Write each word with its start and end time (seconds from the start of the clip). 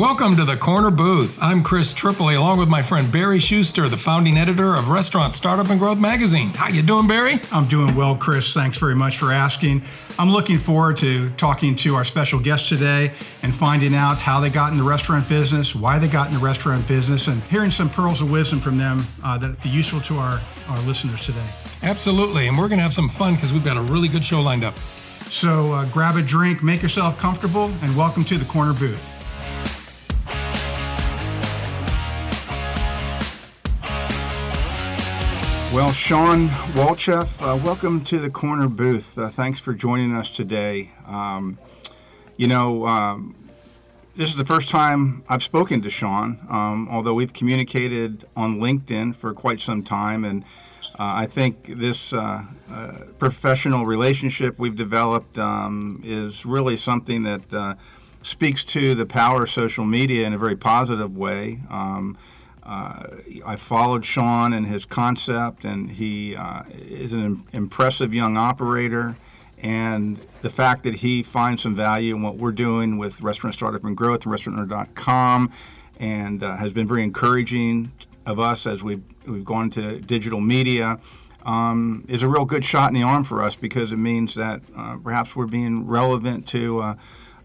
Welcome 0.00 0.34
to 0.36 0.46
the 0.46 0.56
Corner 0.56 0.90
Booth. 0.90 1.36
I'm 1.42 1.62
Chris 1.62 1.92
Tripoli, 1.92 2.34
along 2.34 2.58
with 2.58 2.70
my 2.70 2.80
friend 2.80 3.12
Barry 3.12 3.38
Schuster, 3.38 3.86
the 3.86 3.98
founding 3.98 4.38
editor 4.38 4.74
of 4.74 4.88
Restaurant 4.88 5.34
Startup 5.34 5.68
and 5.68 5.78
Growth 5.78 5.98
Magazine. 5.98 6.54
How 6.54 6.68
you 6.68 6.80
doing, 6.80 7.06
Barry? 7.06 7.38
I'm 7.52 7.68
doing 7.68 7.94
well, 7.94 8.16
Chris. 8.16 8.54
Thanks 8.54 8.78
very 8.78 8.94
much 8.94 9.18
for 9.18 9.30
asking. 9.30 9.82
I'm 10.18 10.30
looking 10.30 10.56
forward 10.56 10.96
to 10.96 11.28
talking 11.32 11.76
to 11.76 11.96
our 11.96 12.06
special 12.06 12.40
guest 12.40 12.66
today 12.66 13.12
and 13.42 13.54
finding 13.54 13.94
out 13.94 14.16
how 14.16 14.40
they 14.40 14.48
got 14.48 14.72
in 14.72 14.78
the 14.78 14.84
restaurant 14.84 15.28
business, 15.28 15.74
why 15.74 15.98
they 15.98 16.08
got 16.08 16.28
in 16.28 16.32
the 16.32 16.42
restaurant 16.42 16.88
business, 16.88 17.26
and 17.26 17.42
hearing 17.42 17.70
some 17.70 17.90
pearls 17.90 18.22
of 18.22 18.30
wisdom 18.30 18.58
from 18.58 18.78
them 18.78 19.04
uh, 19.22 19.36
that 19.36 19.62
be 19.62 19.68
useful 19.68 20.00
to 20.00 20.16
our, 20.16 20.40
our 20.68 20.80
listeners 20.84 21.20
today. 21.26 21.46
Absolutely, 21.82 22.48
and 22.48 22.56
we're 22.56 22.68
going 22.68 22.78
to 22.78 22.82
have 22.82 22.94
some 22.94 23.10
fun 23.10 23.34
because 23.34 23.52
we've 23.52 23.66
got 23.66 23.76
a 23.76 23.82
really 23.82 24.08
good 24.08 24.24
show 24.24 24.40
lined 24.40 24.64
up. 24.64 24.80
So 25.26 25.72
uh, 25.72 25.84
grab 25.84 26.16
a 26.16 26.22
drink, 26.22 26.62
make 26.62 26.80
yourself 26.82 27.18
comfortable, 27.18 27.70
and 27.82 27.94
welcome 27.94 28.24
to 28.24 28.38
the 28.38 28.46
Corner 28.46 28.72
Booth. 28.72 29.09
Well, 35.72 35.92
Sean 35.92 36.48
Walchef, 36.74 37.40
uh, 37.40 37.56
welcome 37.56 38.02
to 38.06 38.18
the 38.18 38.28
corner 38.28 38.66
booth. 38.66 39.16
Uh, 39.16 39.28
thanks 39.28 39.60
for 39.60 39.72
joining 39.72 40.12
us 40.12 40.28
today. 40.28 40.90
Um, 41.06 41.60
you 42.36 42.48
know, 42.48 42.84
um, 42.88 43.36
this 44.16 44.28
is 44.28 44.34
the 44.34 44.44
first 44.44 44.68
time 44.68 45.22
I've 45.28 45.44
spoken 45.44 45.80
to 45.82 45.88
Sean, 45.88 46.40
um, 46.48 46.88
although 46.90 47.14
we've 47.14 47.32
communicated 47.32 48.24
on 48.34 48.56
LinkedIn 48.56 49.14
for 49.14 49.32
quite 49.32 49.60
some 49.60 49.84
time. 49.84 50.24
And 50.24 50.42
uh, 50.98 51.22
I 51.22 51.26
think 51.26 51.66
this 51.66 52.12
uh, 52.12 52.42
uh, 52.68 52.92
professional 53.20 53.86
relationship 53.86 54.58
we've 54.58 54.74
developed 54.74 55.38
um, 55.38 56.00
is 56.04 56.44
really 56.44 56.76
something 56.76 57.22
that 57.22 57.54
uh, 57.54 57.74
speaks 58.22 58.64
to 58.64 58.96
the 58.96 59.06
power 59.06 59.44
of 59.44 59.50
social 59.50 59.84
media 59.84 60.26
in 60.26 60.32
a 60.32 60.38
very 60.38 60.56
positive 60.56 61.16
way. 61.16 61.60
Uh, 62.70 63.02
I 63.44 63.56
followed 63.56 64.04
Sean 64.04 64.52
and 64.52 64.64
his 64.64 64.84
concept, 64.84 65.64
and 65.64 65.90
he 65.90 66.36
uh, 66.36 66.62
is 66.88 67.12
an 67.12 67.44
impressive 67.52 68.14
young 68.14 68.36
operator. 68.36 69.16
And 69.58 70.24
the 70.42 70.50
fact 70.50 70.84
that 70.84 70.94
he 70.94 71.24
finds 71.24 71.62
some 71.62 71.74
value 71.74 72.14
in 72.14 72.22
what 72.22 72.36
we're 72.36 72.52
doing 72.52 72.96
with 72.96 73.20
Restaurant 73.22 73.54
Startup 73.54 73.84
and 73.84 73.96
Growth 73.96 74.24
and 74.24 75.50
and 75.98 76.42
uh, 76.42 76.56
has 76.56 76.72
been 76.72 76.86
very 76.86 77.02
encouraging 77.02 77.90
of 78.24 78.38
us 78.38 78.68
as 78.68 78.84
we've, 78.84 79.02
we've 79.26 79.44
gone 79.44 79.68
to 79.70 79.98
digital 80.00 80.40
media 80.40 81.00
um, 81.44 82.04
is 82.08 82.22
a 82.22 82.28
real 82.28 82.44
good 82.44 82.64
shot 82.64 82.88
in 82.88 82.94
the 82.94 83.02
arm 83.02 83.24
for 83.24 83.42
us 83.42 83.56
because 83.56 83.92
it 83.92 83.96
means 83.96 84.34
that 84.34 84.60
uh, 84.76 84.96
perhaps 85.02 85.34
we're 85.34 85.46
being 85.46 85.86
relevant 85.86 86.46
to 86.48 86.80
uh, 86.80 86.94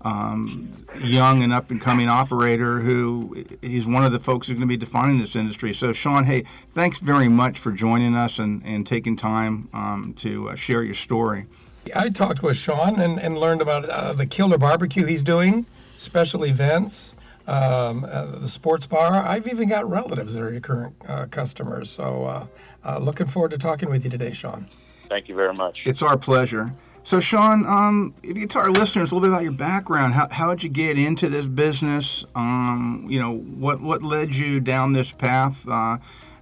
um, 0.06 0.72
young 1.00 1.42
and 1.42 1.52
up 1.52 1.72
and 1.72 1.82
coming 1.82 2.08
operator 2.08 2.80
who 2.80 3.44
he's 3.62 3.88
one 3.88 4.06
of 4.06 4.12
the 4.12 4.20
folks 4.20 4.48
who's 4.48 4.54
going 4.54 4.62
to 4.62 4.68
be 4.68 4.78
defining 4.78 5.18
this 5.18 5.36
industry. 5.36 5.74
So, 5.74 5.94
Sean, 5.94 6.24
hey, 6.24 6.46
thanks 6.70 7.00
very 7.00 7.28
much 7.28 7.58
for 7.58 7.72
joining 7.72 8.16
us 8.16 8.38
and, 8.38 8.64
and 8.64 8.86
taking 8.86 9.18
time 9.18 9.68
um, 9.74 10.14
to 10.18 10.50
uh, 10.50 10.56
share 10.56 10.84
your 10.84 10.94
story. 10.94 11.48
I 11.96 12.10
talked 12.10 12.44
with 12.44 12.56
Sean 12.56 13.00
and, 13.00 13.20
and 13.20 13.38
learned 13.38 13.62
about 13.62 13.90
uh, 13.90 14.14
the 14.14 14.28
Killer 14.28 14.60
Barbecue 14.60 15.06
he's 15.06 15.24
doing, 15.24 15.66
special 15.98 16.46
events, 16.46 17.16
um, 17.48 18.06
uh, 18.06 18.26
the 18.26 18.48
sports 18.48 18.86
bar. 18.86 19.14
I've 19.14 19.48
even 19.48 19.70
got 19.70 19.90
relatives 19.90 20.36
that 20.36 20.42
are 20.44 20.52
your 20.52 20.62
current 20.62 20.96
uh, 21.08 21.26
customers. 21.26 21.90
So, 21.90 22.26
uh, 22.26 22.48
uh, 22.84 23.00
looking 23.00 23.26
forward 23.26 23.52
to 23.52 23.58
talking 23.58 23.90
with 23.90 24.04
you 24.04 24.12
today, 24.12 24.34
Sean. 24.34 24.68
Thank 25.10 25.30
you 25.30 25.36
very 25.36 25.54
much. 25.54 25.82
It's 25.86 26.04
our 26.04 26.18
pleasure. 26.18 26.72
So, 27.06 27.20
Sean, 27.20 27.68
um, 27.68 28.16
if 28.24 28.36
you 28.36 28.48
tell 28.48 28.64
our 28.64 28.72
listeners 28.72 29.12
a 29.12 29.16
little 29.16 29.30
bit 29.30 29.32
about 29.32 29.44
your 29.44 29.52
background, 29.52 30.14
how, 30.14 30.28
how 30.32 30.50
did 30.50 30.64
you 30.64 30.70
get 30.70 30.98
into 30.98 31.30
this 31.30 31.46
business? 31.46 32.26
Um, 32.34 33.06
you 33.08 33.20
know, 33.20 33.38
what, 33.38 33.80
what 33.80 34.02
led 34.02 34.36
you 34.36 34.60
down 34.60 34.92
this 34.92 35.12
path 35.12 35.64
uh, 35.70 36.00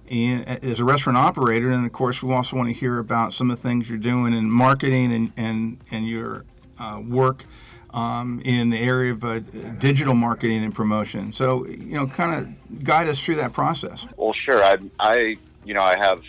in, 0.08 0.42
as 0.44 0.80
a 0.80 0.84
restaurant 0.86 1.18
operator? 1.18 1.70
And 1.70 1.84
of 1.84 1.92
course, 1.92 2.22
we 2.22 2.32
also 2.32 2.56
want 2.56 2.70
to 2.70 2.72
hear 2.72 2.98
about 2.98 3.34
some 3.34 3.50
of 3.50 3.60
the 3.60 3.68
things 3.68 3.90
you're 3.90 3.98
doing 3.98 4.32
in 4.32 4.50
marketing 4.50 5.12
and, 5.12 5.32
and, 5.36 5.78
and 5.90 6.08
your 6.08 6.46
uh, 6.78 7.02
work 7.06 7.44
um, 7.90 8.40
in 8.46 8.70
the 8.70 8.78
area 8.78 9.12
of 9.12 9.22
uh, 9.22 9.40
digital 9.78 10.14
marketing 10.14 10.64
and 10.64 10.74
promotion. 10.74 11.34
So, 11.34 11.66
you 11.66 11.96
know, 11.96 12.06
kind 12.06 12.40
of 12.40 12.82
guide 12.82 13.08
us 13.08 13.22
through 13.22 13.34
that 13.34 13.52
process. 13.52 14.06
Well, 14.16 14.32
sure. 14.32 14.64
I, 14.64 14.78
I 14.98 15.36
you 15.66 15.74
know, 15.74 15.82
I 15.82 15.98
have 15.98 16.22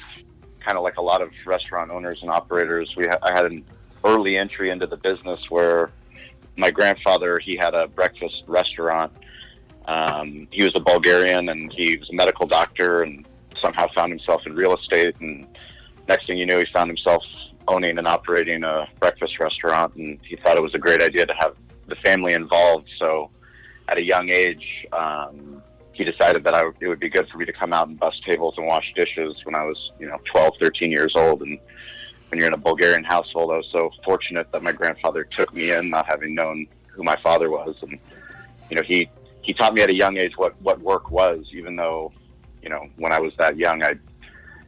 kind 0.59 0.77
of 0.77 0.83
like 0.83 0.97
a 0.97 1.01
lot 1.01 1.21
of 1.21 1.31
restaurant 1.45 1.89
owners 1.89 2.21
and 2.21 2.29
operators. 2.29 2.97
We 2.97 3.07
ha- 3.07 3.19
I 3.21 3.31
had 3.31 3.45
an 3.45 3.63
early 4.05 4.37
entry 4.37 4.69
into 4.69 4.87
the 4.87 4.97
business 4.97 5.39
where 5.49 5.91
my 6.55 6.71
grandfather 6.71 7.37
he 7.43 7.57
had 7.57 7.73
a 7.73 7.87
breakfast 7.87 8.43
restaurant. 8.47 9.11
Um, 9.87 10.47
he 10.51 10.63
was 10.63 10.71
a 10.75 10.79
Bulgarian 10.79 11.49
and 11.49 11.71
he 11.73 11.97
was 11.97 12.09
a 12.09 12.13
medical 12.13 12.47
doctor 12.47 13.03
and 13.03 13.25
somehow 13.61 13.87
found 13.93 14.11
himself 14.11 14.41
in 14.45 14.55
real 14.55 14.75
estate. 14.75 15.15
And 15.19 15.47
next 16.07 16.27
thing 16.27 16.37
you 16.37 16.45
knew, 16.45 16.57
he 16.57 16.65
found 16.73 16.89
himself 16.89 17.23
owning 17.67 17.97
and 17.97 18.07
operating 18.07 18.63
a 18.63 18.87
breakfast 18.99 19.39
restaurant. 19.39 19.95
And 19.95 20.19
he 20.23 20.35
thought 20.37 20.57
it 20.57 20.63
was 20.63 20.75
a 20.75 20.79
great 20.79 21.01
idea 21.01 21.25
to 21.25 21.33
have 21.33 21.55
the 21.87 21.95
family 21.97 22.33
involved. 22.33 22.87
So 22.99 23.29
at 23.89 23.97
a 23.97 24.03
young 24.03 24.29
age, 24.31 24.87
um, 24.91 25.61
he 25.93 26.03
decided 26.03 26.43
that 26.43 26.53
I, 26.53 26.63
it 26.79 26.87
would 26.87 26.99
be 26.99 27.09
good 27.09 27.27
for 27.29 27.37
me 27.37 27.45
to 27.45 27.53
come 27.53 27.71
out 27.71 27.87
and 27.87 27.99
bus 27.99 28.19
tables 28.25 28.55
and 28.57 28.67
wash 28.67 28.91
dishes 28.95 29.35
when 29.45 29.55
I 29.55 29.63
was, 29.63 29.91
you 29.99 30.07
know, 30.07 30.17
12, 30.31 30.53
13 30.59 30.91
years 30.91 31.13
old. 31.15 31.41
And 31.41 31.57
when 32.29 32.39
you're 32.39 32.47
in 32.47 32.53
a 32.53 32.57
Bulgarian 32.57 33.03
household, 33.03 33.51
I 33.51 33.57
was 33.57 33.69
so 33.71 33.91
fortunate 34.03 34.51
that 34.51 34.63
my 34.63 34.71
grandfather 34.71 35.23
took 35.23 35.53
me 35.53 35.71
in, 35.71 35.89
not 35.89 36.05
having 36.07 36.35
known 36.35 36.67
who 36.87 37.03
my 37.03 37.15
father 37.21 37.49
was, 37.49 37.75
and 37.81 37.99
you 38.69 38.75
know 38.77 38.83
he 38.83 39.09
he 39.41 39.53
taught 39.53 39.73
me 39.73 39.81
at 39.81 39.89
a 39.89 39.95
young 39.95 40.17
age 40.17 40.33
what 40.37 40.59
what 40.61 40.79
work 40.81 41.11
was. 41.11 41.45
Even 41.53 41.75
though, 41.75 42.11
you 42.61 42.69
know, 42.69 42.87
when 42.97 43.11
I 43.11 43.19
was 43.19 43.33
that 43.37 43.57
young, 43.57 43.83
I 43.83 43.95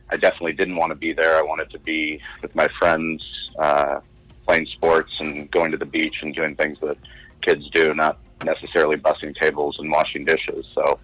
I 0.09 0.17
definitely 0.17 0.53
didn't 0.53 0.75
want 0.75 0.91
to 0.91 0.95
be 0.95 1.13
there. 1.13 1.35
I 1.37 1.41
wanted 1.41 1.69
to 1.71 1.79
be 1.79 2.21
with 2.41 2.55
my 2.55 2.67
friends, 2.79 3.23
uh, 3.59 3.99
playing 4.45 4.67
sports 4.67 5.11
and 5.19 5.49
going 5.51 5.71
to 5.71 5.77
the 5.77 5.85
beach 5.85 6.15
and 6.21 6.33
doing 6.33 6.55
things 6.55 6.77
that 6.81 6.97
kids 7.41 7.69
do, 7.73 7.93
not 7.93 8.19
necessarily 8.43 8.97
bussing 8.97 9.35
tables 9.35 9.77
and 9.79 9.91
washing 9.91 10.25
dishes. 10.25 10.65
So 10.75 10.99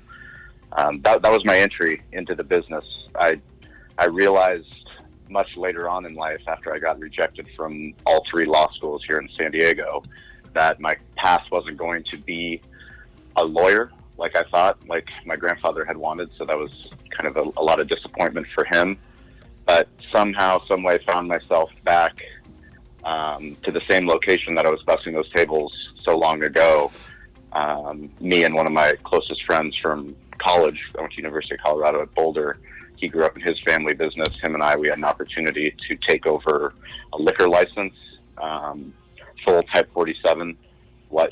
um, 0.73 1.01
that 1.01 1.21
that 1.21 1.31
was 1.31 1.43
my 1.45 1.57
entry 1.57 2.01
into 2.11 2.35
the 2.35 2.43
business. 2.43 2.85
I 3.15 3.39
I 3.97 4.05
realized 4.05 4.67
much 5.29 5.55
later 5.57 5.89
on 5.89 6.05
in 6.05 6.15
life, 6.15 6.41
after 6.47 6.73
I 6.73 6.79
got 6.79 6.99
rejected 6.99 7.47
from 7.55 7.93
all 8.05 8.23
three 8.29 8.45
law 8.45 8.71
schools 8.73 9.03
here 9.05 9.17
in 9.17 9.29
San 9.37 9.51
Diego, 9.51 10.03
that 10.53 10.79
my 10.79 10.95
path 11.17 11.43
wasn't 11.51 11.77
going 11.77 12.03
to 12.11 12.17
be 12.17 12.61
a 13.35 13.43
lawyer 13.43 13.91
like 14.17 14.35
I 14.35 14.43
thought, 14.43 14.77
like 14.87 15.07
my 15.25 15.35
grandfather 15.35 15.83
had 15.85 15.97
wanted. 15.97 16.29
So 16.37 16.45
that 16.45 16.57
was 16.57 16.69
kind 17.09 17.27
of 17.27 17.37
a, 17.37 17.59
a 17.59 17.63
lot 17.63 17.79
of 17.79 17.87
disappointment 17.87 18.47
for 18.53 18.65
him. 18.65 18.97
But 19.65 19.87
somehow, 20.11 20.61
some 20.67 20.83
way, 20.83 20.99
found 21.05 21.27
myself 21.27 21.71
back 21.83 22.13
um, 23.03 23.57
to 23.63 23.71
the 23.71 23.81
same 23.89 24.07
location 24.07 24.55
that 24.55 24.65
I 24.65 24.69
was 24.69 24.83
busing 24.83 25.13
those 25.13 25.29
tables 25.31 25.73
so 26.03 26.17
long 26.17 26.43
ago. 26.43 26.91
Um, 27.53 28.11
me 28.19 28.43
and 28.43 28.53
one 28.53 28.67
of 28.67 28.73
my 28.73 28.93
closest 29.03 29.43
friends 29.45 29.75
from 29.81 30.15
college, 30.39 30.79
I 30.97 31.01
went 31.01 31.13
to 31.13 31.17
University 31.17 31.55
of 31.55 31.61
Colorado 31.61 32.01
at 32.01 32.13
Boulder 32.13 32.59
he 33.03 33.09
grew 33.09 33.25
up 33.25 33.35
in 33.35 33.41
his 33.41 33.59
family 33.65 33.93
business. 33.93 34.29
Him 34.41 34.53
and 34.53 34.63
I, 34.63 34.77
we 34.77 34.87
had 34.87 34.97
an 34.97 35.03
opportunity 35.03 35.75
to 35.89 35.97
take 36.07 36.25
over 36.25 36.73
a 37.11 37.17
liquor 37.17 37.49
license, 37.49 37.93
um, 38.37 38.93
full 39.45 39.61
Type 39.63 39.91
47 39.93 40.57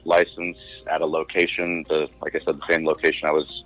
license 0.04 0.58
at 0.92 1.00
a 1.02 1.06
location. 1.06 1.86
The 1.88 2.10
like 2.22 2.36
I 2.36 2.40
said, 2.46 2.60
the 2.60 2.68
same 2.70 2.86
location 2.86 3.30
I 3.30 3.32
was 3.32 3.64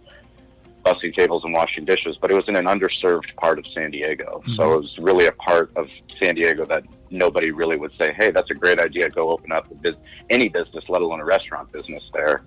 bussing 0.85 1.15
tables 1.15 1.43
and 1.43 1.51
washing 1.51 1.83
dishes, 1.83 2.15
but 2.21 2.29
it 2.29 2.35
was 2.35 2.47
in 2.47 2.55
an 2.55 2.65
underserved 2.65 3.35
part 3.37 3.57
of 3.57 3.65
San 3.73 3.89
Diego. 3.89 4.43
Mm-hmm. 4.43 4.53
So 4.53 4.73
it 4.73 4.81
was 4.81 4.97
really 4.99 5.25
a 5.25 5.31
part 5.31 5.71
of 5.75 5.87
San 6.21 6.35
Diego 6.35 6.63
that 6.67 6.83
nobody 7.09 7.49
really 7.49 7.75
would 7.75 7.91
say, 7.99 8.13
"Hey, 8.19 8.29
that's 8.29 8.51
a 8.51 8.53
great 8.53 8.79
idea. 8.79 9.09
Go 9.09 9.31
open 9.31 9.51
up 9.51 9.69
a 9.71 9.73
biz- 9.73 10.01
any 10.29 10.47
business, 10.47 10.83
let 10.89 11.01
alone 11.01 11.21
a 11.21 11.25
restaurant 11.25 11.71
business 11.71 12.03
there." 12.13 12.43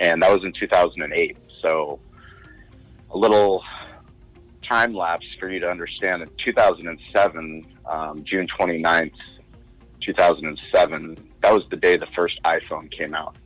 And 0.00 0.22
that 0.22 0.32
was 0.32 0.42
in 0.42 0.54
2008. 0.54 1.36
So 1.60 2.00
a 3.10 3.18
little 3.18 3.62
time 4.72 4.94
lapse 4.94 5.26
for 5.38 5.50
you 5.50 5.60
to 5.60 5.68
understand. 5.68 6.22
In 6.22 6.30
2007, 6.42 7.66
um, 7.84 8.24
June 8.24 8.46
29th, 8.58 9.12
2007, 10.00 11.28
that 11.42 11.52
was 11.52 11.62
the 11.70 11.76
day 11.76 11.98
the 11.98 12.06
first 12.16 12.40
iPhone 12.44 12.90
came 12.90 13.14
out. 13.14 13.36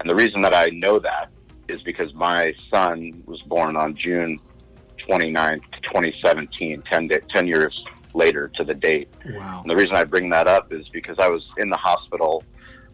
And 0.00 0.10
the 0.10 0.14
reason 0.14 0.42
that 0.42 0.54
I 0.54 0.66
know 0.66 0.98
that 0.98 1.30
is 1.68 1.80
because 1.82 2.12
my 2.12 2.52
son 2.70 3.22
was 3.24 3.40
born 3.42 3.76
on 3.76 3.96
June 3.96 4.38
29th, 5.08 5.62
2017, 5.84 6.82
10, 6.90 7.08
day, 7.08 7.20
10 7.34 7.46
years 7.46 7.84
later 8.12 8.50
to 8.56 8.64
the 8.64 8.74
date. 8.74 9.08
Wow. 9.26 9.62
And 9.62 9.70
the 9.70 9.76
reason 9.76 9.94
I 9.94 10.04
bring 10.04 10.28
that 10.30 10.46
up 10.48 10.70
is 10.70 10.86
because 10.90 11.16
I 11.18 11.28
was 11.28 11.46
in 11.56 11.70
the 11.70 11.76
hospital. 11.78 12.44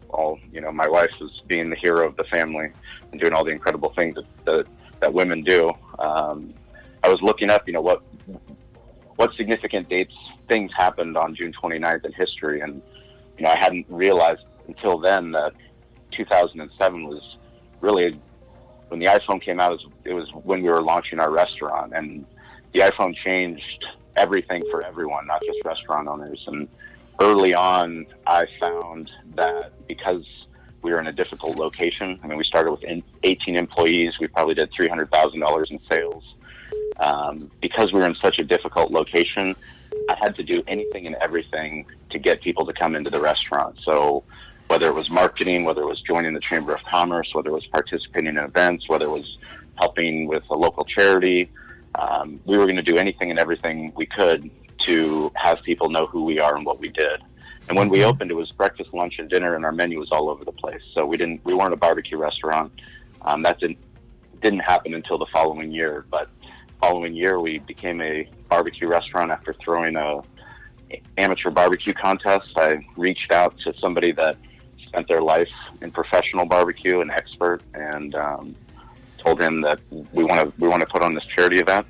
All 0.09 0.39
you 0.53 0.61
know, 0.61 0.71
my 0.71 0.87
wife 0.87 1.11
was 1.19 1.41
being 1.47 1.69
the 1.69 1.75
hero 1.75 2.07
of 2.07 2.15
the 2.15 2.23
family 2.25 2.69
and 3.11 3.19
doing 3.19 3.33
all 3.33 3.43
the 3.43 3.51
incredible 3.51 3.91
things 3.97 4.15
that 4.15 4.45
that, 4.45 4.67
that 5.01 5.13
women 5.13 5.43
do. 5.43 5.71
Um, 5.99 6.53
I 7.05 7.09
was 7.09 7.21
looking 7.21 7.51
up, 7.51 7.67
you 7.67 7.73
know, 7.73 7.81
what 7.81 8.01
what 9.17 9.33
significant 9.35 9.87
dates 9.87 10.13
things 10.49 10.71
happened 10.75 11.15
on 11.15 11.35
June 11.35 11.53
29th 11.53 12.03
in 12.03 12.11
history, 12.13 12.61
and 12.61 12.81
you 13.37 13.43
know, 13.43 13.51
I 13.51 13.57
hadn't 13.57 13.85
realized 13.89 14.41
until 14.67 14.97
then 14.97 15.31
that 15.31 15.53
2007 16.11 17.07
was 17.07 17.37
really 17.79 18.19
when 18.87 18.99
the 18.99 19.05
iPhone 19.05 19.41
came 19.41 19.59
out, 19.59 19.73
it 19.73 19.75
was, 19.75 19.85
it 20.05 20.13
was 20.13 20.29
when 20.43 20.63
we 20.63 20.69
were 20.69 20.81
launching 20.81 21.19
our 21.19 21.31
restaurant, 21.31 21.93
and 21.95 22.25
the 22.73 22.79
iPhone 22.81 23.15
changed 23.15 23.85
everything 24.15 24.63
for 24.71 24.85
everyone, 24.85 25.27
not 25.27 25.41
just 25.45 25.63
restaurant 25.63 26.07
owners. 26.07 26.43
And 26.47 26.67
early 27.19 27.53
on, 27.53 28.05
I 28.25 28.45
found 28.59 29.11
that 29.35 29.73
because 29.87 30.25
we 30.81 30.91
were 30.91 30.99
in 30.99 31.07
a 31.07 31.13
difficult 31.13 31.57
location, 31.57 32.19
I 32.23 32.27
mean, 32.27 32.37
we 32.37 32.43
started 32.43 32.71
with 32.71 32.83
18 33.23 33.55
employees, 33.55 34.13
we 34.19 34.27
probably 34.27 34.55
did 34.55 34.71
$300,000 34.71 35.71
in 35.71 35.79
sales. 35.91 36.34
Um, 36.97 37.51
because 37.61 37.91
we 37.91 37.99
were 37.99 38.05
in 38.05 38.15
such 38.15 38.39
a 38.39 38.43
difficult 38.43 38.91
location, 38.91 39.55
I 40.09 40.15
had 40.19 40.35
to 40.35 40.43
do 40.43 40.63
anything 40.67 41.07
and 41.07 41.15
everything 41.15 41.85
to 42.11 42.19
get 42.19 42.41
people 42.41 42.65
to 42.65 42.73
come 42.73 42.95
into 42.95 43.09
the 43.09 43.19
restaurant. 43.19 43.77
So 43.83 44.23
whether 44.67 44.87
it 44.87 44.93
was 44.93 45.09
marketing, 45.09 45.63
whether 45.63 45.81
it 45.81 45.87
was 45.87 46.01
joining 46.01 46.33
the 46.33 46.39
Chamber 46.39 46.73
of 46.73 46.83
Commerce, 46.83 47.29
whether 47.33 47.49
it 47.49 47.53
was 47.53 47.67
participating 47.67 48.29
in 48.29 48.37
events, 48.37 48.87
whether 48.87 49.05
it 49.05 49.11
was 49.11 49.37
helping 49.75 50.27
with 50.27 50.43
a 50.49 50.55
local 50.55 50.85
charity, 50.85 51.51
um, 51.95 52.39
we 52.45 52.57
were 52.57 52.65
going 52.65 52.75
to 52.77 52.81
do 52.83 52.97
anything 52.97 53.29
and 53.29 53.39
everything 53.39 53.91
we 53.95 54.05
could 54.05 54.49
to 54.85 55.31
have 55.35 55.61
people 55.63 55.89
know 55.89 56.07
who 56.07 56.23
we 56.23 56.39
are 56.39 56.55
and 56.55 56.65
what 56.65 56.79
we 56.79 56.89
did. 56.89 57.21
And 57.67 57.77
when 57.77 57.89
we 57.89 57.99
mm-hmm. 57.99 58.09
opened, 58.09 58.31
it 58.31 58.35
was 58.35 58.51
breakfast, 58.51 58.93
lunch, 58.93 59.15
and 59.17 59.29
dinner, 59.29 59.55
and 59.55 59.65
our 59.65 59.71
menu 59.71 59.99
was 59.99 60.09
all 60.11 60.29
over 60.29 60.45
the 60.45 60.51
place. 60.51 60.81
So 60.93 61.05
we 61.05 61.17
didn't, 61.17 61.43
we 61.43 61.53
weren't 61.53 61.73
a 61.73 61.77
barbecue 61.77 62.17
restaurant. 62.17 62.71
Um, 63.21 63.41
that 63.43 63.59
didn't 63.59 63.79
didn't 64.41 64.59
happen 64.59 64.93
until 64.93 65.17
the 65.17 65.25
following 65.33 65.71
year. 65.71 66.05
But 66.11 66.29
following 66.79 67.13
year, 67.15 67.39
we 67.39 67.59
became 67.59 68.01
a 68.01 68.29
barbecue 68.49 68.87
restaurant 68.87 69.31
after 69.31 69.53
throwing 69.53 69.95
a 69.95 70.21
amateur 71.17 71.49
barbecue 71.49 71.93
contest. 71.93 72.49
I 72.55 72.85
reached 72.95 73.31
out 73.31 73.57
to 73.59 73.73
somebody 73.79 74.11
that 74.13 74.37
spent 74.85 75.07
their 75.07 75.21
life 75.21 75.49
in 75.81 75.91
professional 75.91 76.45
barbecue, 76.45 77.01
an 77.01 77.09
expert, 77.09 77.61
and 77.73 78.13
um, 78.15 78.55
told 79.17 79.41
him 79.41 79.61
that 79.61 79.79
we 79.89 80.23
want 80.23 80.41
to 80.41 80.53
we 80.61 80.67
want 80.67 80.81
to 80.81 80.87
put 80.87 81.01
on 81.01 81.13
this 81.13 81.25
charity 81.25 81.57
event. 81.57 81.87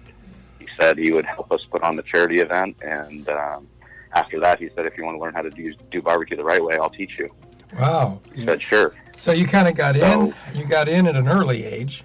He 0.60 0.68
said 0.80 0.98
he 0.98 1.12
would 1.12 1.26
help 1.26 1.52
us 1.52 1.62
put 1.70 1.84
on 1.84 1.96
the 1.96 2.04
charity 2.04 2.40
event, 2.40 2.78
and 2.82 3.28
um, 3.30 3.68
after 4.16 4.40
that, 4.40 4.60
he 4.60 4.70
said, 4.76 4.86
if 4.86 4.98
you 4.98 5.04
want 5.04 5.16
to 5.16 5.22
learn 5.22 5.34
how 5.34 5.42
to 5.42 5.50
do, 5.50 5.74
do 5.92 6.02
barbecue 6.02 6.38
the 6.38 6.44
right 6.44 6.64
way, 6.64 6.78
I'll 6.78 6.90
teach 6.90 7.20
you. 7.20 7.30
Wow. 7.78 8.22
He 8.34 8.46
said, 8.46 8.62
sure. 8.62 8.96
So 9.18 9.34
you 9.34 9.46
kind 9.46 9.68
of 9.68 9.76
got 9.76 9.98
so, 9.98 10.34
in. 10.54 10.58
You 10.58 10.66
got 10.66 10.88
in 10.88 11.06
at 11.06 11.16
an 11.16 11.28
early 11.28 11.66
age. 11.66 12.04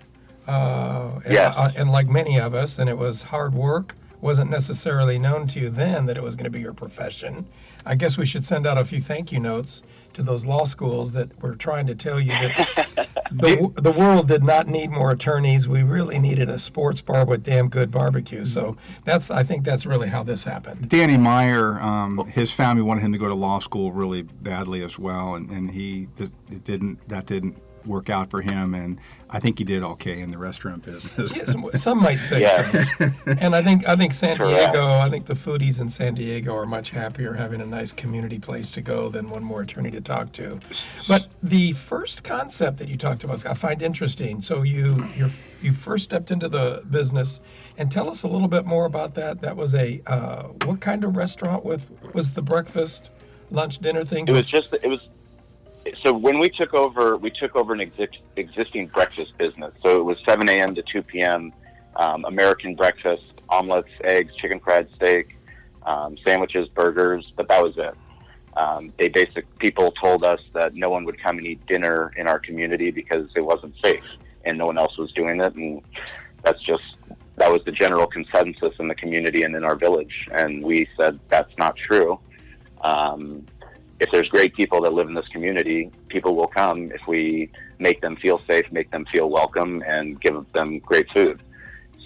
Uh, 0.51 1.21
yeah. 1.31 1.67
And, 1.67 1.77
and 1.77 1.91
like 1.91 2.09
many 2.09 2.39
of 2.39 2.55
us, 2.55 2.79
and 2.79 2.89
it 2.89 2.99
was 2.99 3.23
hard 3.23 3.55
work. 3.55 3.97
Wasn't 4.21 4.51
necessarily 4.51 5.19
known 5.19 5.47
to 5.49 5.61
you 5.61 5.71
then 5.71 6.05
that 6.07 6.17
it 6.17 6.23
was 6.23 6.35
going 6.35 6.45
to 6.45 6.51
be 6.51 6.61
your 6.61 6.75
profession. 6.75 7.47
I 7.87 7.95
guess 7.95 8.19
we 8.19 8.27
should 8.27 8.45
send 8.45 8.67
out 8.67 8.77
a 8.77 8.85
few 8.85 9.01
thank 9.01 9.33
you 9.33 9.41
notes 9.41 9.83
to 10.13 10.23
those 10.23 10.45
law 10.45 10.65
schools 10.65 11.13
that 11.13 11.41
were 11.41 11.55
trying 11.55 11.87
to 11.87 11.95
tell 11.95 12.21
you 12.21 12.33
that 12.33 13.09
the, 13.33 13.73
the 13.77 13.93
world 13.93 14.29
did 14.29 14.43
not 14.43 14.67
need 14.67 14.91
more 14.91 15.13
attorneys. 15.13 15.69
We 15.69 15.83
really 15.85 16.19
needed 16.19 16.51
a 16.51 16.59
sports 16.59 17.01
bar 17.01 17.25
with 17.25 17.45
damn 17.45 17.69
good 17.69 17.91
barbecue. 17.91 18.45
So 18.45 18.77
that's 19.05 19.31
I 19.31 19.43
think 19.43 19.65
that's 19.65 19.87
really 19.87 20.09
how 20.09 20.23
this 20.23 20.45
happened. 20.45 20.89
Danny 20.89 21.17
Meyer, 21.17 21.81
um, 21.81 22.27
his 22.27 22.53
family 22.53 22.83
wanted 22.83 23.03
him 23.03 23.13
to 23.13 23.19
go 23.19 23.29
to 23.29 23.35
law 23.35 23.59
school 23.59 23.93
really 23.93 24.23
badly 24.23 24.83
as 24.83 24.99
well, 24.99 25.37
and, 25.37 25.49
and 25.51 25.71
he 25.71 26.09
it 26.19 26.65
didn't 26.65 27.09
that 27.09 27.27
didn't 27.27 27.57
work 27.87 28.11
out 28.11 28.31
for 28.31 28.41
him, 28.41 28.75
and 28.75 28.99
I 29.29 29.41
think 29.41 29.59
he 29.59 29.65
did 29.65 29.83
okay 29.83 30.21
in 30.21 30.31
the 30.31 30.39
restaurant 30.39 30.85
business. 30.85 31.37
yes, 31.37 31.55
some 31.83 32.03
might 32.03 32.19
say 32.21 32.43
yeah. 32.43 32.63
so. 32.63 33.11
And 33.27 33.55
I 33.55 33.63
think 33.63 33.89
I 33.89 33.97
think 33.97 34.13
San 34.13 34.39
Diego, 34.39 34.99
I 34.99 35.09
think 35.09 35.27
the 35.27 35.35
foodies 35.35 35.81
in 35.81 35.91
San 35.91 36.15
Diego 36.15 36.55
are 36.55 36.67
much 36.67 36.91
happier 36.91 37.33
having 37.35 37.61
a 37.61 37.67
nice 37.67 37.93
community 37.93 38.39
place 38.39 38.71
to 38.73 38.81
go 38.81 39.09
than 39.09 39.31
one 39.31 39.43
more 39.43 39.63
attorney 39.63 39.91
to 39.93 40.01
talk 40.01 40.33
to. 40.33 40.61
But 41.09 41.29
the 41.43 41.73
first 41.73 42.23
concept 42.23 42.79
that 42.79 42.89
you 42.89 42.97
talked 42.97 43.25
about, 43.25 43.45
I 43.47 43.55
find 43.55 43.83
interesting. 43.83 44.43
So 44.43 44.63
you 44.63 45.07
you 45.17 45.31
you 45.63 45.73
first 45.73 46.05
stepped 46.05 46.31
into 46.31 46.49
the 46.49 46.83
business, 46.91 47.41
and 47.79 47.91
tell 47.91 48.09
us 48.11 48.23
a 48.23 48.29
little 48.29 48.49
bit 48.49 48.67
more 48.67 48.87
about 48.87 49.15
that. 49.15 49.41
That 49.41 49.57
was 49.57 49.75
a 49.75 50.01
uh, 50.07 50.45
what 50.65 50.81
kind 50.81 51.05
of 51.05 51.17
restaurant 51.17 51.65
with 51.65 51.91
was 52.15 52.35
the 52.35 52.43
breakfast, 52.43 53.11
lunch, 53.51 53.79
dinner 53.79 54.05
thing? 54.05 54.27
It 54.27 54.33
was 54.33 54.49
just 54.49 54.73
it 54.73 54.89
was 54.89 55.09
so 56.03 56.13
when 56.13 56.39
we 56.39 56.49
took 56.49 56.75
over, 56.75 57.17
we 57.17 57.31
took 57.31 57.57
over 57.57 57.73
an 57.73 57.81
exi- 57.81 58.19
existing 58.37 58.89
breakfast 58.89 59.37
business. 59.39 59.73
So 59.83 60.01
it 60.01 60.05
was 60.05 60.19
7 60.29 60.49
a.m. 60.49 60.75
to 60.75 60.83
2 60.83 61.03
p.m. 61.03 61.53
Um, 61.97 62.25
American 62.25 62.75
breakfast, 62.75 63.23
omelets, 63.49 63.89
eggs, 64.05 64.35
chicken 64.37 64.61
fried 64.61 64.89
steak, 64.97 65.37
um, 65.85 66.17
sandwiches, 66.25 66.69
burgers, 66.69 67.33
but 67.37 67.49
that 67.49 67.63
was 67.63 67.75
it. 67.77 67.95
Um, 68.57 68.93
they 68.99 69.09
basic 69.09 69.47
people 69.59 69.93
told 69.93 70.25
us 70.25 70.41
that 70.55 70.75
no 70.75 70.91
one 70.91 71.05
would 71.05 71.21
come 71.23 71.39
and 71.39 71.47
eat 71.47 71.65
dinner 71.67 72.13
in 72.17 72.27
our 72.27 72.39
community 72.39 72.91
because 72.91 73.29
it 73.35 73.41
wasn't 73.41 73.75
safe, 73.83 74.05
and 74.45 74.59
no 74.59 74.67
one 74.67 74.77
else 74.77 74.99
was 74.99 75.13
doing 75.13 75.41
it, 75.41 75.55
and 75.55 75.83
that's 76.43 76.61
just 76.63 76.83
that 77.37 77.51
was 77.51 77.63
the 77.65 77.73
general 77.73 78.07
consensus 78.07 78.75
in 78.79 78.89
the 78.89 78.95
community 78.95 79.45
and 79.45 79.55
in 79.57 79.65
our 79.65 79.77
village. 79.77 80.29
And 80.33 80.63
we 80.63 80.89
said 80.97 81.19
that's 81.29 81.57
not 81.59 81.77
true. 81.77 82.19
Um, 82.83 83.47
if 84.01 84.11
there's 84.11 84.29
great 84.29 84.55
people 84.55 84.81
that 84.81 84.93
live 84.95 85.09
in 85.09 85.15
this 85.15 85.29
community, 85.29 85.91
people 86.09 86.35
will 86.35 86.49
come 86.49 86.91
if 86.91 87.07
we 87.07 87.51
make 87.79 88.01
them 88.01 88.17
feel 88.17 88.39
safe, 88.39 88.65
make 88.73 88.91
them 88.91 89.05
feel 89.13 89.29
welcome, 89.29 89.83
and 89.87 90.21
give 90.21 90.45
them 90.53 90.79
great 90.79 91.07
food. 91.13 91.43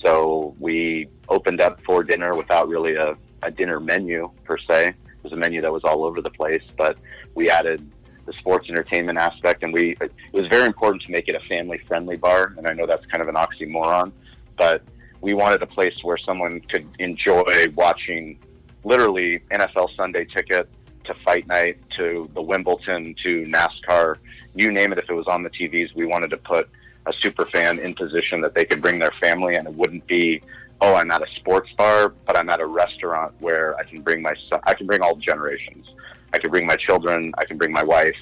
So 0.03 0.55
we 0.59 1.09
opened 1.29 1.61
up 1.61 1.81
for 1.87 2.03
dinner 2.03 2.35
without 2.35 2.69
really 2.69 2.97
a, 2.97 3.17
a 3.43 3.51
dinner 3.51 3.79
menu 3.79 4.31
per 4.43 4.59
se. 4.59 4.89
It 4.89 4.95
was 5.23 5.33
a 5.33 5.37
menu 5.37 5.63
that 5.63 5.73
was 5.73 5.83
all 5.85 6.05
over 6.05 6.21
the 6.21 6.31
place, 6.31 6.65
but 6.77 6.99
we 7.35 7.49
added 7.49 7.89
the 8.27 8.33
sports 8.33 8.69
entertainment 8.69 9.19
aspect, 9.19 9.63
and 9.63 9.73
we 9.73 9.97
it 10.01 10.13
was 10.33 10.49
very 10.49 10.67
important 10.67 11.03
to 11.03 11.13
make 11.13 11.29
it 11.29 11.37
a 11.37 11.49
family 11.49 11.79
friendly 11.87 12.17
bar. 12.17 12.55
And 12.59 12.67
I 12.67 12.73
know 12.73 12.87
that's 12.87 13.07
kind 13.07 13.23
of 13.23 13.29
an 13.29 13.37
oxymoron, 13.37 14.13
but 14.59 14.83
we 15.21 15.33
wanted 15.33 15.63
a 15.63 15.67
place 15.67 15.95
where 16.03 16.19
someone 16.19 16.61
could 16.61 16.87
enjoy 16.99 17.67
watching 17.75 18.39
literally 18.83 19.41
NFL 19.53 19.95
Sunday 19.97 20.25
Ticket 20.25 20.69
to 21.05 21.15
Fight 21.25 21.47
Night 21.47 21.79
to 21.97 22.29
the 22.35 22.43
Wimbledon 22.43 23.15
to 23.23 23.47
NASCAR, 23.47 24.17
you 24.55 24.71
name 24.71 24.93
it. 24.93 24.99
If 24.99 25.11
it 25.11 25.15
was 25.15 25.27
on 25.27 25.43
the 25.43 25.51
TVs, 25.51 25.95
we 25.95 26.07
wanted 26.07 26.31
to 26.31 26.37
put 26.37 26.69
a 27.07 27.13
super 27.23 27.47
fan 27.47 27.79
in 27.79 27.95
position 27.95 28.41
that 28.41 28.55
they 28.55 28.65
could 28.65 28.81
bring 28.81 28.99
their 28.99 29.13
family, 29.21 29.57
and 29.57 29.67
it 29.67 29.75
wouldn't 29.75 30.07
be, 30.07 30.43
oh, 30.81 30.95
I'm 30.95 31.11
at 31.11 31.23
a 31.23 31.27
sports 31.37 31.71
bar, 31.77 32.09
but 32.09 32.37
I'm 32.37 32.49
at 32.49 32.61
a 32.61 32.67
restaurant 32.67 33.35
where 33.41 33.77
I 33.77 33.85
can 33.85 34.01
bring 34.01 34.23
my 34.23 34.35
son. 34.49 34.61
I 34.65 34.75
can 34.75 34.87
bring 34.87 35.03
all 35.03 35.17
generations. 35.17 35.87
I 36.33 36.39
can 36.39 36.51
bring 36.51 36.67
my 36.67 36.77
children. 36.77 37.33
I 37.39 37.45
can 37.45 37.59
bring 37.59 37.73
my 37.73 37.83
wife. 37.83 38.17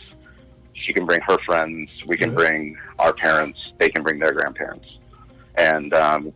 She 0.75 0.93
can 0.93 1.07
bring 1.07 1.21
her 1.29 1.39
friends. 1.47 1.89
We 2.07 2.17
can 2.17 2.35
bring 2.35 2.77
our 2.99 3.13
parents. 3.13 3.59
They 3.79 3.89
can 3.89 4.03
bring 4.03 4.19
their 4.19 4.33
grandparents. 4.33 4.87
And 5.55 5.95
um, 5.95 6.33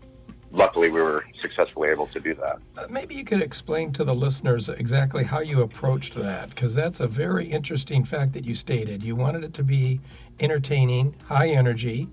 luckily 0.56 0.90
we 0.90 1.00
were 1.00 1.24
successfully 1.40 1.90
able 1.90 2.06
to 2.08 2.18
do 2.18 2.34
that. 2.34 2.58
Uh, 2.76 2.86
maybe 2.88 3.14
you 3.14 3.24
could 3.24 3.42
explain 3.42 3.92
to 3.92 4.04
the 4.04 4.14
listeners 4.14 4.68
exactly 4.68 5.22
how 5.22 5.40
you 5.40 5.62
approached 5.62 6.14
that, 6.14 6.48
because 6.50 6.74
that's 6.74 7.00
a 7.00 7.06
very 7.06 7.46
interesting 7.46 8.04
fact 8.04 8.32
that 8.32 8.44
you 8.44 8.54
stated. 8.54 9.02
You 9.02 9.14
wanted 9.14 9.44
it 9.44 9.54
to 9.54 9.62
be 9.62 10.00
entertaining, 10.40 11.14
high 11.24 11.48
energy, 11.48 12.08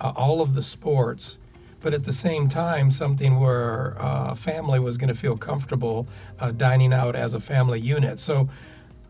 uh, 0.00 0.12
all 0.16 0.40
of 0.40 0.54
the 0.54 0.62
sports, 0.62 1.38
but 1.82 1.92
at 1.92 2.04
the 2.04 2.12
same 2.12 2.48
time, 2.48 2.90
something 2.92 3.40
where 3.40 4.00
uh, 4.00 4.34
family 4.34 4.78
was 4.78 4.96
going 4.96 5.08
to 5.08 5.14
feel 5.14 5.36
comfortable 5.36 6.06
uh, 6.38 6.52
dining 6.52 6.92
out 6.92 7.16
as 7.16 7.34
a 7.34 7.40
family 7.40 7.80
unit. 7.80 8.20
So, 8.20 8.48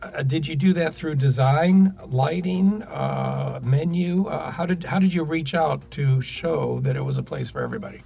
uh, 0.01 0.23
did 0.23 0.47
you 0.47 0.55
do 0.55 0.73
that 0.73 0.95
through 0.95 1.15
design, 1.15 1.95
lighting, 2.07 2.81
uh, 2.83 3.59
menu? 3.61 4.27
How 4.27 4.65
did 4.65 4.83
how 4.83 4.97
did 4.97 5.13
you 5.13 5.23
reach 5.23 5.53
out 5.53 5.79
to 5.91 6.21
show 6.21 6.79
that 6.79 6.95
it 6.95 7.01
was 7.01 7.17
a 7.19 7.23
place 7.23 7.51
for 7.51 7.61
everybody? 7.61 8.01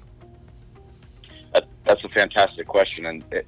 That's 1.86 2.04
a 2.04 2.10
fantastic 2.10 2.68
question, 2.68 3.06
and 3.06 3.24
it, 3.32 3.48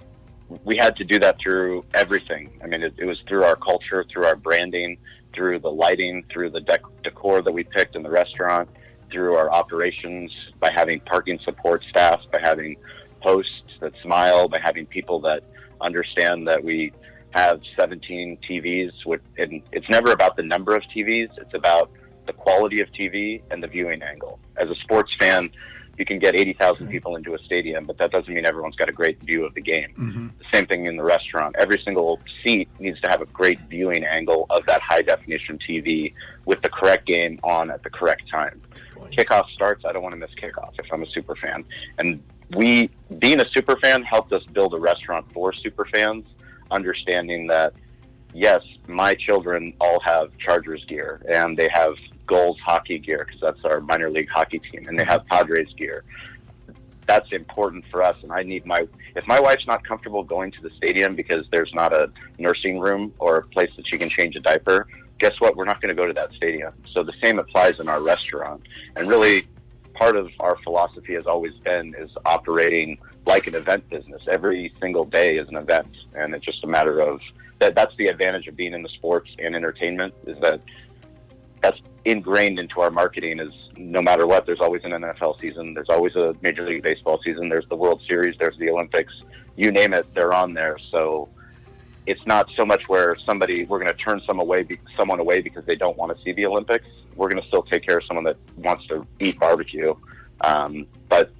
we 0.63 0.77
had 0.77 0.95
to 0.97 1.03
do 1.03 1.19
that 1.19 1.37
through 1.41 1.85
everything. 1.93 2.59
I 2.63 2.67
mean, 2.67 2.83
it, 2.83 2.93
it, 2.97 3.05
was 3.05 3.17
through 3.27 3.43
our 3.43 3.55
culture, 3.55 4.05
through 4.11 4.25
our 4.25 4.35
branding, 4.35 4.97
through 5.33 5.59
the 5.59 5.71
lighting, 5.71 6.23
through 6.31 6.51
the 6.51 6.61
dec- 6.61 7.03
decor 7.03 7.41
that 7.41 7.51
we 7.51 7.63
picked 7.63 7.95
in 7.95 8.03
the 8.03 8.09
restaurant, 8.09 8.69
through 9.11 9.35
our 9.35 9.51
operations, 9.51 10.31
by 10.59 10.71
having 10.73 10.99
parking 11.01 11.39
support 11.43 11.83
staff, 11.89 12.21
by 12.31 12.39
having 12.39 12.77
hosts 13.19 13.51
that 13.81 13.93
smile, 14.01 14.47
by 14.47 14.59
having 14.63 14.85
people 14.85 15.19
that 15.21 15.43
understand 15.81 16.47
that 16.47 16.63
we 16.63 16.93
have 17.31 17.59
17 17.77 18.37
TVs. 18.49 18.91
With, 19.05 19.21
and 19.37 19.61
it's 19.71 19.89
never 19.89 20.11
about 20.11 20.37
the 20.37 20.43
number 20.43 20.75
of 20.75 20.83
TVs; 20.95 21.29
it's 21.37 21.53
about 21.53 21.91
the 22.25 22.33
quality 22.33 22.81
of 22.81 22.89
TV 22.89 23.41
and 23.51 23.63
the 23.63 23.67
viewing 23.67 24.01
angle. 24.01 24.39
As 24.57 24.69
a 24.69 24.75
sports 24.75 25.11
fan, 25.19 25.49
you 25.97 26.05
can 26.05 26.19
get 26.19 26.35
80,000 26.35 26.87
people 26.87 27.15
into 27.15 27.33
a 27.33 27.39
stadium, 27.39 27.85
but 27.85 27.97
that 27.97 28.11
doesn't 28.11 28.33
mean 28.33 28.45
everyone's 28.45 28.75
got 28.75 28.89
a 28.89 28.93
great 28.93 29.19
view 29.21 29.45
of 29.45 29.53
the 29.53 29.61
game. 29.61 29.93
Mm-hmm. 29.97 30.27
The 30.39 30.45
same 30.53 30.67
thing 30.67 30.85
in 30.85 30.97
the 30.97 31.03
restaurant. 31.03 31.55
Every 31.59 31.81
single 31.83 32.19
seat 32.43 32.69
needs 32.79 32.99
to 33.01 33.09
have 33.09 33.21
a 33.21 33.25
great 33.25 33.59
viewing 33.61 34.05
angle 34.05 34.45
of 34.49 34.65
that 34.67 34.81
high 34.81 35.01
definition 35.01 35.57
TV 35.57 36.13
with 36.45 36.61
the 36.61 36.69
correct 36.69 37.05
game 37.05 37.39
on 37.43 37.71
at 37.71 37.83
the 37.83 37.89
correct 37.89 38.29
time. 38.29 38.61
Kickoff 39.11 39.49
starts, 39.49 39.85
I 39.85 39.93
don't 39.93 40.03
want 40.03 40.13
to 40.13 40.19
miss 40.19 40.31
kickoff 40.35 40.73
if 40.77 40.85
I'm 40.91 41.01
a 41.01 41.07
super 41.07 41.35
fan. 41.35 41.63
And 41.97 42.21
we, 42.55 42.89
being 43.19 43.39
a 43.39 43.49
super 43.49 43.77
fan, 43.77 44.03
helped 44.03 44.33
us 44.33 44.43
build 44.53 44.73
a 44.73 44.79
restaurant 44.79 45.25
for 45.33 45.53
super 45.53 45.85
fans, 45.85 46.25
understanding 46.71 47.47
that 47.47 47.73
yes, 48.33 48.61
my 48.87 49.15
children 49.15 49.73
all 49.79 49.99
have 50.01 50.37
Chargers 50.37 50.83
gear 50.85 51.21
and 51.29 51.57
they 51.57 51.69
have 51.73 51.97
Gulls 52.27 52.57
hockey 52.63 52.99
gear 52.99 53.25
because 53.25 53.41
that's 53.41 53.63
our 53.65 53.81
minor 53.81 54.09
league 54.09 54.29
hockey 54.29 54.59
team, 54.59 54.87
and 54.87 54.99
they 54.99 55.05
have 55.05 55.25
Padres 55.27 55.73
gear. 55.77 56.03
That's 57.07 57.31
important 57.31 57.85
for 57.89 58.03
us, 58.03 58.17
and 58.21 58.31
I 58.31 58.43
need 58.43 58.65
my. 58.65 58.87
If 59.15 59.25
my 59.27 59.39
wife's 59.39 59.65
not 59.65 59.87
comfortable 59.87 60.23
going 60.23 60.51
to 60.51 60.61
the 60.61 60.69
stadium 60.75 61.15
because 61.15 61.45
there's 61.51 61.73
not 61.73 61.93
a 61.93 62.11
nursing 62.37 62.79
room 62.79 63.13
or 63.17 63.37
a 63.37 63.43
place 63.43 63.71
that 63.77 63.87
she 63.87 63.97
can 63.97 64.09
change 64.09 64.35
a 64.35 64.41
diaper, 64.41 64.87
guess 65.17 65.33
what? 65.39 65.55
We're 65.55 65.65
not 65.65 65.81
going 65.81 65.95
to 65.95 65.99
go 65.99 66.05
to 66.05 66.13
that 66.13 66.33
stadium. 66.33 66.73
So 66.93 67.03
the 67.03 67.13
same 67.23 67.39
applies 67.39 67.79
in 67.79 67.87
our 67.87 68.01
restaurant, 68.01 68.61
and 68.97 69.07
really, 69.07 69.47
part 69.93 70.17
of 70.17 70.29
our 70.41 70.57
philosophy 70.63 71.13
has 71.13 71.25
always 71.25 71.53
been 71.63 71.95
is 71.97 72.11
operating 72.25 72.97
like 73.25 73.47
an 73.47 73.55
event 73.55 73.89
business. 73.89 74.21
Every 74.29 74.73
single 74.81 75.05
day 75.05 75.37
is 75.37 75.47
an 75.47 75.55
event, 75.55 75.87
and 76.13 76.35
it's 76.35 76.45
just 76.45 76.63
a 76.65 76.67
matter 76.67 76.99
of 76.99 77.21
that. 77.59 77.73
That's 77.73 77.95
the 77.97 78.07
advantage 78.07 78.47
of 78.47 78.57
being 78.57 78.73
in 78.73 78.83
the 78.83 78.89
sports 78.89 79.29
and 79.39 79.55
entertainment 79.55 80.13
is 80.25 80.37
that 80.41 80.61
that's 81.61 81.79
ingrained 82.07 82.57
into 82.57 82.79
our 82.79 82.89
marketing 82.89 83.37
is 83.37 83.51
no 83.75 84.01
matter 84.01 84.25
what, 84.25 84.45
there's 84.45 84.61
always 84.61 84.83
an 84.85 84.91
NFL 84.91 85.39
season, 85.41 85.73
there's 85.73 85.89
always 85.89 86.15
a 86.15 86.33
Major 86.41 86.65
League 86.65 86.81
Baseball 86.81 87.19
season, 87.21 87.49
there's 87.49 87.67
the 87.67 87.75
World 87.75 88.01
Series, 88.07 88.35
there's 88.39 88.57
the 88.57 88.69
Olympics, 88.69 89.13
you 89.57 89.71
name 89.71 89.93
it, 89.93 90.11
they're 90.13 90.33
on 90.33 90.53
there. 90.53 90.77
So 90.89 91.27
it's 92.05 92.25
not 92.25 92.49
so 92.55 92.65
much 92.65 92.87
where 92.87 93.17
somebody 93.25 93.65
we're 93.65 93.79
going 93.79 93.91
to 93.91 93.97
turn 93.97 94.21
some 94.25 94.39
away, 94.39 94.65
someone 94.95 95.19
away 95.19 95.41
because 95.41 95.65
they 95.65 95.75
don't 95.75 95.97
want 95.97 96.15
to 96.15 96.23
see 96.23 96.31
the 96.31 96.45
Olympics. 96.45 96.85
We're 97.17 97.29
going 97.29 97.41
to 97.41 97.47
still 97.49 97.63
take 97.63 97.85
care 97.85 97.97
of 97.97 98.05
someone 98.05 98.23
that 98.23 98.37
wants 98.55 98.87
to 98.87 99.05
eat 99.19 99.37
barbecue, 99.37 99.93
um, 100.41 100.87
but 101.09 101.31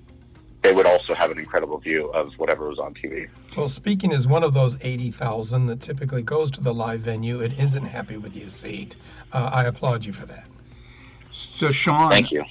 they 0.64 0.74
would 0.74 0.86
also 0.86 1.14
have 1.14 1.32
an 1.32 1.40
incredible 1.40 1.78
view 1.78 2.10
of 2.10 2.34
whatever 2.36 2.68
was 2.68 2.78
on 2.78 2.94
TV. 2.94 3.30
Well, 3.56 3.70
speaking 3.70 4.12
as 4.12 4.28
one 4.28 4.44
of 4.44 4.54
those 4.54 4.78
80,000 4.84 5.68
that 5.68 5.80
typically 5.80 6.24
goes 6.24 6.52
to 6.52 6.62
the 6.62 6.74
live 6.74 7.00
venue 7.00 7.42
and 7.42 7.54
isn't 7.58 7.86
happy 7.86 8.18
with 8.18 8.36
your 8.36 8.50
seat, 8.50 8.98
uh, 9.32 9.50
I 9.54 9.64
applaud 9.64 10.04
you 10.04 10.12
for 10.12 10.26
that. 10.26 10.46
So, 11.32 11.72
Sean. 11.72 12.10
Thank 12.10 12.32
you. 12.32 12.44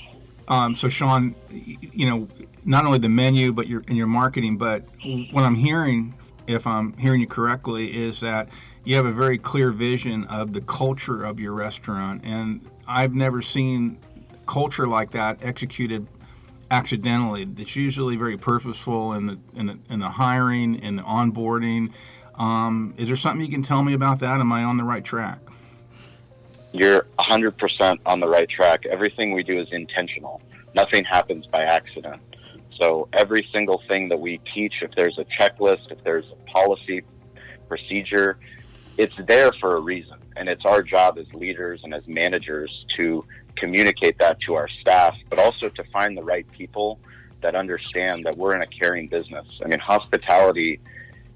Um, 0.49 0.77
so, 0.77 0.89
Sean, 0.89 1.35
you 1.51 2.09
know, 2.09 2.29
not 2.65 2.85
only 2.85 2.99
the 2.99 3.09
menu, 3.09 3.53
but 3.53 3.67
your 3.67 3.83
in 3.89 3.97
your 3.97 4.07
marketing, 4.07 4.57
but 4.57 4.85
what 5.33 5.43
I'm 5.43 5.55
hearing, 5.55 6.15
if 6.47 6.67
I'm 6.67 6.97
hearing 6.97 7.21
you 7.21 7.27
correctly, 7.27 7.97
is 7.97 8.21
that 8.21 8.49
you 8.85 8.95
have 8.97 9.07
a 9.07 9.13
very 9.13 9.39
clear 9.39 9.71
vision 9.71 10.25
of 10.25 10.53
the 10.53 10.61
culture 10.61 11.25
of 11.25 11.41
your 11.41 11.53
restaurant, 11.53 12.23
and 12.25 12.61
I've 12.87 13.15
never 13.15 13.43
seen 13.43 13.99
culture 14.47 14.87
like 14.87 15.11
that 15.13 15.45
executed 15.45 16.07
accidentally. 16.71 17.49
It's 17.59 17.77
usually 17.77 18.17
very 18.17 18.37
purposeful 18.37 19.15
in 19.15 19.27
the 19.27 19.39
in 19.55 19.67
the, 19.67 19.79
in 19.91 20.01
the 20.01 20.09
hiring 20.09 20.81
and 20.81 20.99
the 20.99 21.03
onboarding. 21.03 21.93
Um, 22.37 22.95
is 22.97 23.09
there 23.09 23.17
something 23.17 23.45
you 23.45 23.51
can 23.51 23.63
tell 23.63 23.83
me 23.83 23.95
about 23.95 24.21
that? 24.21 24.41
Am 24.41 24.53
I 24.53 24.65
on 24.65 24.77
the 24.77 24.85
right 24.85 25.05
track? 25.05 25.39
You're 26.73 27.07
100% 27.19 27.99
on 28.07 28.21
the 28.21 28.29
right 28.29 28.49
track. 28.49 28.87
Everything 28.87 29.33
we 29.33 29.43
do 29.43 29.61
is 29.61 29.69
intentional. 29.73 30.43
Nothing 30.75 31.05
happens 31.05 31.47
by 31.47 31.63
accident. 31.63 32.21
So 32.81 33.09
every 33.13 33.49
single 33.55 33.83
thing 33.89 34.09
that 34.11 34.21
we 34.21 34.39
teach, 34.55 34.83
if 34.83 34.91
there's 34.95 35.19
a 35.19 35.25
checklist, 35.25 35.91
if 35.91 36.03
there's 36.05 36.31
a 36.31 36.51
policy, 36.51 37.03
procedure, 37.69 38.39
it's 38.99 39.15
there 39.27 39.53
for 39.53 39.77
a 39.77 39.81
reason. 39.81 40.19
And 40.37 40.49
it's 40.49 40.65
our 40.65 40.83
job 40.83 41.19
as 41.19 41.27
leaders 41.33 41.81
and 41.83 41.95
as 41.95 42.07
managers 42.07 42.85
to 42.97 43.25
communicate 43.57 44.19
that 44.19 44.39
to 44.41 44.55
our 44.55 44.69
staff, 44.69 45.15
but 45.31 45.39
also 45.39 45.71
to 45.71 45.85
find 45.85 46.17
the 46.17 46.23
right 46.23 46.47
people 46.53 47.01
that 47.41 47.55
understand 47.55 48.25
that 48.25 48.37
we're 48.37 48.55
in 48.55 48.63
a 48.63 48.67
caring 48.67 49.09
business. 49.09 49.47
I 49.65 49.69
mean, 49.69 49.79
hospitality, 49.79 50.81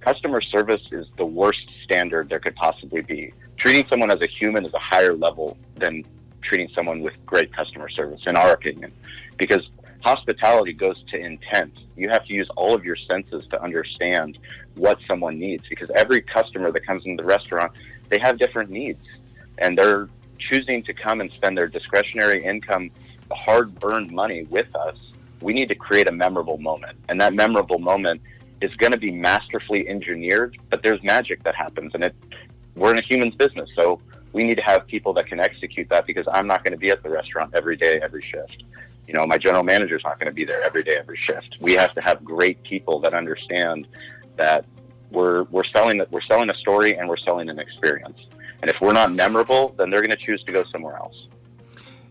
customer 0.00 0.40
service 0.40 0.82
is 0.92 1.06
the 1.16 1.24
worst 1.24 1.66
standard 1.84 2.28
there 2.28 2.40
could 2.40 2.56
possibly 2.56 3.00
be 3.00 3.32
treating 3.60 3.86
someone 3.88 4.10
as 4.10 4.20
a 4.22 4.26
human 4.26 4.64
is 4.64 4.72
a 4.72 4.78
higher 4.78 5.14
level 5.14 5.56
than 5.76 6.04
treating 6.42 6.68
someone 6.74 7.00
with 7.00 7.14
great 7.26 7.54
customer 7.54 7.88
service, 7.90 8.20
in 8.26 8.36
our 8.36 8.52
opinion, 8.52 8.90
because 9.36 9.68
hospitality 10.00 10.72
goes 10.72 10.96
to 11.10 11.18
intent. 11.18 11.72
You 11.96 12.08
have 12.08 12.24
to 12.26 12.32
use 12.32 12.48
all 12.56 12.74
of 12.74 12.84
your 12.84 12.96
senses 12.96 13.44
to 13.50 13.62
understand 13.62 14.38
what 14.74 14.98
someone 15.06 15.38
needs 15.38 15.64
because 15.68 15.90
every 15.94 16.22
customer 16.22 16.72
that 16.72 16.86
comes 16.86 17.04
into 17.04 17.22
the 17.22 17.26
restaurant, 17.26 17.72
they 18.08 18.18
have 18.18 18.38
different 18.38 18.70
needs 18.70 19.04
and 19.58 19.76
they're 19.76 20.08
choosing 20.38 20.82
to 20.84 20.94
come 20.94 21.20
and 21.20 21.30
spend 21.32 21.58
their 21.58 21.66
discretionary 21.66 22.42
income, 22.42 22.90
hard 23.30 23.72
earned 23.84 24.10
money 24.10 24.44
with 24.44 24.74
us. 24.74 24.96
We 25.42 25.52
need 25.52 25.68
to 25.68 25.74
create 25.74 26.08
a 26.08 26.12
memorable 26.12 26.56
moment. 26.56 26.96
And 27.10 27.20
that 27.20 27.34
memorable 27.34 27.78
moment 27.78 28.22
is 28.62 28.74
going 28.76 28.92
to 28.92 28.98
be 28.98 29.10
masterfully 29.10 29.86
engineered, 29.86 30.56
but 30.70 30.82
there's 30.82 31.02
magic 31.02 31.42
that 31.44 31.54
happens 31.54 31.92
and 31.94 32.04
it 32.04 32.14
we're 32.80 32.92
in 32.92 32.98
a 32.98 33.02
human's 33.02 33.34
business, 33.34 33.68
so 33.76 34.00
we 34.32 34.42
need 34.42 34.56
to 34.56 34.62
have 34.62 34.86
people 34.86 35.12
that 35.12 35.26
can 35.26 35.38
execute 35.38 35.86
that 35.90 36.06
because 36.06 36.26
I'm 36.32 36.46
not 36.46 36.64
going 36.64 36.72
to 36.72 36.78
be 36.78 36.90
at 36.90 37.02
the 37.02 37.10
restaurant 37.10 37.54
every 37.54 37.76
day, 37.76 38.00
every 38.02 38.22
shift. 38.22 38.64
You 39.06 39.12
know, 39.12 39.26
my 39.26 39.36
general 39.36 39.62
manager's 39.62 40.02
not 40.02 40.18
going 40.18 40.28
to 40.28 40.34
be 40.34 40.46
there 40.46 40.62
every 40.62 40.82
day, 40.82 40.94
every 40.98 41.18
shift. 41.26 41.58
We 41.60 41.74
have 41.74 41.92
to 41.94 42.00
have 42.00 42.24
great 42.24 42.62
people 42.62 42.98
that 43.00 43.12
understand 43.12 43.86
that 44.36 44.64
we're 45.10 45.42
we're 45.44 45.64
selling 45.64 45.98
that 45.98 46.10
we're 46.10 46.22
selling 46.22 46.48
a 46.48 46.54
story 46.54 46.96
and 46.96 47.06
we're 47.06 47.18
selling 47.18 47.50
an 47.50 47.58
experience. 47.58 48.18
And 48.62 48.70
if 48.70 48.80
we're 48.80 48.94
not 48.94 49.12
memorable, 49.12 49.74
then 49.76 49.90
they're 49.90 50.00
going 50.00 50.12
to 50.12 50.24
choose 50.24 50.42
to 50.44 50.52
go 50.52 50.64
somewhere 50.72 50.96
else. 50.96 51.26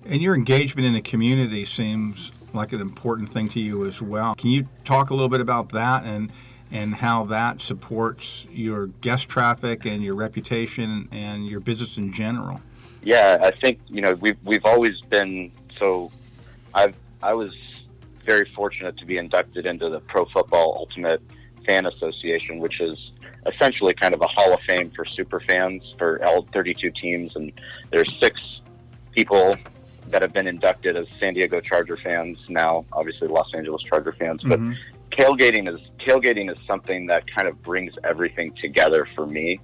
And 0.05 0.21
your 0.21 0.35
engagement 0.35 0.85
in 0.85 0.93
the 0.93 1.01
community 1.01 1.65
seems 1.65 2.31
like 2.53 2.73
an 2.73 2.81
important 2.81 3.31
thing 3.31 3.49
to 3.49 3.59
you 3.59 3.85
as 3.85 4.03
well. 4.03 4.35
Can 4.35 4.51
you 4.51 4.67
talk 4.85 5.09
a 5.09 5.13
little 5.13 5.29
bit 5.29 5.41
about 5.41 5.69
that 5.69 6.03
and 6.03 6.31
and 6.71 6.93
how 6.93 7.25
that 7.25 7.61
supports 7.61 8.45
your 8.51 8.87
guest 8.87 9.27
traffic 9.29 9.85
and 9.85 10.03
your 10.03 10.15
reputation 10.15 11.07
and 11.11 11.47
your 11.47 11.59
business 11.59 11.97
in 11.97 12.13
general. 12.13 12.61
Yeah, 13.01 13.37
I 13.41 13.51
think 13.51 13.79
you 13.87 14.01
know 14.01 14.13
we've 14.13 14.37
we've 14.43 14.65
always 14.65 14.99
been 15.09 15.51
so. 15.77 16.11
I've 16.73 16.95
I 17.23 17.33
was 17.33 17.51
very 18.25 18.49
fortunate 18.55 18.97
to 18.97 19.05
be 19.05 19.17
inducted 19.17 19.65
into 19.65 19.89
the 19.89 19.99
Pro 20.01 20.25
Football 20.25 20.75
Ultimate 20.77 21.21
Fan 21.65 21.85
Association, 21.85 22.59
which 22.59 22.79
is 22.79 23.11
essentially 23.47 23.93
kind 23.93 24.13
of 24.13 24.21
a 24.21 24.27
Hall 24.27 24.53
of 24.53 24.59
Fame 24.67 24.91
for 24.91 25.05
super 25.05 25.39
fans 25.39 25.81
for 25.97 26.23
all 26.25 26.45
32 26.53 26.91
teams, 26.91 27.35
and 27.35 27.51
there's 27.91 28.11
six 28.19 28.39
people 29.13 29.55
that 30.09 30.21
have 30.21 30.33
been 30.33 30.47
inducted 30.47 30.95
as 30.97 31.07
San 31.21 31.33
Diego 31.33 31.61
Charger 31.61 31.97
fans 31.97 32.37
now, 32.49 32.85
obviously 32.91 33.27
Los 33.27 33.51
Angeles 33.53 33.81
Charger 33.83 34.13
fans, 34.13 34.41
but 34.43 34.59
mm-hmm 34.59 34.73
tailgating 35.11 35.73
is 35.73 35.79
tailgating 35.99 36.51
is 36.51 36.57
something 36.65 37.07
that 37.07 37.23
kind 37.33 37.47
of 37.47 37.61
brings 37.63 37.93
everything 38.03 38.53
together 38.61 39.07
for 39.15 39.25
me, 39.25 39.59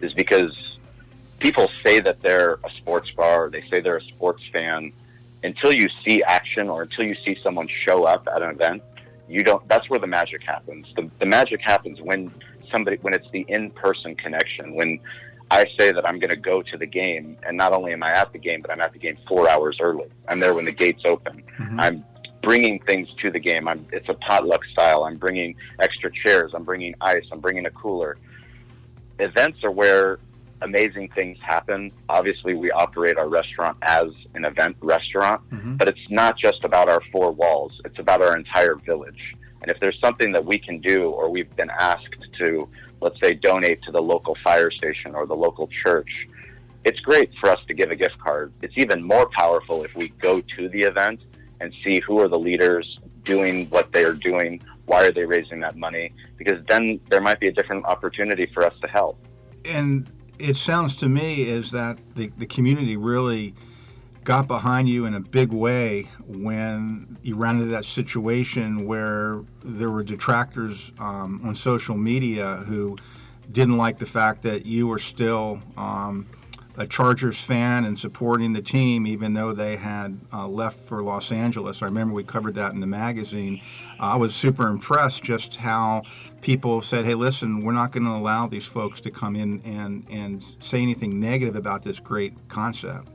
is 0.00 0.12
because 0.14 0.52
people 1.38 1.68
say 1.84 2.00
that 2.00 2.22
they're 2.22 2.58
a 2.64 2.70
sports 2.78 3.10
bar, 3.12 3.50
they 3.50 3.64
say 3.70 3.80
they're 3.80 3.96
a 3.96 4.04
sports 4.04 4.42
fan, 4.52 4.92
until 5.42 5.72
you 5.72 5.88
see 6.04 6.22
action 6.22 6.68
or 6.68 6.82
until 6.82 7.04
you 7.04 7.16
see 7.24 7.36
someone 7.42 7.68
show 7.84 8.04
up 8.04 8.28
at 8.34 8.42
an 8.42 8.50
event, 8.50 8.82
you 9.28 9.42
don't. 9.42 9.66
That's 9.68 9.88
where 9.88 10.00
the 10.00 10.06
magic 10.06 10.42
happens. 10.42 10.86
The, 10.96 11.10
the 11.18 11.26
magic 11.26 11.60
happens 11.60 12.00
when 12.00 12.32
somebody 12.70 12.98
when 12.98 13.14
it's 13.14 13.30
the 13.30 13.44
in-person 13.48 14.16
connection 14.16 14.74
when 14.74 15.00
I 15.50 15.64
say 15.78 15.90
that 15.90 16.08
I'm 16.08 16.18
going 16.20 16.30
to 16.30 16.36
go 16.36 16.62
to 16.62 16.76
the 16.76 16.86
game, 16.86 17.36
and 17.44 17.56
not 17.56 17.72
only 17.72 17.92
am 17.92 18.02
I 18.04 18.12
at 18.12 18.32
the 18.32 18.38
game, 18.38 18.60
but 18.62 18.70
I'm 18.70 18.80
at 18.80 18.92
the 18.92 18.98
game 19.00 19.18
four 19.26 19.48
hours 19.48 19.78
early. 19.80 20.08
I'm 20.28 20.38
there 20.38 20.54
when 20.54 20.64
the 20.64 20.72
gates 20.72 21.02
open. 21.04 21.42
Mm-hmm. 21.58 21.80
I'm 21.80 22.04
bringing 22.42 22.80
things 22.80 23.08
to 23.20 23.30
the 23.30 23.38
game. 23.38 23.68
I'm, 23.68 23.86
it's 23.92 24.08
a 24.08 24.14
potluck 24.14 24.64
style. 24.66 25.04
I'm 25.04 25.16
bringing 25.16 25.54
extra 25.80 26.10
chairs. 26.10 26.52
I'm 26.54 26.64
bringing 26.64 26.94
ice. 27.00 27.24
I'm 27.32 27.40
bringing 27.40 27.66
a 27.66 27.70
cooler. 27.70 28.16
Events 29.18 29.62
are 29.64 29.70
where 29.70 30.18
amazing 30.62 31.08
things 31.10 31.38
happen. 31.40 31.92
Obviously, 32.08 32.54
we 32.54 32.70
operate 32.70 33.16
our 33.16 33.28
restaurant 33.28 33.76
as 33.82 34.08
an 34.34 34.44
event 34.44 34.76
restaurant, 34.80 35.40
mm-hmm. 35.50 35.76
but 35.76 35.88
it's 35.88 36.10
not 36.10 36.36
just 36.38 36.64
about 36.64 36.88
our 36.88 37.00
four 37.12 37.32
walls. 37.32 37.80
It's 37.84 37.98
about 37.98 38.22
our 38.22 38.36
entire 38.36 38.74
village. 38.74 39.36
And 39.62 39.70
if 39.70 39.78
there's 39.80 39.98
something 40.00 40.32
that 40.32 40.44
we 40.44 40.58
can 40.58 40.80
do, 40.80 41.10
or 41.10 41.28
we've 41.30 41.54
been 41.56 41.70
asked 41.70 42.16
to, 42.38 42.68
let's 43.00 43.20
say, 43.20 43.34
donate 43.34 43.82
to 43.82 43.92
the 43.92 44.00
local 44.00 44.36
fire 44.42 44.70
station 44.70 45.14
or 45.14 45.26
the 45.26 45.36
local 45.36 45.68
church, 45.68 46.26
it's 46.84 47.00
great 47.00 47.30
for 47.38 47.50
us 47.50 47.58
to 47.68 47.74
give 47.74 47.90
a 47.90 47.96
gift 47.96 48.18
card. 48.18 48.52
It's 48.62 48.74
even 48.76 49.02
more 49.02 49.28
powerful 49.36 49.84
if 49.84 49.94
we 49.94 50.08
go 50.20 50.40
to 50.56 50.68
the 50.70 50.80
event 50.80 51.20
and 51.60 51.72
see 51.84 52.00
who 52.00 52.18
are 52.20 52.28
the 52.28 52.38
leaders 52.38 52.98
doing 53.24 53.68
what 53.70 53.92
they 53.92 54.04
are 54.04 54.14
doing. 54.14 54.62
Why 54.86 55.06
are 55.06 55.12
they 55.12 55.24
raising 55.24 55.60
that 55.60 55.76
money? 55.76 56.12
Because 56.36 56.64
then 56.68 57.00
there 57.10 57.20
might 57.20 57.38
be 57.38 57.48
a 57.48 57.52
different 57.52 57.84
opportunity 57.84 58.46
for 58.52 58.64
us 58.64 58.74
to 58.80 58.88
help. 58.88 59.18
And 59.64 60.10
it 60.38 60.56
sounds 60.56 60.96
to 60.96 61.08
me 61.08 61.42
is 61.42 61.70
that 61.72 61.98
the, 62.16 62.32
the 62.38 62.46
community 62.46 62.96
really 62.96 63.54
got 64.24 64.46
behind 64.46 64.88
you 64.88 65.06
in 65.06 65.14
a 65.14 65.20
big 65.20 65.52
way 65.52 66.02
when 66.26 67.18
you 67.22 67.36
ran 67.36 67.56
into 67.56 67.66
that 67.66 67.84
situation 67.84 68.86
where 68.86 69.42
there 69.64 69.90
were 69.90 70.02
detractors 70.02 70.92
um, 70.98 71.40
on 71.44 71.54
social 71.54 71.96
media 71.96 72.56
who 72.66 72.96
didn't 73.52 73.76
like 73.76 73.98
the 73.98 74.06
fact 74.06 74.42
that 74.42 74.66
you 74.66 74.86
were 74.86 74.98
still 74.98 75.62
um, 75.76 76.26
a 76.76 76.86
Chargers 76.86 77.40
fan 77.40 77.84
and 77.84 77.98
supporting 77.98 78.52
the 78.52 78.62
team, 78.62 79.06
even 79.06 79.34
though 79.34 79.52
they 79.52 79.76
had 79.76 80.18
uh, 80.32 80.46
left 80.46 80.78
for 80.78 81.02
Los 81.02 81.32
Angeles. 81.32 81.82
I 81.82 81.86
remember 81.86 82.14
we 82.14 82.24
covered 82.24 82.54
that 82.54 82.72
in 82.72 82.80
the 82.80 82.86
magazine. 82.86 83.60
Uh, 83.98 84.04
I 84.04 84.16
was 84.16 84.34
super 84.34 84.66
impressed 84.68 85.22
just 85.22 85.56
how 85.56 86.02
people 86.40 86.80
said, 86.80 87.04
"Hey, 87.04 87.14
listen, 87.14 87.64
we're 87.64 87.72
not 87.72 87.92
going 87.92 88.04
to 88.04 88.12
allow 88.12 88.46
these 88.46 88.66
folks 88.66 89.00
to 89.02 89.10
come 89.10 89.36
in 89.36 89.60
and 89.64 90.06
and 90.10 90.44
say 90.60 90.80
anything 90.80 91.20
negative 91.20 91.56
about 91.56 91.82
this 91.82 92.00
great 92.00 92.34
concept." 92.48 93.08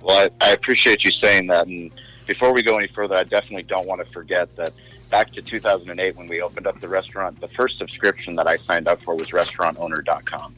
Well, 0.00 0.28
I, 0.40 0.48
I 0.48 0.52
appreciate 0.52 1.04
you 1.04 1.12
saying 1.12 1.46
that. 1.46 1.66
And 1.66 1.90
before 2.26 2.52
we 2.52 2.62
go 2.62 2.76
any 2.76 2.88
further, 2.88 3.14
I 3.14 3.24
definitely 3.24 3.62
don't 3.62 3.86
want 3.86 4.04
to 4.04 4.12
forget 4.12 4.54
that 4.56 4.72
back 5.10 5.32
to 5.34 5.42
2008 5.42 6.16
when 6.16 6.26
we 6.26 6.40
opened 6.40 6.66
up 6.66 6.80
the 6.80 6.88
restaurant, 6.88 7.38
the 7.40 7.48
first 7.48 7.78
subscription 7.78 8.34
that 8.36 8.48
I 8.48 8.56
signed 8.56 8.88
up 8.88 9.02
for 9.02 9.14
was 9.14 9.28
restaurantowner.com. 9.28 10.56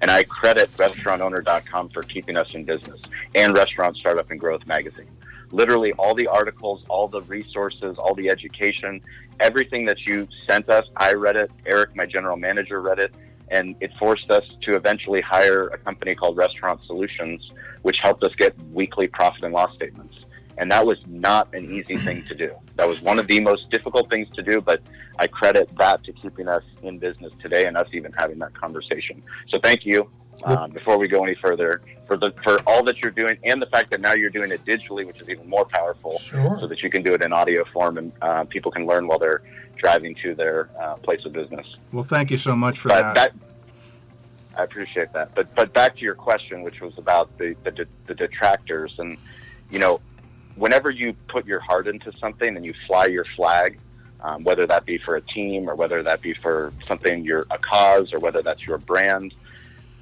And 0.00 0.10
I 0.10 0.22
credit 0.24 0.70
restaurantowner.com 0.76 1.90
for 1.90 2.02
keeping 2.02 2.36
us 2.36 2.48
in 2.54 2.64
business 2.64 3.00
and 3.34 3.56
Restaurant 3.56 3.96
Startup 3.96 4.30
and 4.30 4.38
Growth 4.38 4.66
magazine. 4.66 5.08
Literally, 5.50 5.92
all 5.94 6.14
the 6.14 6.26
articles, 6.26 6.84
all 6.88 7.08
the 7.08 7.22
resources, 7.22 7.96
all 7.98 8.14
the 8.14 8.28
education, 8.28 9.00
everything 9.40 9.86
that 9.86 10.06
you 10.06 10.28
sent 10.46 10.68
us, 10.68 10.84
I 10.96 11.12
read 11.14 11.36
it. 11.36 11.50
Eric, 11.66 11.96
my 11.96 12.06
general 12.06 12.36
manager, 12.36 12.80
read 12.80 12.98
it. 12.98 13.14
And 13.50 13.74
it 13.80 13.90
forced 13.98 14.30
us 14.30 14.44
to 14.62 14.76
eventually 14.76 15.22
hire 15.22 15.68
a 15.68 15.78
company 15.78 16.14
called 16.14 16.36
Restaurant 16.36 16.80
Solutions, 16.86 17.50
which 17.82 17.98
helped 18.02 18.22
us 18.22 18.34
get 18.36 18.54
weekly 18.72 19.08
profit 19.08 19.42
and 19.44 19.54
loss 19.54 19.74
statements. 19.74 20.14
And 20.58 20.70
that 20.70 20.84
was 20.84 20.98
not 21.06 21.54
an 21.54 21.64
easy 21.64 21.96
thing 21.96 22.24
to 22.26 22.34
do. 22.34 22.54
That 22.78 22.88
was 22.88 23.00
one 23.02 23.18
of 23.18 23.26
the 23.26 23.40
most 23.40 23.68
difficult 23.70 24.08
things 24.08 24.28
to 24.36 24.42
do, 24.42 24.60
but 24.60 24.80
I 25.18 25.26
credit 25.26 25.68
that 25.78 26.04
to 26.04 26.12
keeping 26.12 26.46
us 26.46 26.62
in 26.82 27.00
business 27.00 27.32
today 27.42 27.66
and 27.66 27.76
us 27.76 27.88
even 27.92 28.12
having 28.12 28.38
that 28.38 28.54
conversation. 28.54 29.20
So 29.48 29.58
thank 29.62 29.84
you. 29.84 30.08
Um, 30.44 30.70
before 30.70 30.96
we 30.96 31.08
go 31.08 31.24
any 31.24 31.34
further, 31.34 31.82
for 32.06 32.16
the 32.16 32.32
for 32.44 32.60
all 32.64 32.84
that 32.84 32.98
you're 33.02 33.10
doing, 33.10 33.36
and 33.42 33.60
the 33.60 33.66
fact 33.66 33.90
that 33.90 34.00
now 34.00 34.14
you're 34.14 34.30
doing 34.30 34.52
it 34.52 34.64
digitally, 34.64 35.04
which 35.04 35.20
is 35.20 35.28
even 35.28 35.48
more 35.48 35.64
powerful, 35.64 36.20
Sure. 36.20 36.56
so 36.60 36.68
that 36.68 36.80
you 36.80 36.88
can 36.88 37.02
do 37.02 37.12
it 37.12 37.22
in 37.24 37.32
audio 37.32 37.64
form 37.72 37.98
and 37.98 38.12
uh, 38.22 38.44
people 38.44 38.70
can 38.70 38.86
learn 38.86 39.08
while 39.08 39.18
they're 39.18 39.42
driving 39.76 40.14
to 40.22 40.36
their 40.36 40.70
uh, 40.80 40.94
place 40.94 41.24
of 41.24 41.32
business. 41.32 41.66
Well, 41.90 42.04
thank 42.04 42.30
you 42.30 42.38
so 42.38 42.54
much 42.54 42.78
for 42.78 42.88
that. 42.88 43.16
that, 43.16 43.32
I 44.56 44.62
appreciate 44.62 45.12
that. 45.14 45.34
But 45.34 45.52
but 45.56 45.74
back 45.74 45.96
to 45.96 46.02
your 46.02 46.14
question, 46.14 46.62
which 46.62 46.80
was 46.80 46.96
about 46.96 47.36
the 47.38 47.56
the, 47.64 47.88
the 48.06 48.14
detractors, 48.14 48.94
and 48.98 49.18
you 49.68 49.80
know, 49.80 50.00
whenever 50.58 50.90
you 50.90 51.14
put 51.28 51.46
your 51.46 51.60
heart 51.60 51.86
into 51.86 52.12
something 52.18 52.56
and 52.56 52.64
you 52.64 52.74
fly 52.86 53.06
your 53.06 53.24
flag, 53.36 53.78
um, 54.20 54.42
whether 54.44 54.66
that 54.66 54.84
be 54.84 54.98
for 54.98 55.16
a 55.16 55.20
team 55.20 55.70
or 55.70 55.74
whether 55.74 56.02
that 56.02 56.20
be 56.20 56.34
for 56.34 56.72
something 56.86 57.24
you're 57.24 57.46
a 57.50 57.58
cause 57.58 58.12
or 58.12 58.18
whether 58.18 58.42
that's 58.42 58.66
your 58.66 58.78
brand, 58.78 59.32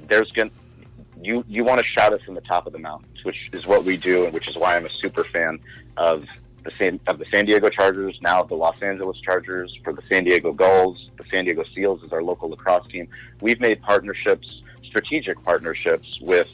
there's 0.08 0.30
going 0.32 0.50
you 1.22 1.44
you 1.48 1.64
want 1.64 1.78
to 1.80 1.84
shout 1.84 2.12
it 2.12 2.22
from 2.22 2.34
the 2.34 2.40
top 2.42 2.66
of 2.66 2.72
the 2.72 2.78
mountains, 2.78 3.25
which 3.25 3.50
is 3.52 3.66
what 3.66 3.84
we 3.84 3.96
do, 3.96 4.25
and 4.25 4.34
which 4.34 4.48
is 4.48 4.56
why 4.56 4.76
I'm 4.76 4.86
a 4.86 4.90
super 5.00 5.25
fan 5.25 5.58
of 5.96 6.26
the 6.64 6.72
San, 6.78 7.00
of 7.06 7.18
the 7.18 7.25
San 7.32 7.46
Diego 7.46 7.68
Chargers, 7.68 8.18
now 8.20 8.42
the 8.42 8.54
Los 8.54 8.80
Angeles 8.82 9.18
Chargers, 9.20 9.78
for 9.84 9.92
the 9.92 10.02
San 10.10 10.25
Diego 10.25 10.52
Gulls, 10.52 11.10
the 11.16 11.25
San 11.32 11.44
Diego 11.44 11.64
Seals 11.75 12.02
is 12.02 12.12
our 12.12 12.22
local 12.22 12.50
lacrosse 12.50 12.86
team. 12.88 13.08
We've 13.40 13.60
made 13.60 13.80
partnerships, 13.82 14.62
strategic 14.84 15.42
partnerships 15.44 16.18
with 16.20 16.48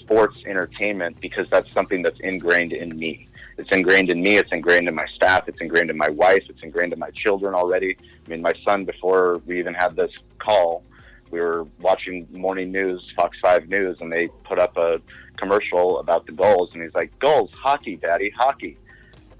sports 0.00 0.38
entertainment 0.46 1.20
because 1.20 1.48
that's 1.48 1.70
something 1.70 2.02
that's 2.02 2.18
ingrained 2.20 2.72
in 2.72 2.98
me. 2.98 3.28
It's 3.58 3.70
ingrained 3.70 4.10
in 4.10 4.22
me. 4.22 4.36
It's 4.36 4.50
ingrained 4.52 4.88
in 4.88 4.94
my 4.94 5.06
staff. 5.14 5.48
It's 5.48 5.60
ingrained 5.60 5.90
in 5.90 5.96
my 5.96 6.08
wife. 6.08 6.44
It's 6.48 6.62
ingrained 6.62 6.92
in 6.92 6.98
my 6.98 7.10
children 7.10 7.54
already. 7.54 7.96
I 8.00 8.30
mean, 8.30 8.42
my 8.42 8.54
son, 8.64 8.84
before 8.84 9.38
we 9.46 9.58
even 9.58 9.74
had 9.74 9.94
this 9.96 10.10
call, 10.38 10.82
we 11.30 11.40
were 11.40 11.66
watching 11.80 12.26
morning 12.30 12.72
news, 12.72 13.02
Fox 13.16 13.36
5 13.42 13.68
News, 13.68 13.98
and 14.00 14.12
they 14.12 14.28
put 14.44 14.58
up 14.58 14.76
a 14.76 15.00
commercial 15.36 15.98
about 15.98 16.26
the 16.26 16.32
goals. 16.32 16.70
And 16.74 16.82
he's 16.82 16.94
like, 16.94 17.16
Goals, 17.18 17.50
hockey, 17.54 17.96
daddy, 17.96 18.30
hockey. 18.30 18.76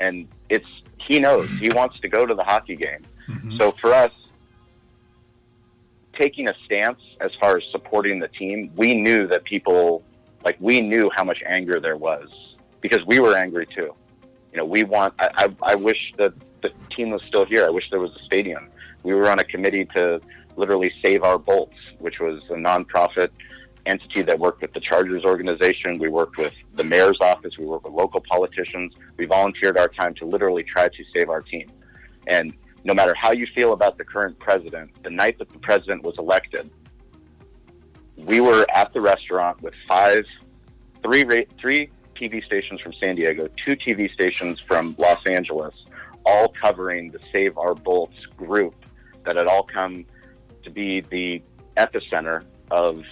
And 0.01 0.29
it's, 0.49 0.67
he 1.07 1.19
knows, 1.19 1.49
he 1.59 1.69
wants 1.75 1.99
to 2.01 2.09
go 2.09 2.27
to 2.27 2.35
the 2.35 2.45
hockey 2.45 2.77
game. 2.77 3.05
Mhm. 3.29 3.59
So 3.59 3.75
for 3.81 3.93
us, 3.93 4.11
taking 6.19 6.49
a 6.49 6.55
stance 6.65 7.01
as 7.21 7.31
far 7.41 7.57
as 7.57 7.63
supporting 7.71 8.19
the 8.19 8.29
team, 8.29 8.71
we 8.77 8.95
knew 8.95 9.27
that 9.29 9.45
people, 9.45 10.03
like, 10.45 10.57
we 10.61 10.81
knew 10.81 11.11
how 11.15 11.25
much 11.25 11.43
anger 11.47 11.81
there 11.81 11.97
was 11.97 12.29
because 12.81 13.05
we 13.07 13.21
were 13.21 13.37
angry 13.37 13.67
too. 13.67 13.95
You 14.53 14.59
know, 14.59 14.65
we 14.65 14.85
want, 14.85 15.15
I, 15.19 15.31
I, 15.35 15.73
I 15.73 15.75
wish 15.75 16.13
that 16.19 16.35
the 16.63 16.71
team 16.95 17.11
was 17.11 17.23
still 17.27 17.45
here. 17.45 17.67
I 17.67 17.71
wish 17.71 17.89
there 17.91 18.01
was 18.01 18.15
a 18.21 18.25
stadium. 18.25 18.69
We 19.03 19.15
were 19.15 19.31
on 19.31 19.39
a 19.39 19.45
committee 19.45 19.87
to 19.97 20.21
literally 20.57 20.93
save 21.05 21.23
our 21.23 21.39
bolts, 21.39 21.77
which 21.99 22.21
was 22.21 22.43
a 22.51 22.55
nonprofit 22.55 23.31
entity 23.87 24.23
that 24.23 24.39
worked 24.39 24.63
with 24.63 24.73
the 24.75 24.81
Chargers 24.81 25.25
organization. 25.25 25.99
We 25.99 26.09
worked 26.09 26.39
with 26.39 26.53
the 26.75 26.85
mayor's 26.85 27.19
office. 27.21 27.59
We 27.59 27.65
worked 27.67 27.85
with 27.85 27.95
local 27.95 28.23
politicians. 28.31 28.95
We 29.17 29.25
volunteered 29.25 29.77
our 29.77 29.89
time 29.89 30.15
to 30.17 30.27
literally 30.27 30.63
try 30.63 30.89
to 30.89 31.05
save 31.17 31.29
our 31.31 31.43
team. 31.43 31.71
And 32.29 32.53
no 32.85 32.95
matter 32.95 33.15
how 33.15 33.33
you 33.33 33.47
feel 33.55 33.73
about 33.73 33.99
the 33.99 34.05
current 34.05 34.39
president, 34.39 34.91
the 35.03 35.11
night 35.11 35.39
that 35.39 35.53
the 35.53 35.59
president 35.59 36.03
was 36.05 36.15
elected, 36.19 36.71
we 38.17 38.41
were 38.41 38.67
at 38.73 38.93
the 38.93 39.01
restaurant 39.01 39.61
with 39.63 39.75
five, 39.89 40.25
three, 41.03 41.25
three 41.61 41.91
TV 42.23 42.45
stations 42.45 42.81
from 42.81 42.93
San 42.95 43.17
Diego, 43.17 43.49
two 43.65 43.77
TV 43.77 44.13
stations 44.13 44.61
from 44.67 44.95
Los 44.99 45.25
Angeles, 45.27 45.75
all 46.25 46.53
covering 46.63 47.11
the 47.11 47.19
Save 47.33 47.59
Our 47.59 47.75
Bolts 47.75 48.17
group 48.37 48.75
that 49.25 49.37
had 49.37 49.47
all 49.47 49.65
come 49.65 50.05
to 50.63 50.71
be 50.71 51.01
the 51.01 51.43
epicenter 51.77 52.45
of 52.71 53.03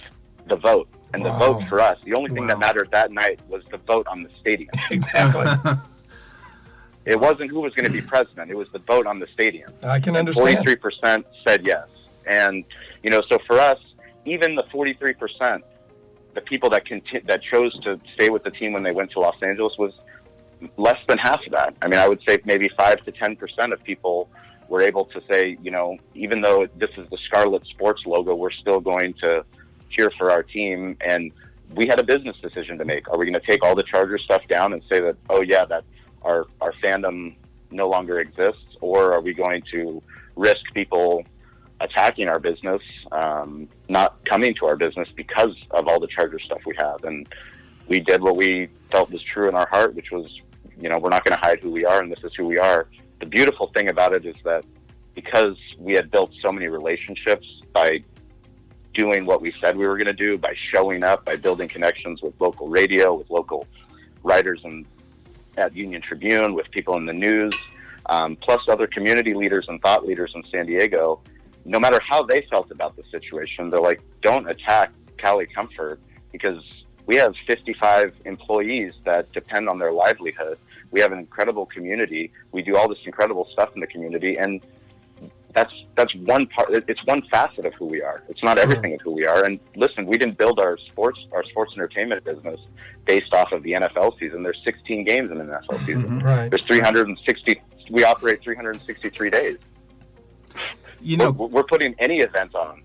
the 0.47 0.55
vote. 0.55 0.87
And 1.13 1.25
the 1.25 1.33
vote 1.33 1.67
for 1.67 1.81
us, 1.81 1.97
the 2.05 2.13
only 2.13 2.31
thing 2.31 2.47
that 2.47 2.57
mattered 2.57 2.89
that 2.91 3.11
night 3.11 3.41
was 3.49 3.63
the 3.69 3.77
vote 3.79 4.07
on 4.07 4.23
the 4.23 4.29
stadium. 4.39 4.69
Exactly. 4.91 5.45
It 7.03 7.19
wasn't 7.19 7.49
who 7.49 7.61
was 7.61 7.73
going 7.73 7.87
to 7.87 7.91
be 7.91 7.99
president; 7.99 8.51
it 8.51 8.55
was 8.55 8.67
the 8.73 8.79
vote 8.79 9.07
on 9.07 9.17
the 9.17 9.25
stadium. 9.33 9.71
I 9.83 9.99
can 9.99 10.15
understand. 10.15 10.49
Forty-three 10.49 10.75
percent 10.75 11.25
said 11.47 11.65
yes, 11.65 11.87
and 12.27 12.63
you 13.01 13.09
know, 13.09 13.23
so 13.27 13.39
for 13.47 13.59
us, 13.59 13.79
even 14.25 14.53
the 14.53 14.65
forty-three 14.71 15.15
percent, 15.15 15.63
the 16.33 16.41
people 16.41 16.69
that 16.69 16.87
conti- 16.87 17.19
that 17.25 17.41
chose 17.41 17.77
to 17.81 17.99
stay 18.13 18.29
with 18.29 18.43
the 18.43 18.51
team 18.51 18.73
when 18.73 18.83
they 18.83 18.91
went 18.91 19.11
to 19.11 19.19
Los 19.19 19.41
Angeles 19.41 19.73
was 19.77 19.93
less 20.77 20.99
than 21.07 21.17
half 21.17 21.45
of 21.45 21.51
that. 21.51 21.75
I 21.81 21.87
mean, 21.87 21.99
I 21.99 22.07
would 22.07 22.21
say 22.27 22.37
maybe 22.45 22.69
five 22.77 23.03
to 23.05 23.11
ten 23.11 23.35
percent 23.35 23.73
of 23.73 23.83
people 23.83 24.29
were 24.69 24.81
able 24.81 25.05
to 25.05 25.21
say, 25.29 25.57
you 25.61 25.71
know, 25.71 25.97
even 26.15 26.41
though 26.41 26.67
this 26.77 26.91
is 26.97 27.09
the 27.09 27.17
Scarlet 27.25 27.65
Sports 27.67 28.03
logo, 28.05 28.35
we're 28.35 28.51
still 28.51 28.79
going 28.79 29.13
to 29.15 29.43
cheer 29.89 30.09
for 30.17 30.31
our 30.31 30.43
team. 30.43 30.95
And 31.01 31.31
we 31.75 31.87
had 31.87 31.99
a 31.99 32.03
business 32.03 32.37
decision 32.41 32.77
to 32.77 32.85
make. 32.85 33.09
Are 33.09 33.17
we 33.17 33.25
going 33.25 33.39
to 33.39 33.45
take 33.45 33.63
all 33.65 33.75
the 33.75 33.83
Charger 33.83 34.17
stuff 34.17 34.47
down 34.47 34.73
and 34.73 34.81
say 34.89 35.01
that, 35.01 35.17
oh 35.29 35.41
yeah, 35.41 35.65
that 35.65 35.83
our 36.21 36.45
our 36.61 36.73
fandom 36.83 37.35
no 37.71 37.89
longer 37.89 38.19
exists, 38.19 38.77
or 38.81 39.13
are 39.13 39.21
we 39.21 39.33
going 39.33 39.63
to 39.71 40.01
risk 40.35 40.61
people 40.73 41.23
attacking 41.81 42.27
our 42.27 42.39
business, 42.39 42.81
um, 43.11 43.67
not 43.91 44.23
coming 44.25 44.53
to 44.55 44.65
our 44.65 44.75
business 44.75 45.07
because 45.15 45.55
of 45.71 45.87
all 45.87 45.99
the 45.99 46.07
Charger 46.07 46.39
stuff 46.39 46.61
we 46.65 46.75
have? 46.77 47.03
And 47.03 47.27
we 47.87 47.99
did 47.99 48.21
what 48.21 48.35
we 48.35 48.69
felt 48.89 49.11
was 49.11 49.21
true 49.23 49.49
in 49.49 49.55
our 49.55 49.67
heart, 49.67 49.95
which 49.95 50.11
was, 50.11 50.27
you 50.79 50.89
know, 50.89 50.97
we're 50.97 51.09
not 51.09 51.23
going 51.23 51.37
to 51.37 51.45
hide 51.45 51.59
who 51.59 51.71
we 51.71 51.85
are, 51.85 52.01
and 52.01 52.11
this 52.11 52.23
is 52.23 52.33
who 52.35 52.45
we 52.45 52.57
are. 52.57 52.87
The 53.19 53.25
beautiful 53.25 53.67
thing 53.67 53.89
about 53.89 54.13
it 54.13 54.25
is 54.25 54.35
that 54.43 54.63
because 55.13 55.57
we 55.77 55.93
had 55.93 56.09
built 56.09 56.31
so 56.41 56.51
many 56.51 56.67
relationships 56.67 57.45
by 57.73 58.03
doing 58.93 59.25
what 59.25 59.41
we 59.41 59.53
said 59.61 59.77
we 59.77 59.87
were 59.87 59.97
going 59.97 60.07
to 60.07 60.13
do, 60.13 60.37
by 60.37 60.53
showing 60.73 61.03
up, 61.03 61.25
by 61.25 61.35
building 61.35 61.69
connections 61.69 62.21
with 62.21 62.33
local 62.39 62.67
radio, 62.67 63.13
with 63.13 63.29
local 63.29 63.67
writers 64.23 64.61
and 64.63 64.85
at 65.57 65.75
Union 65.75 66.01
Tribune, 66.01 66.53
with 66.53 66.69
people 66.71 66.95
in 66.97 67.05
the 67.05 67.13
news, 67.13 67.53
um, 68.07 68.35
plus 68.37 68.61
other 68.69 68.87
community 68.87 69.33
leaders 69.33 69.65
and 69.67 69.81
thought 69.81 70.05
leaders 70.05 70.31
in 70.35 70.43
San 70.51 70.65
Diego. 70.65 71.21
No 71.65 71.79
matter 71.79 71.99
how 72.07 72.23
they 72.23 72.45
felt 72.49 72.71
about 72.71 72.95
the 72.95 73.03
situation, 73.11 73.69
they're 73.69 73.79
like, 73.79 74.01
don't 74.21 74.49
attack 74.49 74.91
Cali 75.17 75.45
Comfort 75.45 75.99
because 76.31 76.63
we 77.05 77.15
have 77.15 77.33
55 77.47 78.13
employees 78.25 78.93
that 79.05 79.31
depend 79.33 79.69
on 79.69 79.79
their 79.79 79.91
livelihood. 79.91 80.57
We 80.91 81.01
have 81.01 81.11
an 81.11 81.19
incredible 81.19 81.65
community. 81.65 82.31
We 82.51 82.61
do 82.61 82.77
all 82.77 82.87
this 82.89 82.99
incredible 83.05 83.47
stuff 83.51 83.69
in 83.75 83.81
the 83.81 83.87
community, 83.87 84.37
and 84.37 84.61
that's 85.53 85.73
that's 85.95 86.13
one 86.15 86.47
part. 86.47 86.69
It's 86.71 87.05
one 87.05 87.21
facet 87.29 87.65
of 87.65 87.73
who 87.73 87.85
we 87.85 88.01
are. 88.01 88.23
It's 88.29 88.43
not 88.43 88.57
everything 88.57 88.93
of 88.93 89.01
who 89.01 89.11
we 89.11 89.25
are. 89.25 89.43
And 89.43 89.59
listen, 89.75 90.05
we 90.05 90.17
didn't 90.17 90.37
build 90.37 90.59
our 90.59 90.77
sports 90.77 91.19
our 91.33 91.43
sports 91.43 91.73
entertainment 91.75 92.23
business 92.23 92.59
based 93.05 93.33
off 93.33 93.51
of 93.51 93.63
the 93.63 93.73
NFL 93.73 94.17
season. 94.19 94.43
There's 94.43 94.61
16 94.63 95.03
games 95.03 95.31
in 95.31 95.41
an 95.41 95.47
NFL 95.49 95.79
season. 95.79 96.21
Mhm. 96.21 96.23
Right. 96.23 96.49
There's 96.49 96.65
360. 96.65 97.61
We 97.89 98.03
operate 98.05 98.41
363 98.41 99.29
days. 99.29 99.57
You 101.01 101.17
know, 101.17 101.31
we're, 101.31 101.47
we're 101.47 101.63
putting 101.63 101.95
any 101.99 102.19
event 102.19 102.55
on. 102.55 102.83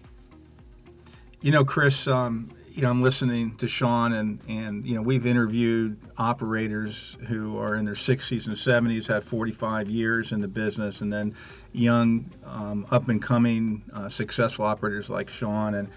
You 1.41 1.53
know, 1.53 1.65
Chris, 1.65 2.07
um, 2.07 2.51
you 2.73 2.83
know, 2.83 2.91
I'm 2.91 3.03
listening 3.03 3.57
to 3.57 3.69
Sean, 3.69 4.13
and 4.15 4.39
and 4.49 4.87
you 4.87 4.95
know, 4.95 5.03
we've 5.03 5.27
interviewed 5.27 5.99
operators 6.19 7.17
who 7.27 7.59
are 7.59 7.77
in 7.77 7.85
their 7.85 7.95
60s 7.95 8.47
and 8.47 8.57
70s, 8.57 9.07
have 9.07 9.25
45 9.25 9.91
years 9.91 10.33
in 10.33 10.41
the 10.41 10.49
business, 10.49 11.01
and 11.01 11.13
then 11.13 11.35
young, 11.73 12.31
um, 12.45 12.87
up 12.91 13.09
and 13.09 13.21
coming, 13.21 13.83
uh, 13.95 14.09
successful 14.09 14.65
operators 14.65 15.09
like 15.09 15.31
Sean, 15.31 15.75
and 15.75 15.89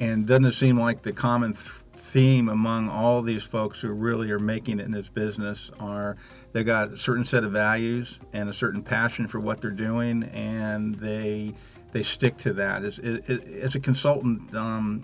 and 0.00 0.26
doesn't 0.26 0.44
it 0.44 0.52
seem 0.52 0.78
like 0.78 1.02
the 1.02 1.12
common 1.12 1.54
th- 1.54 1.70
theme 1.98 2.48
among 2.48 2.88
all 2.88 3.20
these 3.20 3.44
folks 3.44 3.80
who 3.80 3.90
really 3.90 4.30
are 4.30 4.38
making 4.38 4.80
it 4.80 4.84
in 4.84 4.92
this 4.92 5.08
business 5.08 5.70
are 5.80 6.16
they 6.52 6.64
got 6.64 6.92
a 6.92 6.98
certain 6.98 7.24
set 7.24 7.44
of 7.44 7.52
values 7.52 8.20
and 8.32 8.48
a 8.48 8.52
certain 8.52 8.82
passion 8.82 9.26
for 9.26 9.40
what 9.40 9.60
they're 9.60 9.70
doing, 9.70 10.24
and 10.24 10.94
they 10.96 11.54
they 11.92 12.02
stick 12.02 12.36
to 12.38 12.52
that. 12.52 12.84
As, 12.84 12.98
as, 12.98 13.74
a 13.74 13.80
consultant, 13.80 14.54
um, 14.54 15.02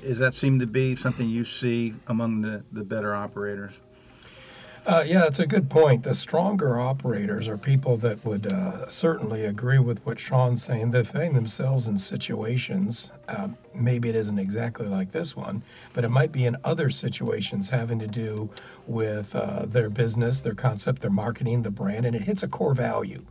does 0.00 0.18
that 0.20 0.34
seem 0.34 0.60
to 0.60 0.66
be 0.66 0.94
something 0.94 1.28
you 1.28 1.44
see 1.44 1.92
among 2.06 2.40
the, 2.40 2.64
the 2.70 2.84
better 2.84 3.14
operators? 3.14 3.72
Uh, 4.86 5.04
yeah, 5.06 5.26
it's 5.26 5.38
a 5.38 5.46
good 5.46 5.68
point. 5.68 6.02
The 6.02 6.14
stronger 6.14 6.80
operators 6.80 7.46
are 7.48 7.58
people 7.58 7.98
that 7.98 8.24
would 8.24 8.50
uh, 8.50 8.88
certainly 8.88 9.44
agree 9.44 9.78
with 9.78 10.04
what 10.06 10.18
Sean's 10.18 10.64
saying. 10.64 10.90
They 10.90 11.04
find 11.04 11.36
themselves 11.36 11.86
in 11.86 11.98
situations, 11.98 13.12
um, 13.28 13.58
maybe 13.74 14.08
it 14.08 14.16
isn't 14.16 14.38
exactly 14.38 14.86
like 14.86 15.12
this 15.12 15.36
one, 15.36 15.62
but 15.92 16.04
it 16.04 16.08
might 16.08 16.32
be 16.32 16.46
in 16.46 16.56
other 16.64 16.88
situations 16.88 17.68
having 17.68 17.98
to 17.98 18.06
do 18.06 18.48
with 18.86 19.34
uh, 19.36 19.66
their 19.66 19.90
business, 19.90 20.40
their 20.40 20.54
concept, 20.54 21.02
their 21.02 21.10
marketing, 21.10 21.62
the 21.62 21.70
brand, 21.70 22.06
and 22.06 22.16
it 22.16 22.22
hits 22.22 22.42
a 22.42 22.48
core 22.48 22.74
value. 22.74 23.22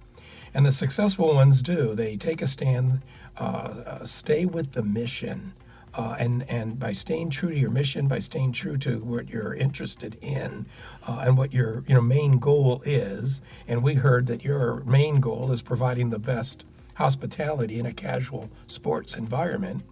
And 0.53 0.65
the 0.67 0.71
successful 0.71 1.33
ones 1.33 1.63
do. 1.63 1.95
They 1.95 2.15
take 2.15 2.43
a 2.43 2.47
stand, 2.47 3.01
uh, 3.37 3.43
uh, 3.43 4.05
stay 4.05 4.45
with 4.45 4.73
the 4.73 4.83
mission. 4.83 5.53
Uh, 5.93 6.15
and 6.19 6.47
and 6.49 6.77
by 6.77 6.91
staying 6.91 7.31
true 7.31 7.49
to 7.49 7.57
your 7.57 7.71
mission, 7.71 8.07
by 8.07 8.19
staying 8.19 8.51
true 8.51 8.77
to 8.77 8.99
what 8.99 9.27
you're 9.27 9.55
interested 9.55 10.17
in, 10.21 10.65
uh, 11.07 11.23
and 11.25 11.37
what 11.37 11.51
your 11.51 11.83
you 11.87 11.95
know 11.95 12.01
main 12.01 12.37
goal 12.37 12.81
is, 12.85 13.41
and 13.67 13.83
we 13.83 13.95
heard 13.95 14.27
that 14.27 14.43
your 14.43 14.83
main 14.83 15.19
goal 15.19 15.51
is 15.51 15.61
providing 15.61 16.09
the 16.09 16.19
best 16.19 16.65
hospitality 16.93 17.79
in 17.79 17.85
a 17.85 17.93
casual 17.93 18.49
sports 18.67 19.15
environment 19.15 19.83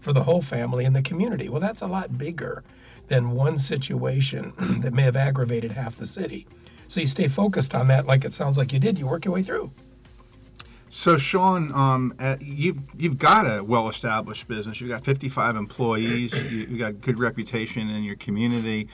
for 0.00 0.12
the 0.12 0.22
whole 0.22 0.42
family 0.42 0.84
and 0.84 0.96
the 0.96 1.02
community. 1.02 1.48
Well, 1.48 1.60
that's 1.60 1.82
a 1.82 1.86
lot 1.86 2.16
bigger 2.16 2.64
than 3.08 3.30
one 3.30 3.58
situation 3.58 4.52
that 4.80 4.94
may 4.94 5.02
have 5.02 5.16
aggravated 5.16 5.72
half 5.72 5.96
the 5.96 6.06
city. 6.06 6.46
So 6.88 7.00
you 7.00 7.06
stay 7.06 7.28
focused 7.28 7.74
on 7.74 7.88
that, 7.88 8.06
like 8.06 8.24
it 8.24 8.34
sounds 8.34 8.58
like 8.58 8.72
you 8.72 8.78
did. 8.78 8.98
You 8.98 9.06
work 9.06 9.24
your 9.24 9.34
way 9.34 9.42
through. 9.42 9.72
So, 10.94 11.16
Sean, 11.16 11.72
um, 11.72 12.14
uh, 12.18 12.36
you've 12.38 12.78
you've 12.98 13.16
got 13.16 13.46
a 13.46 13.64
well-established 13.64 14.46
business. 14.46 14.78
You've 14.78 14.90
got 14.90 15.02
55 15.02 15.56
employees. 15.56 16.34
You, 16.34 16.66
have 16.66 16.78
got 16.78 17.00
good 17.00 17.18
reputation 17.18 17.88
in 17.88 18.04
your 18.04 18.16
community, 18.16 18.88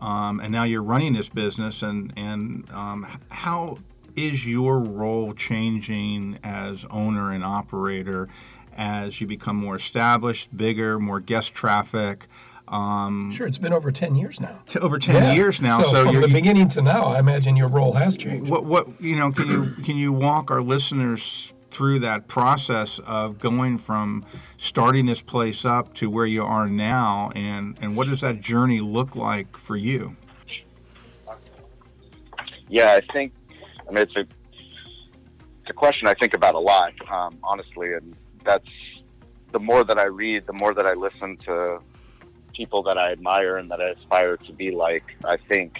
um, 0.00 0.40
and 0.40 0.50
now 0.50 0.64
you're 0.64 0.82
running 0.82 1.12
this 1.12 1.28
business. 1.28 1.82
And 1.82 2.12
and 2.16 2.68
um, 2.72 3.06
how 3.30 3.78
is 4.16 4.44
your 4.44 4.80
role 4.80 5.32
changing 5.32 6.40
as 6.42 6.84
owner 6.90 7.30
and 7.30 7.44
operator 7.44 8.28
as 8.76 9.20
you 9.20 9.28
become 9.28 9.54
more 9.54 9.76
established, 9.76 10.54
bigger, 10.56 10.98
more 10.98 11.20
guest 11.20 11.54
traffic? 11.54 12.26
Um, 12.74 13.30
sure, 13.30 13.46
it's 13.46 13.58
been 13.58 13.72
over 13.72 13.92
ten 13.92 14.16
years 14.16 14.40
now. 14.40 14.60
To 14.70 14.80
over 14.80 14.98
ten 14.98 15.14
yeah. 15.14 15.32
years 15.32 15.62
now. 15.62 15.80
So, 15.80 15.90
so 15.90 16.04
from 16.06 16.20
the 16.20 16.26
beginning 16.26 16.68
to 16.70 16.82
now, 16.82 17.04
I 17.04 17.20
imagine 17.20 17.56
your 17.56 17.68
role 17.68 17.92
has 17.92 18.16
changed. 18.16 18.50
What 18.50 18.64
what 18.64 19.00
you 19.00 19.14
know? 19.14 19.30
Can 19.30 19.48
you 19.48 19.70
can 19.84 19.96
you 19.96 20.12
walk 20.12 20.50
our 20.50 20.60
listeners 20.60 21.54
through 21.70 22.00
that 22.00 22.26
process 22.26 22.98
of 23.06 23.38
going 23.38 23.78
from 23.78 24.24
starting 24.56 25.06
this 25.06 25.22
place 25.22 25.64
up 25.64 25.94
to 25.94 26.10
where 26.10 26.26
you 26.26 26.42
are 26.42 26.68
now, 26.68 27.30
and 27.36 27.78
and 27.80 27.96
what 27.96 28.08
does 28.08 28.22
that 28.22 28.40
journey 28.40 28.80
look 28.80 29.14
like 29.14 29.56
for 29.56 29.76
you? 29.76 30.16
Yeah, 32.68 32.98
I 33.00 33.12
think. 33.12 33.34
I 33.88 33.92
mean, 33.92 34.02
it's 34.02 34.16
a 34.16 34.20
it's 34.20 35.70
a 35.70 35.74
question 35.74 36.08
I 36.08 36.14
think 36.14 36.34
about 36.34 36.56
a 36.56 36.60
lot, 36.60 36.92
um, 37.08 37.38
honestly, 37.44 37.92
and 37.92 38.16
that's 38.44 38.66
the 39.52 39.60
more 39.60 39.84
that 39.84 39.96
I 39.96 40.06
read, 40.06 40.48
the 40.48 40.52
more 40.52 40.74
that 40.74 40.86
I 40.86 40.94
listen 40.94 41.36
to 41.44 41.78
people 42.54 42.82
that 42.84 42.98
I 42.98 43.12
admire 43.12 43.56
and 43.56 43.70
that 43.70 43.80
I 43.80 43.90
aspire 43.90 44.36
to 44.36 44.52
be 44.52 44.70
like. 44.70 45.16
I 45.24 45.36
think, 45.36 45.76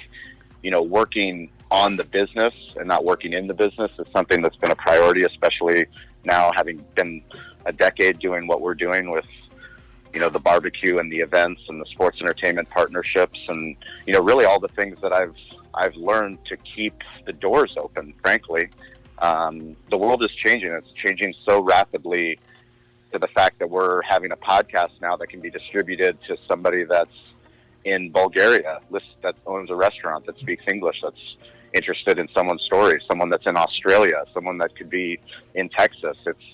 you 0.62 0.70
know, 0.70 0.82
working 0.82 1.50
on 1.70 1.96
the 1.96 2.04
business 2.04 2.54
and 2.76 2.86
not 2.86 3.04
working 3.04 3.32
in 3.32 3.46
the 3.46 3.54
business 3.54 3.90
is 3.98 4.06
something 4.12 4.42
that's 4.42 4.56
been 4.56 4.70
a 4.70 4.76
priority, 4.76 5.22
especially 5.22 5.86
now 6.24 6.50
having 6.54 6.84
been 6.94 7.22
a 7.66 7.72
decade 7.72 8.18
doing 8.18 8.46
what 8.46 8.60
we're 8.60 8.74
doing 8.74 9.10
with, 9.10 9.24
you 10.12 10.20
know, 10.20 10.28
the 10.28 10.38
barbecue 10.38 10.98
and 10.98 11.10
the 11.10 11.18
events 11.18 11.62
and 11.68 11.80
the 11.80 11.86
sports 11.86 12.20
entertainment 12.20 12.68
partnerships 12.70 13.40
and, 13.48 13.76
you 14.06 14.12
know, 14.12 14.20
really 14.20 14.44
all 14.44 14.60
the 14.60 14.68
things 14.68 14.98
that 15.02 15.12
I've 15.12 15.34
I've 15.74 15.96
learned 15.96 16.38
to 16.46 16.56
keep 16.58 16.94
the 17.26 17.32
doors 17.32 17.74
open, 17.76 18.14
frankly. 18.22 18.68
Um, 19.18 19.76
the 19.90 19.96
world 19.96 20.24
is 20.24 20.30
changing. 20.44 20.70
It's 20.70 20.92
changing 20.92 21.34
so 21.44 21.60
rapidly 21.62 22.38
to 23.14 23.18
the 23.20 23.28
fact 23.28 23.60
that 23.60 23.70
we're 23.70 24.02
having 24.02 24.32
a 24.32 24.36
podcast 24.36 24.90
now 25.00 25.16
that 25.16 25.28
can 25.28 25.40
be 25.40 25.48
distributed 25.48 26.18
to 26.26 26.36
somebody 26.48 26.82
that's 26.82 27.18
in 27.84 28.10
Bulgaria, 28.10 28.80
that 29.22 29.36
owns 29.46 29.70
a 29.70 29.74
restaurant 29.76 30.26
that 30.26 30.36
speaks 30.40 30.64
English, 30.68 30.96
that's 31.00 31.36
interested 31.74 32.18
in 32.18 32.26
someone's 32.34 32.62
story, 32.62 33.00
someone 33.06 33.30
that's 33.30 33.46
in 33.46 33.56
Australia, 33.56 34.24
someone 34.34 34.58
that 34.58 34.74
could 34.76 34.90
be 34.90 35.20
in 35.54 35.68
Texas. 35.68 36.16
It's 36.26 36.46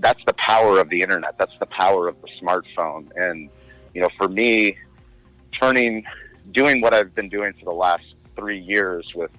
that's 0.00 0.22
the 0.26 0.34
power 0.34 0.78
of 0.80 0.90
the 0.90 1.00
internet. 1.00 1.38
That's 1.38 1.56
the 1.58 1.66
power 1.66 2.08
of 2.08 2.16
the 2.20 2.28
smartphone. 2.40 3.10
And 3.16 3.48
you 3.94 4.02
know, 4.02 4.10
for 4.18 4.28
me, 4.28 4.76
turning, 5.58 6.04
doing 6.52 6.82
what 6.82 6.92
I've 6.92 7.14
been 7.14 7.30
doing 7.30 7.54
for 7.58 7.64
the 7.64 7.78
last 7.86 8.04
three 8.36 8.60
years 8.60 9.10
with 9.14 9.30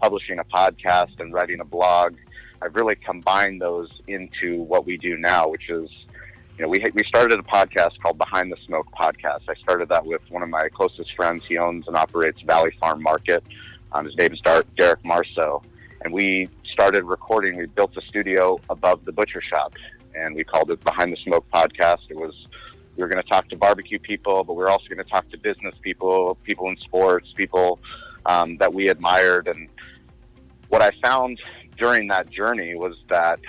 publishing 0.00 0.38
a 0.38 0.44
podcast 0.44 1.20
and 1.20 1.34
writing 1.34 1.60
a 1.60 1.64
blog 1.64 2.14
I've 2.62 2.74
really 2.74 2.96
combined 2.96 3.60
those 3.60 3.88
into 4.06 4.62
what 4.62 4.84
we 4.84 4.98
do 4.98 5.16
now, 5.16 5.48
which 5.48 5.70
is, 5.70 5.88
you 6.58 6.64
know, 6.64 6.68
we 6.68 6.84
we 6.94 7.02
started 7.06 7.38
a 7.38 7.42
podcast 7.42 7.98
called 8.02 8.18
Behind 8.18 8.52
the 8.52 8.56
Smoke 8.66 8.86
Podcast. 8.92 9.42
I 9.48 9.54
started 9.62 9.88
that 9.88 10.04
with 10.04 10.20
one 10.28 10.42
of 10.42 10.48
my 10.50 10.68
closest 10.68 11.14
friends. 11.14 11.44
He 11.46 11.56
owns 11.56 11.86
and 11.88 11.96
operates 11.96 12.42
Valley 12.42 12.72
Farm 12.78 13.02
Market. 13.02 13.42
Um, 13.92 14.04
his 14.04 14.14
name 14.16 14.32
is 14.32 14.40
Derek 14.40 15.04
Marceau, 15.04 15.62
and 16.02 16.12
we 16.12 16.48
started 16.72 17.04
recording. 17.04 17.56
We 17.56 17.66
built 17.66 17.96
a 17.96 18.02
studio 18.02 18.60
above 18.68 19.04
the 19.06 19.12
butcher 19.12 19.40
shop, 19.40 19.72
and 20.14 20.34
we 20.34 20.44
called 20.44 20.70
it 20.70 20.84
Behind 20.84 21.12
the 21.12 21.18
Smoke 21.24 21.46
Podcast. 21.52 22.00
It 22.10 22.16
was 22.16 22.34
we 22.96 23.02
were 23.02 23.08
going 23.08 23.22
to 23.22 23.28
talk 23.28 23.48
to 23.48 23.56
barbecue 23.56 23.98
people, 23.98 24.44
but 24.44 24.52
we 24.52 24.62
were 24.62 24.68
also 24.68 24.86
going 24.86 25.02
to 25.02 25.10
talk 25.10 25.30
to 25.30 25.38
business 25.38 25.74
people, 25.80 26.36
people 26.44 26.68
in 26.68 26.76
sports, 26.78 27.32
people 27.34 27.78
um, 28.26 28.58
that 28.58 28.74
we 28.74 28.88
admired, 28.88 29.48
and 29.48 29.68
what 30.68 30.82
I 30.82 30.90
found 31.02 31.40
during 31.80 32.06
that 32.08 32.30
journey 32.30 32.74
was 32.76 32.94
that 33.08 33.40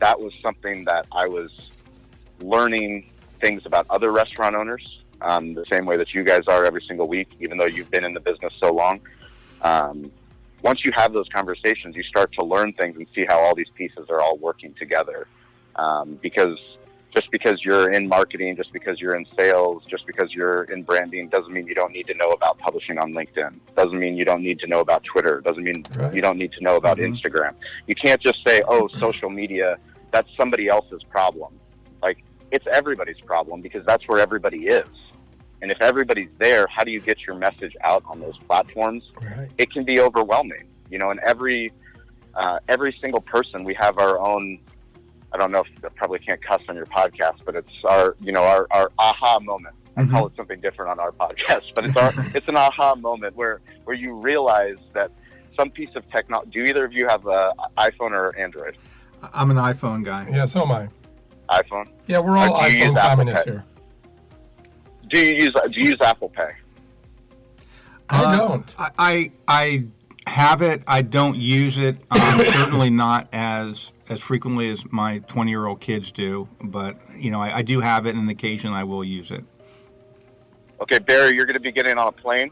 that 0.00 0.18
was 0.18 0.32
something 0.42 0.84
that 0.86 1.06
I 1.12 1.28
was 1.28 1.50
learning 2.40 3.12
things 3.40 3.62
about 3.66 3.86
other 3.90 4.10
restaurant 4.10 4.56
owners, 4.56 5.02
um, 5.20 5.54
the 5.54 5.64
same 5.70 5.84
way 5.84 5.96
that 5.98 6.14
you 6.14 6.24
guys 6.24 6.42
are 6.48 6.64
every 6.64 6.82
single 6.88 7.06
week, 7.06 7.28
even 7.40 7.58
though 7.58 7.66
you've 7.66 7.90
been 7.90 8.04
in 8.04 8.14
the 8.14 8.20
business 8.20 8.52
so 8.58 8.72
long. 8.72 9.00
Um, 9.62 10.10
once 10.62 10.84
you 10.84 10.92
have 10.96 11.12
those 11.12 11.28
conversations, 11.28 11.94
you 11.94 12.02
start 12.02 12.32
to 12.32 12.44
learn 12.44 12.72
things 12.72 12.96
and 12.96 13.06
see 13.14 13.26
how 13.26 13.38
all 13.38 13.54
these 13.54 13.70
pieces 13.74 14.08
are 14.08 14.20
all 14.20 14.38
working 14.38 14.74
together. 14.74 15.28
Um, 15.76 16.18
because 16.22 16.58
just 17.14 17.30
because 17.30 17.64
you're 17.64 17.90
in 17.92 18.08
marketing, 18.08 18.56
just 18.56 18.72
because 18.72 19.00
you're 19.00 19.14
in 19.14 19.24
sales, 19.38 19.84
just 19.88 20.06
because 20.06 20.32
you're 20.32 20.64
in 20.64 20.82
branding 20.82 21.28
doesn't 21.28 21.52
mean 21.52 21.66
you 21.66 21.74
don't 21.74 21.92
need 21.92 22.06
to 22.08 22.14
know 22.14 22.30
about 22.32 22.58
publishing 22.58 22.98
on 22.98 23.12
LinkedIn. 23.12 23.54
Doesn't 23.76 23.98
mean 23.98 24.16
you 24.16 24.24
don't 24.24 24.42
need 24.42 24.58
to 24.60 24.66
know 24.66 24.80
about 24.80 25.04
Twitter. 25.04 25.40
Doesn't 25.40 25.62
mean 25.62 25.84
right. 25.94 26.12
you 26.12 26.20
don't 26.20 26.38
need 26.38 26.52
to 26.52 26.62
know 26.62 26.76
about 26.76 26.98
mm-hmm. 26.98 27.14
Instagram. 27.14 27.54
You 27.86 27.94
can't 27.94 28.20
just 28.20 28.38
say, 28.46 28.60
"Oh, 28.66 28.88
social 28.98 29.30
media, 29.30 29.78
that's 30.10 30.28
somebody 30.36 30.68
else's 30.68 31.02
problem." 31.04 31.54
Like 32.02 32.24
it's 32.50 32.66
everybody's 32.72 33.20
problem 33.20 33.60
because 33.60 33.86
that's 33.86 34.06
where 34.08 34.18
everybody 34.18 34.66
is. 34.66 34.86
And 35.62 35.70
if 35.70 35.80
everybody's 35.80 36.30
there, 36.38 36.66
how 36.68 36.84
do 36.84 36.90
you 36.90 37.00
get 37.00 37.20
your 37.26 37.36
message 37.36 37.74
out 37.82 38.02
on 38.06 38.20
those 38.20 38.36
platforms? 38.48 39.04
Right. 39.22 39.48
It 39.56 39.72
can 39.72 39.84
be 39.84 40.00
overwhelming, 40.00 40.68
you 40.90 40.98
know. 40.98 41.10
And 41.10 41.20
every 41.20 41.72
uh, 42.34 42.58
every 42.68 42.92
single 43.00 43.20
person, 43.20 43.62
we 43.62 43.74
have 43.74 43.98
our 43.98 44.18
own 44.18 44.58
I 45.34 45.36
don't 45.36 45.50
know 45.50 45.60
if 45.60 45.84
I 45.84 45.88
probably 45.88 46.20
can't 46.20 46.42
cuss 46.42 46.62
on 46.68 46.76
your 46.76 46.86
podcast, 46.86 47.38
but 47.44 47.56
it's 47.56 47.68
our, 47.84 48.16
you 48.20 48.30
know, 48.30 48.44
our, 48.44 48.68
our 48.70 48.92
aha 49.00 49.40
moment. 49.40 49.74
I 49.96 50.02
mm-hmm. 50.02 50.12
call 50.12 50.26
it 50.28 50.32
something 50.36 50.60
different 50.60 50.92
on 50.92 51.00
our 51.00 51.10
podcast, 51.10 51.74
but 51.74 51.84
it's 51.84 51.96
our, 51.96 52.12
it's 52.34 52.48
an 52.48 52.56
aha 52.56 52.94
moment 52.94 53.34
where, 53.34 53.60
where 53.82 53.96
you 53.96 54.14
realize 54.14 54.76
that 54.92 55.10
some 55.58 55.70
piece 55.70 55.90
of 55.96 56.08
technology, 56.12 56.50
do 56.52 56.62
either 56.62 56.84
of 56.84 56.92
you 56.92 57.08
have 57.08 57.26
an 57.26 57.50
iPhone 57.76 58.12
or 58.12 58.36
Android? 58.38 58.76
I'm 59.32 59.50
an 59.50 59.56
iPhone 59.56 60.04
guy. 60.04 60.28
Yeah, 60.30 60.44
so 60.44 60.62
am 60.62 60.70
I. 60.70 60.88
iPhone? 61.62 61.88
Yeah, 62.06 62.20
we're 62.20 62.36
all 62.36 62.60
iPhone 62.60 62.96
communists 62.96 63.44
here. 63.44 63.64
Do 65.10 65.20
you 65.20 65.34
use, 65.34 65.52
do 65.52 65.80
you 65.80 65.90
use 65.90 65.98
Apple 66.00 66.28
Pay? 66.28 66.50
I 68.08 68.24
uh, 68.24 68.36
don't. 68.36 68.74
I, 68.78 68.90
I, 68.98 69.32
I 69.48 69.84
have 70.26 70.62
it. 70.62 70.82
I 70.86 71.02
don't 71.02 71.36
use 71.36 71.78
it. 71.78 71.96
Um, 72.10 72.44
certainly 72.44 72.90
not 72.90 73.28
as 73.32 73.92
as 74.08 74.20
frequently 74.20 74.68
as 74.68 74.90
my 74.92 75.18
20 75.20 75.50
year 75.50 75.66
old 75.66 75.80
kids 75.80 76.12
do, 76.12 76.48
but 76.62 76.96
you 77.16 77.30
know, 77.30 77.40
I, 77.40 77.58
I 77.58 77.62
do 77.62 77.80
have 77.80 78.06
it, 78.06 78.14
and 78.14 78.28
occasionally 78.30 78.76
I 78.76 78.84
will 78.84 79.04
use 79.04 79.30
it. 79.30 79.44
Okay, 80.80 80.98
Barry, 80.98 81.34
you're 81.34 81.46
going 81.46 81.54
to 81.54 81.60
be 81.60 81.72
getting 81.72 81.96
on 81.96 82.08
a 82.08 82.12
plane. 82.12 82.50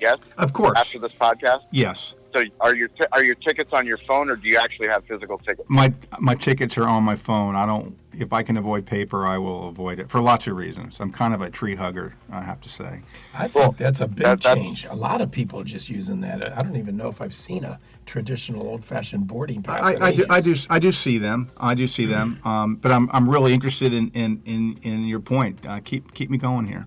Yes. 0.00 0.16
Of 0.38 0.52
course. 0.52 0.76
After 0.76 0.98
this 0.98 1.12
podcast. 1.12 1.62
Yes. 1.70 2.14
So 2.34 2.42
are 2.60 2.74
your 2.74 2.88
t- 2.88 3.04
are 3.12 3.24
your 3.24 3.34
tickets 3.34 3.72
on 3.72 3.86
your 3.86 3.98
phone, 3.98 4.30
or 4.30 4.36
do 4.36 4.48
you 4.48 4.58
actually 4.58 4.88
have 4.88 5.04
physical 5.04 5.38
tickets? 5.38 5.68
My 5.68 5.92
my 6.18 6.34
tickets 6.34 6.78
are 6.78 6.86
on 6.86 7.02
my 7.02 7.16
phone. 7.16 7.56
I 7.56 7.66
don't. 7.66 7.96
If 8.14 8.32
I 8.32 8.42
can 8.42 8.58
avoid 8.58 8.84
paper, 8.84 9.26
I 9.26 9.38
will 9.38 9.68
avoid 9.68 9.98
it 9.98 10.08
for 10.08 10.20
lots 10.20 10.46
of 10.46 10.56
reasons. 10.56 11.00
I'm 11.00 11.10
kind 11.10 11.32
of 11.32 11.40
a 11.40 11.48
tree 11.50 11.74
hugger, 11.74 12.14
I 12.30 12.42
have 12.42 12.60
to 12.60 12.68
say. 12.68 13.00
I 13.34 13.48
think 13.48 13.78
that's 13.78 14.00
a 14.00 14.08
big 14.08 14.24
that, 14.24 14.40
change. 14.40 14.84
A 14.84 14.94
lot 14.94 15.22
of 15.22 15.30
people 15.30 15.60
are 15.60 15.64
just 15.64 15.88
using 15.88 16.20
that. 16.20 16.56
I 16.56 16.62
don't 16.62 16.76
even 16.76 16.96
know 16.96 17.08
if 17.08 17.22
I've 17.22 17.34
seen 17.34 17.64
a 17.64 17.80
traditional 18.04 18.66
old-fashioned 18.66 19.26
boarding 19.26 19.62
pass. 19.62 19.82
I, 19.82 20.08
I 20.08 20.14
do, 20.14 20.26
I 20.28 20.40
do. 20.42 20.54
I 20.68 20.78
do 20.78 20.92
see 20.92 21.16
them. 21.16 21.50
I 21.56 21.74
do 21.74 21.86
see 21.86 22.06
them. 22.06 22.38
Um, 22.52 22.76
but 22.76 22.92
I'm 22.92 23.08
I'm 23.12 23.28
really 23.28 23.54
interested 23.54 23.92
in 23.92 24.10
in 24.10 24.42
in, 24.44 24.78
in 24.82 25.04
your 25.06 25.20
point. 25.20 25.64
Uh, 25.66 25.80
keep 25.80 26.12
keep 26.12 26.28
me 26.28 26.38
going 26.38 26.66
here. 26.66 26.86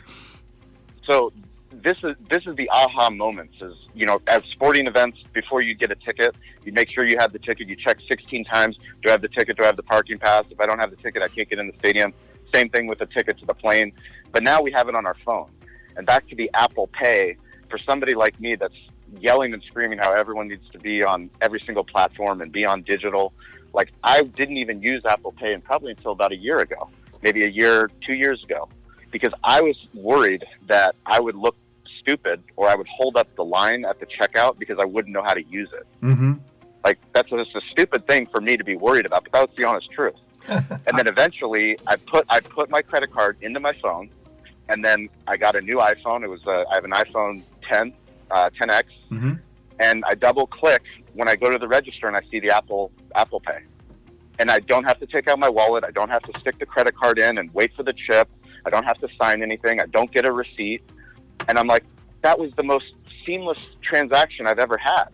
So 1.07 1.31
this 1.85 1.97
is 2.03 2.15
this 2.31 2.41
is 2.47 2.55
the 2.55 2.67
aha 2.71 3.11
moments. 3.11 3.53
Is 3.61 3.73
you 3.93 4.05
know, 4.05 4.19
at 4.27 4.43
sporting 4.51 4.87
events, 4.87 5.19
before 5.33 5.61
you 5.61 5.75
get 5.75 5.91
a 5.91 5.95
ticket, 5.95 6.35
you 6.65 6.73
make 6.73 6.89
sure 6.89 7.07
you 7.07 7.15
have 7.19 7.31
the 7.31 7.39
ticket. 7.39 7.69
You 7.69 7.75
check 7.75 7.97
16 8.09 8.43
times: 8.45 8.75
Do 9.03 9.09
I 9.09 9.11
have 9.11 9.21
the 9.21 9.29
ticket? 9.29 9.55
Do 9.55 9.63
I 9.63 9.67
have 9.67 9.77
the 9.77 9.83
parking 9.83 10.17
pass? 10.17 10.43
If 10.49 10.59
I 10.59 10.65
don't 10.65 10.79
have 10.79 10.89
the 10.89 10.97
ticket, 10.97 11.21
I 11.21 11.27
can't 11.27 11.47
get 11.47 11.59
in 11.59 11.67
the 11.67 11.77
stadium. 11.77 12.11
Same 12.53 12.69
thing 12.69 12.87
with 12.87 12.97
the 12.99 13.05
ticket 13.05 13.37
to 13.39 13.45
the 13.45 13.53
plane. 13.53 13.93
But 14.31 14.41
now 14.41 14.61
we 14.61 14.71
have 14.71 14.89
it 14.89 14.95
on 14.95 15.05
our 15.05 15.15
phone. 15.23 15.49
And 15.95 16.07
back 16.07 16.27
to 16.29 16.35
the 16.35 16.49
Apple 16.55 16.87
Pay 16.87 17.37
for 17.69 17.77
somebody 17.77 18.15
like 18.15 18.39
me 18.39 18.55
that's 18.55 18.73
yelling 19.19 19.53
and 19.53 19.61
screaming 19.67 19.99
how 19.99 20.11
everyone 20.11 20.47
needs 20.47 20.67
to 20.71 20.79
be 20.79 21.03
on 21.03 21.29
every 21.39 21.61
single 21.65 21.83
platform 21.83 22.41
and 22.41 22.51
be 22.51 22.65
on 22.65 22.81
digital. 22.81 23.31
Like 23.73 23.91
I 24.03 24.23
didn't 24.23 24.57
even 24.57 24.81
use 24.81 25.03
Apple 25.07 25.33
Pay 25.33 25.53
and 25.53 25.63
probably 25.63 25.91
until 25.91 26.13
about 26.13 26.31
a 26.31 26.37
year 26.37 26.59
ago, 26.59 26.89
maybe 27.21 27.43
a 27.43 27.49
year, 27.49 27.91
two 28.05 28.13
years 28.13 28.43
ago, 28.43 28.69
because 29.11 29.33
I 29.43 29.61
was 29.61 29.75
worried 29.93 30.43
that 30.67 30.95
I 31.05 31.19
would 31.19 31.35
look 31.35 31.55
stupid 32.05 32.43
or 32.55 32.69
I 32.69 32.75
would 32.75 32.87
hold 32.87 33.17
up 33.17 33.27
the 33.35 33.43
line 33.43 33.83
at 33.85 33.99
the 33.99 34.05
checkout 34.05 34.59
because 34.59 34.77
I 34.79 34.85
wouldn't 34.85 35.13
know 35.13 35.23
how 35.23 35.33
to 35.33 35.43
use 35.43 35.69
it. 35.73 35.87
Mm-hmm. 36.03 36.33
Like 36.83 36.99
that's 37.13 37.29
just 37.29 37.55
a 37.55 37.61
stupid 37.71 38.07
thing 38.07 38.27
for 38.27 38.39
me 38.39 38.57
to 38.57 38.63
be 38.63 38.75
worried 38.75 39.05
about, 39.07 39.23
but 39.23 39.33
that 39.33 39.49
was 39.49 39.57
the 39.57 39.65
honest 39.67 39.89
truth. 39.91 40.13
and 40.47 40.97
then 40.97 41.07
eventually, 41.07 41.77
I 41.87 41.95
put 41.95 42.25
I 42.29 42.39
put 42.39 42.69
my 42.69 42.81
credit 42.83 43.11
card 43.11 43.37
into 43.41 43.59
my 43.59 43.73
phone, 43.81 44.11
and 44.69 44.85
then 44.85 45.09
I 45.25 45.37
got 45.37 45.55
a 45.55 45.61
new 45.61 45.77
iPhone. 45.77 46.23
It 46.23 46.27
was 46.29 46.45
a, 46.45 46.65
I 46.71 46.75
have 46.75 46.85
an 46.85 46.91
iPhone 46.91 47.41
10, 47.67 47.91
uh, 48.29 48.49
10x, 48.61 48.83
Mm-hmm. 49.11 49.33
and 49.79 50.03
I 50.05 50.13
double 50.13 50.45
click 50.45 50.83
when 51.13 51.27
I 51.27 51.35
go 51.35 51.49
to 51.49 51.57
the 51.57 51.67
register 51.67 52.05
and 52.05 52.15
I 52.15 52.21
see 52.29 52.39
the 52.39 52.51
Apple 52.51 52.91
Apple 53.15 53.39
Pay, 53.39 53.61
and 54.37 54.51
I 54.51 54.59
don't 54.59 54.83
have 54.83 54.99
to 54.99 55.07
take 55.07 55.27
out 55.27 55.39
my 55.39 55.49
wallet. 55.49 55.83
I 55.83 55.89
don't 55.91 56.09
have 56.09 56.21
to 56.23 56.39
stick 56.39 56.59
the 56.59 56.67
credit 56.67 56.95
card 56.95 57.17
in 57.17 57.39
and 57.39 57.51
wait 57.55 57.71
for 57.75 57.81
the 57.81 57.93
chip. 57.93 58.29
I 58.67 58.69
don't 58.69 58.83
have 58.83 58.99
to 58.99 59.07
sign 59.19 59.41
anything. 59.41 59.79
I 59.81 59.87
don't 59.87 60.11
get 60.11 60.25
a 60.25 60.31
receipt, 60.31 60.83
and 61.47 61.57
I'm 61.57 61.67
like, 61.67 61.85
that 62.21 62.39
was 62.39 62.51
the 62.57 62.63
most 62.63 62.85
seamless 63.25 63.75
transaction 63.81 64.47
I've 64.47 64.59
ever 64.59 64.77
had. 64.77 65.09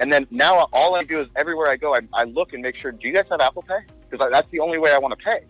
And 0.00 0.12
then 0.12 0.26
now 0.30 0.66
all 0.72 0.96
I 0.96 1.04
do 1.04 1.20
is 1.20 1.28
everywhere 1.36 1.70
I 1.70 1.76
go, 1.76 1.94
I, 1.94 2.00
I 2.12 2.24
look 2.24 2.52
and 2.52 2.62
make 2.62 2.76
sure, 2.76 2.92
do 2.92 3.06
you 3.06 3.14
guys 3.14 3.24
have 3.30 3.40
Apple 3.40 3.62
Pay? 3.62 3.78
Because 4.10 4.28
that's 4.32 4.50
the 4.50 4.60
only 4.60 4.78
way 4.78 4.92
I 4.92 4.98
want 4.98 5.16
to 5.18 5.24
pay. 5.24 5.44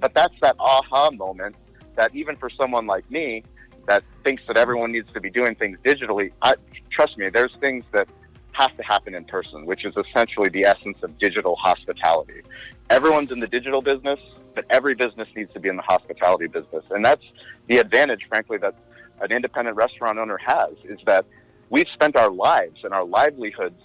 But 0.00 0.14
that's 0.14 0.34
that 0.42 0.56
aha 0.58 1.10
moment 1.10 1.56
that 1.96 2.14
even 2.14 2.36
for 2.36 2.48
someone 2.50 2.86
like 2.86 3.10
me 3.10 3.42
that 3.88 4.04
thinks 4.22 4.42
that 4.46 4.56
everyone 4.56 4.92
needs 4.92 5.12
to 5.12 5.20
be 5.20 5.30
doing 5.30 5.54
things 5.56 5.78
digitally, 5.84 6.30
I, 6.42 6.54
trust 6.90 7.18
me, 7.18 7.30
there's 7.30 7.54
things 7.60 7.84
that 7.92 8.06
have 8.52 8.76
to 8.76 8.82
happen 8.82 9.14
in 9.14 9.24
person, 9.24 9.66
which 9.66 9.84
is 9.84 9.94
essentially 9.96 10.48
the 10.48 10.64
essence 10.64 10.98
of 11.02 11.18
digital 11.18 11.56
hospitality. 11.56 12.42
Everyone's 12.90 13.30
in 13.30 13.40
the 13.40 13.46
digital 13.46 13.82
business, 13.82 14.20
but 14.54 14.64
every 14.70 14.94
business 14.94 15.28
needs 15.34 15.52
to 15.52 15.60
be 15.60 15.68
in 15.68 15.76
the 15.76 15.82
hospitality 15.82 16.46
business. 16.46 16.84
And 16.90 17.04
that's 17.04 17.24
the 17.68 17.78
advantage, 17.78 18.26
frankly, 18.28 18.58
that 18.58 18.74
an 19.20 19.32
independent 19.32 19.76
restaurant 19.76 20.18
owner 20.18 20.38
has 20.44 20.74
is 20.84 20.98
that 21.06 21.24
we've 21.70 21.88
spent 21.92 22.16
our 22.16 22.30
lives 22.30 22.80
and 22.84 22.92
our 22.94 23.04
livelihoods 23.04 23.80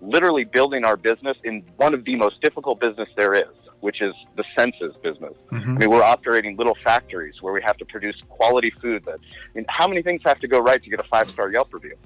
literally 0.00 0.44
building 0.44 0.84
our 0.84 0.96
business 0.96 1.36
in 1.44 1.62
one 1.76 1.94
of 1.94 2.04
the 2.04 2.16
most 2.16 2.40
difficult 2.40 2.80
business 2.80 3.08
there 3.16 3.34
is, 3.34 3.54
which 3.80 4.00
is 4.02 4.12
the 4.36 4.44
senses 4.56 4.94
business. 5.02 5.34
Mm-hmm. 5.52 5.76
I 5.76 5.78
mean, 5.78 5.90
we're 5.90 6.02
operating 6.02 6.56
little 6.56 6.76
factories 6.82 7.40
where 7.40 7.52
we 7.52 7.62
have 7.62 7.76
to 7.78 7.84
produce 7.84 8.16
quality 8.28 8.72
food. 8.80 9.04
That 9.04 9.18
I 9.20 9.48
mean, 9.54 9.64
how 9.68 9.86
many 9.86 10.02
things 10.02 10.20
have 10.24 10.40
to 10.40 10.48
go 10.48 10.58
right 10.60 10.82
to 10.82 10.90
get 10.90 10.98
a 10.98 11.04
five 11.04 11.28
star 11.28 11.50
Yelp 11.52 11.72
review? 11.72 11.96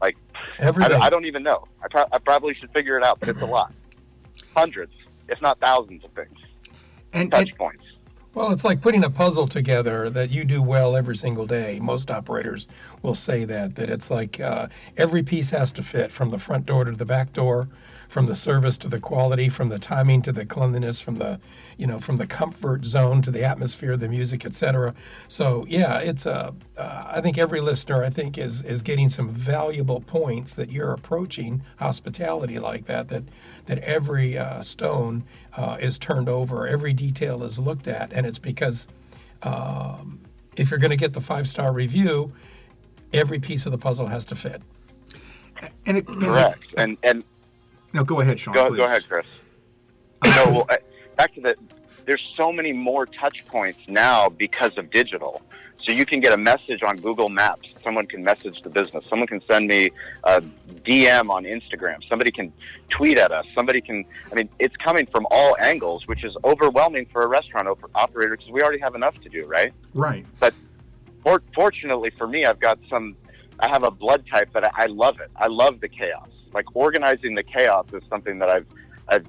Like, 0.00 0.16
I, 0.60 0.64
Everything. 0.64 0.90
don't- 0.92 1.02
I 1.02 1.10
don't 1.10 1.24
even 1.26 1.42
know. 1.42 1.66
I, 1.82 1.88
pro- 1.88 2.06
I 2.12 2.18
probably 2.18 2.54
should 2.54 2.70
figure 2.72 2.98
it 2.98 3.04
out, 3.04 3.20
but 3.20 3.28
it's 3.28 3.40
a 3.42 3.46
lot. 3.46 3.72
Hundreds, 4.54 4.92
if 5.28 5.40
not 5.40 5.58
thousands 5.60 6.04
of 6.04 6.10
things, 6.12 6.36
And, 7.12 7.22
and 7.22 7.30
touch 7.30 7.54
points. 7.56 7.84
Well, 8.34 8.50
it's 8.50 8.64
like 8.64 8.80
putting 8.80 9.04
a 9.04 9.10
puzzle 9.10 9.46
together 9.46 10.08
that 10.08 10.30
you 10.30 10.44
do 10.44 10.62
well 10.62 10.96
every 10.96 11.16
single 11.16 11.44
day. 11.46 11.78
Most 11.80 12.10
operators 12.10 12.66
will 13.02 13.14
say 13.14 13.44
that 13.44 13.74
that 13.74 13.90
it's 13.90 14.10
like 14.10 14.40
uh, 14.40 14.68
every 14.96 15.22
piece 15.22 15.50
has 15.50 15.70
to 15.72 15.82
fit 15.82 16.10
from 16.10 16.30
the 16.30 16.38
front 16.38 16.64
door 16.64 16.84
to 16.84 16.92
the 16.92 17.04
back 17.04 17.34
door, 17.34 17.68
from 18.12 18.26
the 18.26 18.34
service 18.34 18.76
to 18.76 18.88
the 18.88 19.00
quality, 19.00 19.48
from 19.48 19.70
the 19.70 19.78
timing 19.78 20.20
to 20.20 20.32
the 20.32 20.44
cleanliness, 20.44 21.00
from 21.00 21.16
the 21.16 21.40
you 21.78 21.86
know 21.86 21.98
from 21.98 22.18
the 22.18 22.26
comfort 22.26 22.84
zone 22.84 23.22
to 23.22 23.30
the 23.30 23.42
atmosphere, 23.42 23.96
the 23.96 24.06
music, 24.06 24.44
etc. 24.44 24.94
So 25.28 25.64
yeah, 25.66 25.98
it's 25.98 26.26
a. 26.26 26.54
Uh, 26.76 27.04
I 27.06 27.20
think 27.22 27.38
every 27.38 27.62
listener 27.62 28.04
I 28.04 28.10
think 28.10 28.36
is 28.36 28.62
is 28.64 28.82
getting 28.82 29.08
some 29.08 29.30
valuable 29.30 30.00
points 30.02 30.52
that 30.56 30.70
you're 30.70 30.92
approaching 30.92 31.62
hospitality 31.78 32.58
like 32.58 32.84
that. 32.84 33.08
That 33.08 33.24
that 33.64 33.78
every 33.78 34.36
uh, 34.36 34.60
stone 34.60 35.24
uh, 35.56 35.78
is 35.80 35.98
turned 35.98 36.28
over, 36.28 36.68
every 36.68 36.92
detail 36.92 37.42
is 37.44 37.58
looked 37.58 37.88
at, 37.88 38.12
and 38.12 38.26
it's 38.26 38.38
because 38.38 38.88
um, 39.42 40.20
if 40.56 40.70
you're 40.70 40.78
going 40.78 40.90
to 40.90 40.98
get 40.98 41.14
the 41.14 41.20
five 41.22 41.48
star 41.48 41.72
review, 41.72 42.30
every 43.14 43.38
piece 43.38 43.64
of 43.64 43.72
the 43.72 43.78
puzzle 43.78 44.06
has 44.06 44.26
to 44.26 44.34
fit. 44.34 44.60
and 45.86 45.96
it, 45.96 46.06
and 46.08 46.22
it- 46.22 46.26
Correct. 46.26 46.62
And 46.76 46.98
and 47.02 47.24
no, 47.92 48.04
go 48.04 48.20
ahead, 48.20 48.38
Sean. 48.38 48.54
Go, 48.54 48.68
please. 48.68 48.76
go 48.78 48.84
ahead, 48.84 49.08
Chris. 49.08 49.26
no, 50.24 50.44
well, 50.50 50.68
back 51.16 51.34
to 51.34 51.40
the. 51.40 51.56
There's 52.04 52.22
so 52.36 52.50
many 52.52 52.72
more 52.72 53.06
touch 53.06 53.46
points 53.46 53.78
now 53.86 54.28
because 54.28 54.76
of 54.76 54.90
digital. 54.90 55.42
So 55.84 55.92
you 55.92 56.06
can 56.06 56.20
get 56.20 56.32
a 56.32 56.36
message 56.36 56.82
on 56.82 56.98
Google 56.98 57.28
Maps. 57.28 57.68
Someone 57.82 58.06
can 58.06 58.22
message 58.22 58.62
the 58.62 58.70
business. 58.70 59.04
Someone 59.08 59.26
can 59.26 59.42
send 59.50 59.66
me 59.66 59.90
a 60.22 60.40
DM 60.40 61.28
on 61.28 61.44
Instagram. 61.44 62.08
Somebody 62.08 62.30
can 62.30 62.52
tweet 62.90 63.18
at 63.18 63.32
us. 63.32 63.44
Somebody 63.54 63.80
can. 63.80 64.04
I 64.30 64.34
mean, 64.36 64.48
it's 64.60 64.76
coming 64.76 65.06
from 65.06 65.26
all 65.30 65.56
angles, 65.60 66.06
which 66.06 66.24
is 66.24 66.36
overwhelming 66.44 67.06
for 67.12 67.22
a 67.22 67.26
restaurant 67.26 67.66
op- 67.66 67.90
operator 67.94 68.36
because 68.36 68.50
we 68.52 68.62
already 68.62 68.78
have 68.78 68.94
enough 68.94 69.20
to 69.22 69.28
do, 69.28 69.44
right? 69.46 69.72
Right. 69.94 70.24
For, 71.22 71.42
fortunately 71.54 72.10
for 72.16 72.26
me, 72.26 72.44
I've 72.44 72.60
got 72.60 72.78
some. 72.88 73.16
I 73.58 73.68
have 73.68 73.82
a 73.82 73.90
blood 73.90 74.24
type 74.32 74.52
that 74.54 74.64
I, 74.64 74.84
I 74.84 74.86
love 74.86 75.20
it. 75.20 75.30
I 75.36 75.48
love 75.48 75.80
the 75.80 75.88
chaos. 75.88 76.28
Like 76.54 76.66
organizing 76.74 77.34
the 77.34 77.42
chaos 77.42 77.86
is 77.92 78.02
something 78.10 78.38
that 78.40 78.48
I've, 78.48 78.66
I've, 79.08 79.26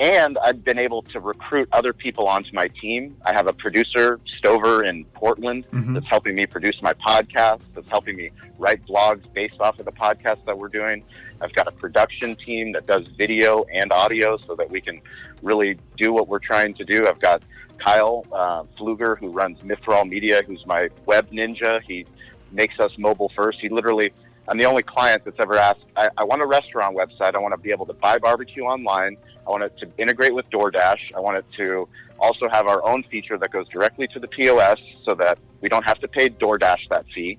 and 0.00 0.38
I've 0.38 0.64
been 0.64 0.78
able 0.78 1.02
to 1.02 1.20
recruit 1.20 1.68
other 1.70 1.92
people 1.92 2.26
onto 2.26 2.50
my 2.52 2.68
team. 2.80 3.16
I 3.24 3.32
have 3.34 3.46
a 3.46 3.52
producer, 3.52 4.18
Stover 4.38 4.84
in 4.84 5.04
Portland, 5.14 5.66
Mhm. 5.72 5.94
that's 5.94 6.08
helping 6.08 6.34
me 6.34 6.46
produce 6.46 6.80
my 6.82 6.92
podcast. 6.94 7.60
That's 7.74 7.86
helping 7.88 8.16
me 8.16 8.30
write 8.58 8.84
blogs 8.86 9.22
based 9.32 9.60
off 9.60 9.78
of 9.78 9.84
the 9.84 9.92
podcast 9.92 10.44
that 10.46 10.58
we're 10.58 10.68
doing. 10.68 11.04
I've 11.40 11.52
got 11.52 11.68
a 11.68 11.72
production 11.72 12.36
team 12.36 12.72
that 12.72 12.86
does 12.86 13.06
video 13.18 13.64
and 13.72 13.92
audio 13.92 14.38
so 14.46 14.54
that 14.56 14.70
we 14.70 14.80
can 14.80 15.00
really 15.42 15.78
do 15.98 16.12
what 16.12 16.26
we're 16.28 16.38
trying 16.40 16.74
to 16.74 16.84
do. 16.84 17.06
I've 17.06 17.20
got 17.20 17.42
Kyle 17.78 18.24
uh, 18.32 18.62
Fluger, 18.78 19.18
who 19.18 19.28
runs 19.28 19.58
Mithril 19.60 20.08
Media, 20.08 20.42
who's 20.46 20.64
my 20.66 20.88
web 21.06 21.30
ninja. 21.30 21.80
He 21.82 22.06
makes 22.52 22.78
us 22.80 22.92
mobile 22.96 23.30
first. 23.36 23.58
He 23.60 23.68
literally, 23.68 24.12
I'm 24.48 24.58
the 24.58 24.64
only 24.64 24.82
client 24.82 25.24
that's 25.24 25.38
ever 25.38 25.56
asked, 25.56 25.84
I, 25.96 26.08
I 26.18 26.24
want 26.24 26.42
a 26.42 26.46
restaurant 26.46 26.96
website. 26.96 27.34
I 27.34 27.38
want 27.38 27.52
to 27.52 27.58
be 27.58 27.70
able 27.70 27.86
to 27.86 27.92
buy 27.92 28.18
barbecue 28.18 28.64
online. 28.64 29.16
I 29.46 29.50
want 29.50 29.62
it 29.62 29.76
to 29.78 29.88
integrate 29.98 30.34
with 30.34 30.48
DoorDash. 30.50 31.14
I 31.16 31.20
want 31.20 31.36
it 31.36 31.44
to 31.56 31.88
also 32.18 32.48
have 32.48 32.66
our 32.66 32.84
own 32.84 33.04
feature 33.04 33.38
that 33.38 33.50
goes 33.50 33.68
directly 33.68 34.08
to 34.08 34.18
the 34.18 34.28
POS 34.28 34.78
so 35.04 35.14
that 35.14 35.38
we 35.60 35.68
don't 35.68 35.84
have 35.84 35.98
to 36.00 36.08
pay 36.08 36.28
DoorDash 36.28 36.88
that 36.90 37.06
fee. 37.14 37.38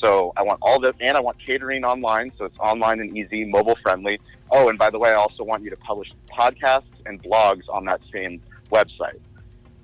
So 0.00 0.32
I 0.36 0.42
want 0.42 0.58
all 0.60 0.80
this, 0.80 0.92
and 1.00 1.16
I 1.16 1.20
want 1.20 1.38
catering 1.44 1.84
online, 1.84 2.30
so 2.36 2.44
it's 2.44 2.58
online 2.58 3.00
and 3.00 3.16
easy, 3.16 3.44
mobile 3.44 3.78
friendly. 3.82 4.20
Oh, 4.50 4.68
and 4.68 4.78
by 4.78 4.90
the 4.90 4.98
way, 4.98 5.10
I 5.10 5.14
also 5.14 5.44
want 5.44 5.62
you 5.62 5.70
to 5.70 5.76
publish 5.76 6.12
podcasts 6.30 6.82
and 7.06 7.22
blogs 7.22 7.62
on 7.70 7.86
that 7.86 8.00
same 8.12 8.42
website. 8.70 9.20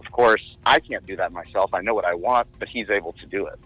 Of 0.00 0.12
course, 0.12 0.42
I 0.66 0.80
can't 0.80 1.06
do 1.06 1.16
that 1.16 1.32
myself. 1.32 1.72
I 1.72 1.80
know 1.80 1.94
what 1.94 2.04
I 2.04 2.14
want, 2.14 2.48
but 2.58 2.68
he's 2.68 2.90
able 2.90 3.14
to 3.14 3.26
do 3.26 3.46
it. 3.46 3.58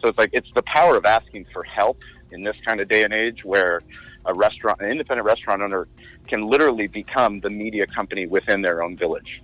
So 0.00 0.08
it's 0.08 0.18
like 0.18 0.30
it's 0.32 0.50
the 0.54 0.62
power 0.62 0.96
of 0.96 1.04
asking 1.04 1.46
for 1.52 1.62
help 1.64 1.98
in 2.32 2.42
this 2.42 2.56
kind 2.66 2.80
of 2.80 2.88
day 2.88 3.02
and 3.02 3.12
age 3.12 3.44
where 3.44 3.82
a 4.26 4.34
restaurant, 4.34 4.80
an 4.80 4.90
independent 4.90 5.26
restaurant 5.26 5.62
owner 5.62 5.88
can 6.28 6.46
literally 6.48 6.86
become 6.86 7.40
the 7.40 7.50
media 7.50 7.86
company 7.86 8.26
within 8.26 8.62
their 8.62 8.82
own 8.82 8.96
village. 8.96 9.42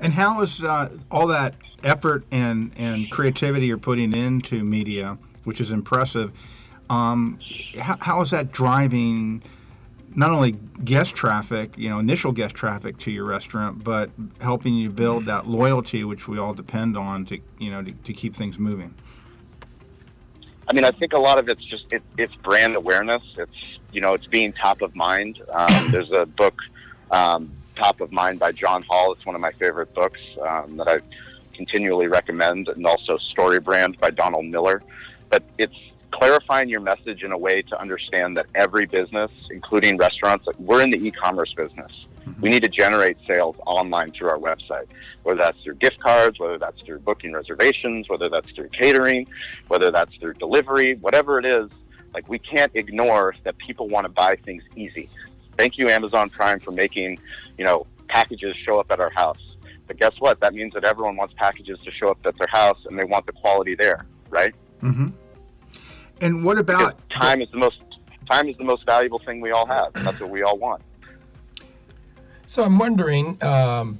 And 0.00 0.12
how 0.12 0.40
is 0.42 0.62
uh, 0.62 0.96
all 1.10 1.26
that 1.28 1.54
effort 1.82 2.24
and, 2.30 2.72
and 2.76 3.10
creativity 3.10 3.66
you're 3.66 3.78
putting 3.78 4.14
into 4.14 4.62
media, 4.62 5.18
which 5.44 5.60
is 5.60 5.70
impressive, 5.70 6.32
um, 6.90 7.38
how, 7.78 7.96
how 8.00 8.20
is 8.20 8.30
that 8.30 8.52
driving 8.52 9.42
not 10.14 10.30
only 10.30 10.52
guest 10.84 11.14
traffic, 11.14 11.76
you 11.76 11.88
know, 11.88 11.98
initial 11.98 12.32
guest 12.32 12.54
traffic 12.54 12.98
to 12.98 13.10
your 13.10 13.24
restaurant, 13.24 13.84
but 13.84 14.10
helping 14.40 14.74
you 14.74 14.90
build 14.90 15.26
that 15.26 15.46
loyalty, 15.46 16.02
which 16.04 16.26
we 16.26 16.38
all 16.38 16.54
depend 16.54 16.96
on 16.96 17.24
to, 17.26 17.38
you 17.58 17.70
know, 17.70 17.82
to, 17.82 17.92
to 17.92 18.12
keep 18.12 18.34
things 18.34 18.58
moving? 18.58 18.94
I 20.68 20.74
mean, 20.74 20.84
I 20.84 20.90
think 20.90 21.14
a 21.14 21.18
lot 21.18 21.38
of 21.38 21.48
it's 21.48 21.64
just 21.64 21.92
it, 21.92 22.02
it's 22.18 22.34
brand 22.36 22.76
awareness. 22.76 23.22
It's 23.36 23.78
you 23.92 24.00
know, 24.00 24.14
it's 24.14 24.26
being 24.26 24.52
top 24.52 24.82
of 24.82 24.94
mind. 24.94 25.40
Um, 25.50 25.90
there's 25.90 26.10
a 26.12 26.26
book, 26.26 26.60
um, 27.10 27.50
Top 27.74 28.00
of 28.00 28.12
Mind 28.12 28.38
by 28.38 28.52
John 28.52 28.82
Hall. 28.82 29.12
It's 29.12 29.24
one 29.24 29.34
of 29.34 29.40
my 29.40 29.52
favorite 29.52 29.94
books 29.94 30.20
um, 30.46 30.76
that 30.76 30.88
I 30.88 31.00
continually 31.54 32.06
recommend, 32.06 32.68
and 32.68 32.86
also 32.86 33.16
Story 33.16 33.60
Brand 33.60 33.98
by 33.98 34.10
Donald 34.10 34.44
Miller. 34.44 34.82
But 35.30 35.42
it's 35.56 35.74
clarifying 36.10 36.68
your 36.68 36.80
message 36.80 37.22
in 37.22 37.32
a 37.32 37.38
way 37.38 37.62
to 37.62 37.80
understand 37.80 38.36
that 38.36 38.46
every 38.54 38.86
business, 38.86 39.30
including 39.50 39.96
restaurants, 39.96 40.46
like 40.46 40.58
we're 40.58 40.82
in 40.82 40.90
the 40.90 41.06
e-commerce 41.06 41.52
business. 41.54 41.92
We 42.40 42.50
need 42.50 42.62
to 42.62 42.68
generate 42.68 43.16
sales 43.26 43.56
online 43.66 44.12
through 44.12 44.28
our 44.28 44.38
website, 44.38 44.86
whether 45.22 45.38
that's 45.38 45.60
through 45.62 45.76
gift 45.76 45.98
cards, 45.98 46.38
whether 46.38 46.58
that's 46.58 46.80
through 46.82 47.00
booking 47.00 47.32
reservations, 47.32 48.08
whether 48.08 48.28
that's 48.28 48.50
through 48.52 48.68
catering, 48.68 49.26
whether 49.68 49.90
that's 49.90 50.14
through 50.16 50.34
delivery, 50.34 50.96
whatever 50.96 51.38
it 51.38 51.46
is. 51.46 51.70
Like 52.14 52.28
we 52.28 52.38
can't 52.38 52.70
ignore 52.74 53.34
that 53.44 53.56
people 53.58 53.88
want 53.88 54.04
to 54.04 54.08
buy 54.10 54.36
things 54.44 54.62
easy. 54.76 55.08
Thank 55.56 55.78
you, 55.78 55.88
Amazon 55.88 56.30
Prime, 56.30 56.60
for 56.60 56.70
making, 56.70 57.18
you 57.56 57.64
know, 57.64 57.86
packages 58.08 58.54
show 58.64 58.78
up 58.78 58.90
at 58.90 59.00
our 59.00 59.10
house. 59.10 59.40
But 59.86 59.98
guess 59.98 60.12
what? 60.18 60.40
That 60.40 60.54
means 60.54 60.74
that 60.74 60.84
everyone 60.84 61.16
wants 61.16 61.34
packages 61.36 61.78
to 61.84 61.90
show 61.90 62.08
up 62.08 62.18
at 62.24 62.36
their 62.38 62.48
house 62.48 62.78
and 62.86 62.98
they 62.98 63.04
want 63.04 63.26
the 63.26 63.32
quality 63.32 63.74
there, 63.74 64.06
right? 64.30 64.54
Mm-hmm. 64.82 65.08
And 66.20 66.44
what 66.44 66.58
about 66.58 66.96
because 67.08 67.20
time 67.20 67.42
is 67.42 67.50
the 67.50 67.58
most 67.58 67.80
time 68.28 68.48
is 68.48 68.56
the 68.56 68.64
most 68.64 68.84
valuable 68.84 69.20
thing 69.20 69.40
we 69.40 69.50
all 69.52 69.66
have. 69.66 69.92
That's 69.94 70.20
what 70.20 70.30
we 70.30 70.42
all 70.42 70.58
want. 70.58 70.82
So 72.46 72.64
I'm 72.64 72.78
wondering, 72.78 73.42
um, 73.42 73.98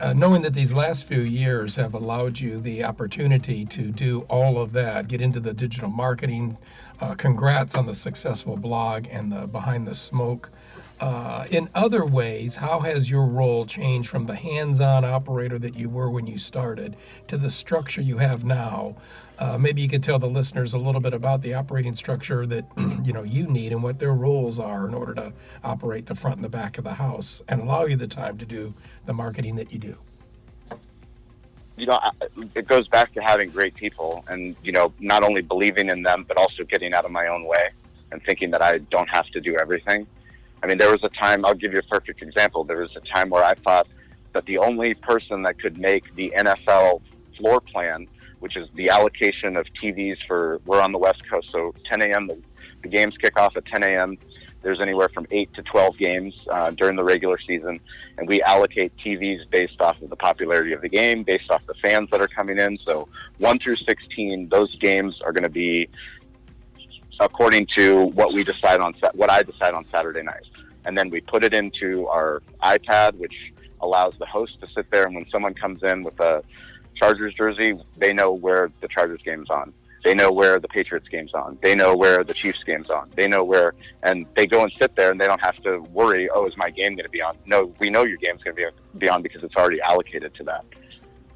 uh, 0.00 0.12
knowing 0.12 0.42
that 0.42 0.54
these 0.54 0.72
last 0.72 1.06
few 1.06 1.20
years 1.20 1.74
have 1.76 1.94
allowed 1.94 2.38
you 2.38 2.60
the 2.60 2.84
opportunity 2.84 3.64
to 3.66 3.90
do 3.90 4.20
all 4.22 4.60
of 4.60 4.72
that, 4.72 5.08
get 5.08 5.20
into 5.20 5.40
the 5.40 5.52
digital 5.52 5.90
marketing. 5.90 6.56
Uh, 7.00 7.14
congrats 7.14 7.74
on 7.74 7.86
the 7.86 7.94
successful 7.94 8.56
blog 8.56 9.06
and 9.10 9.30
the 9.30 9.46
behind 9.46 9.86
the 9.86 9.94
smoke. 9.94 10.50
Uh, 11.00 11.46
in 11.50 11.68
other 11.74 12.04
ways, 12.04 12.56
how 12.56 12.80
has 12.80 13.08
your 13.08 13.24
role 13.24 13.64
changed 13.64 14.08
from 14.08 14.26
the 14.26 14.34
hands-on 14.34 15.04
operator 15.04 15.58
that 15.58 15.76
you 15.76 15.88
were 15.88 16.10
when 16.10 16.26
you 16.26 16.38
started 16.38 16.96
to 17.28 17.36
the 17.36 17.50
structure 17.50 18.02
you 18.02 18.18
have 18.18 18.44
now? 18.44 18.96
Uh, 19.38 19.56
maybe 19.56 19.80
you 19.80 19.88
could 19.88 20.02
tell 20.02 20.18
the 20.18 20.28
listeners 20.28 20.74
a 20.74 20.78
little 20.78 21.00
bit 21.00 21.14
about 21.14 21.42
the 21.42 21.54
operating 21.54 21.94
structure 21.94 22.44
that 22.46 22.64
you 23.04 23.12
know 23.12 23.22
you 23.22 23.46
need 23.46 23.72
and 23.72 23.82
what 23.82 23.98
their 23.98 24.12
roles 24.12 24.58
are 24.58 24.88
in 24.88 24.94
order 24.94 25.14
to 25.14 25.32
operate 25.62 26.06
the 26.06 26.14
front 26.14 26.36
and 26.36 26.44
the 26.44 26.48
back 26.48 26.76
of 26.76 26.84
the 26.84 26.94
house 26.94 27.40
and 27.48 27.60
allow 27.60 27.84
you 27.84 27.94
the 27.94 28.08
time 28.08 28.36
to 28.36 28.44
do 28.44 28.74
the 29.06 29.12
marketing 29.12 29.54
that 29.54 29.72
you 29.72 29.78
do. 29.78 29.96
You 31.76 31.86
know, 31.86 32.00
it 32.56 32.66
goes 32.66 32.88
back 32.88 33.14
to 33.14 33.20
having 33.20 33.50
great 33.50 33.74
people, 33.76 34.24
and 34.26 34.56
you 34.64 34.72
know, 34.72 34.92
not 34.98 35.22
only 35.22 35.42
believing 35.42 35.88
in 35.88 36.02
them, 36.02 36.24
but 36.26 36.36
also 36.36 36.64
getting 36.64 36.92
out 36.92 37.04
of 37.04 37.12
my 37.12 37.28
own 37.28 37.46
way 37.46 37.70
and 38.10 38.20
thinking 38.24 38.50
that 38.50 38.62
I 38.62 38.78
don't 38.78 39.08
have 39.08 39.26
to 39.28 39.40
do 39.40 39.56
everything. 39.56 40.06
I 40.60 40.66
mean, 40.66 40.78
there 40.78 40.90
was 40.90 41.04
a 41.04 41.10
time. 41.10 41.44
I'll 41.44 41.54
give 41.54 41.72
you 41.72 41.78
a 41.78 41.82
perfect 41.82 42.22
example. 42.22 42.64
There 42.64 42.78
was 42.78 42.96
a 42.96 43.14
time 43.14 43.30
where 43.30 43.44
I 43.44 43.54
thought 43.54 43.86
that 44.32 44.44
the 44.46 44.58
only 44.58 44.94
person 44.94 45.42
that 45.42 45.60
could 45.60 45.78
make 45.78 46.12
the 46.16 46.32
NFL 46.36 47.00
floor 47.36 47.60
plan 47.60 48.08
which 48.40 48.56
is 48.56 48.68
the 48.74 48.90
allocation 48.90 49.56
of 49.56 49.66
TVs 49.82 50.16
for, 50.26 50.60
we're 50.64 50.80
on 50.80 50.92
the 50.92 50.98
West 50.98 51.22
Coast, 51.28 51.48
so 51.52 51.74
10 51.90 52.02
a.m., 52.02 52.26
the, 52.28 52.40
the 52.82 52.88
games 52.88 53.14
kick 53.20 53.38
off 53.38 53.56
at 53.56 53.64
10 53.66 53.82
a.m. 53.82 54.16
There's 54.62 54.80
anywhere 54.80 55.08
from 55.08 55.26
8 55.30 55.54
to 55.54 55.62
12 55.62 55.98
games 55.98 56.34
uh, 56.50 56.70
during 56.72 56.96
the 56.96 57.04
regular 57.04 57.38
season, 57.46 57.80
and 58.16 58.28
we 58.28 58.42
allocate 58.42 58.92
TVs 59.04 59.48
based 59.50 59.80
off 59.80 60.00
of 60.02 60.10
the 60.10 60.16
popularity 60.16 60.72
of 60.72 60.82
the 60.82 60.88
game, 60.88 61.22
based 61.22 61.50
off 61.50 61.62
the 61.66 61.74
fans 61.82 62.08
that 62.10 62.20
are 62.20 62.28
coming 62.28 62.58
in. 62.58 62.78
So 62.84 63.08
1 63.38 63.58
through 63.60 63.76
16, 63.76 64.48
those 64.48 64.74
games 64.78 65.20
are 65.24 65.32
going 65.32 65.44
to 65.44 65.50
be 65.50 65.88
according 67.20 67.66
to 67.76 68.04
what 68.06 68.32
we 68.32 68.44
decide 68.44 68.80
on, 68.80 68.94
what 69.14 69.30
I 69.30 69.42
decide 69.42 69.74
on 69.74 69.84
Saturday 69.90 70.22
night. 70.22 70.44
And 70.84 70.96
then 70.96 71.10
we 71.10 71.20
put 71.20 71.44
it 71.44 71.52
into 71.52 72.06
our 72.08 72.42
iPad, 72.62 73.14
which 73.14 73.34
allows 73.80 74.14
the 74.18 74.26
host 74.26 74.60
to 74.60 74.66
sit 74.74 74.90
there, 74.90 75.04
and 75.04 75.14
when 75.14 75.26
someone 75.30 75.54
comes 75.54 75.82
in 75.82 76.02
with 76.02 76.18
a 76.20 76.42
Chargers 76.98 77.34
jersey, 77.34 77.78
they 77.96 78.12
know 78.12 78.32
where 78.32 78.70
the 78.80 78.88
Chargers 78.88 79.20
game's 79.24 79.50
on. 79.50 79.72
They 80.04 80.14
know 80.14 80.30
where 80.30 80.58
the 80.60 80.68
Patriots 80.68 81.08
game's 81.08 81.34
on. 81.34 81.58
They 81.62 81.74
know 81.74 81.96
where 81.96 82.22
the 82.22 82.32
Chiefs 82.32 82.62
game's 82.64 82.88
on. 82.88 83.10
They 83.16 83.26
know 83.26 83.42
where, 83.44 83.74
and 84.04 84.26
they 84.36 84.46
go 84.46 84.62
and 84.62 84.72
sit 84.80 84.94
there, 84.96 85.10
and 85.10 85.20
they 85.20 85.26
don't 85.26 85.40
have 85.40 85.56
to 85.64 85.80
worry. 85.92 86.30
Oh, 86.30 86.46
is 86.46 86.56
my 86.56 86.70
game 86.70 86.94
going 86.94 87.04
to 87.04 87.10
be 87.10 87.20
on? 87.20 87.36
No, 87.46 87.74
we 87.80 87.90
know 87.90 88.04
your 88.04 88.16
game's 88.16 88.42
going 88.42 88.56
to 88.56 88.70
be 88.96 89.08
on 89.08 89.22
because 89.22 89.42
it's 89.42 89.56
already 89.56 89.80
allocated 89.80 90.34
to 90.36 90.44
that. 90.44 90.64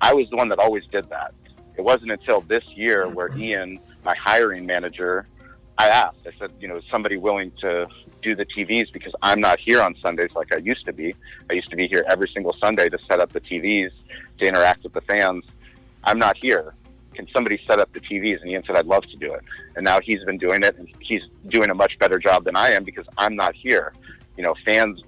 I 0.00 0.14
was 0.14 0.30
the 0.30 0.36
one 0.36 0.48
that 0.50 0.58
always 0.58 0.84
did 0.92 1.08
that. 1.10 1.34
It 1.76 1.82
wasn't 1.82 2.12
until 2.12 2.40
this 2.42 2.64
year 2.74 3.08
where 3.08 3.28
mm-hmm. 3.28 3.42
Ian, 3.42 3.80
my 4.04 4.14
hiring 4.14 4.64
manager, 4.64 5.26
I 5.78 5.88
asked. 5.88 6.18
I 6.26 6.30
said, 6.38 6.52
you 6.60 6.68
know, 6.68 6.76
is 6.76 6.84
somebody 6.90 7.16
willing 7.16 7.52
to 7.60 7.88
do 8.22 8.34
the 8.34 8.46
TVs 8.46 8.92
because 8.92 9.12
I'm 9.22 9.40
not 9.40 9.58
here 9.58 9.82
on 9.82 9.94
Sundays 10.00 10.30
like 10.34 10.54
I 10.54 10.58
used 10.58 10.86
to 10.86 10.92
be. 10.92 11.14
I 11.50 11.54
used 11.54 11.70
to 11.70 11.76
be 11.76 11.88
here 11.88 12.04
every 12.08 12.30
single 12.32 12.56
Sunday 12.60 12.88
to 12.88 12.98
set 13.08 13.20
up 13.20 13.32
the 13.32 13.40
TVs 13.40 13.90
to 14.38 14.46
interact 14.46 14.84
with 14.84 14.92
the 14.92 15.00
fans. 15.02 15.44
I'm 16.04 16.18
not 16.18 16.36
here. 16.40 16.74
Can 17.14 17.28
somebody 17.34 17.60
set 17.66 17.78
up 17.78 17.92
the 17.92 18.00
TVs? 18.00 18.40
And 18.40 18.50
Ian 18.50 18.62
said, 18.66 18.76
I'd 18.76 18.86
love 18.86 19.02
to 19.04 19.16
do 19.16 19.34
it. 19.34 19.42
And 19.76 19.84
now 19.84 20.00
he's 20.00 20.24
been 20.24 20.38
doing 20.38 20.62
it, 20.62 20.78
and 20.78 20.88
he's 21.00 21.22
doing 21.48 21.70
a 21.70 21.74
much 21.74 21.98
better 21.98 22.18
job 22.18 22.44
than 22.44 22.56
I 22.56 22.70
am 22.70 22.84
because 22.84 23.06
I'm 23.18 23.36
not 23.36 23.54
here. 23.54 23.92
You 24.36 24.44
know, 24.44 24.54
fans 24.64 25.02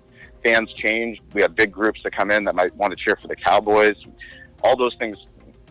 fans 0.45 0.71
change. 0.75 1.21
We 1.33 1.41
have 1.41 1.57
big 1.57 1.73
groups 1.73 2.01
that 2.05 2.15
come 2.15 2.31
in 2.31 2.45
that 2.45 2.55
might 2.55 2.75
want 2.77 2.91
to 2.91 3.03
cheer 3.03 3.17
for 3.21 3.29
the 3.29 3.37
Cowboys. 3.37 3.97
All 4.63 4.77
those 4.77 4.95
things, 4.99 5.17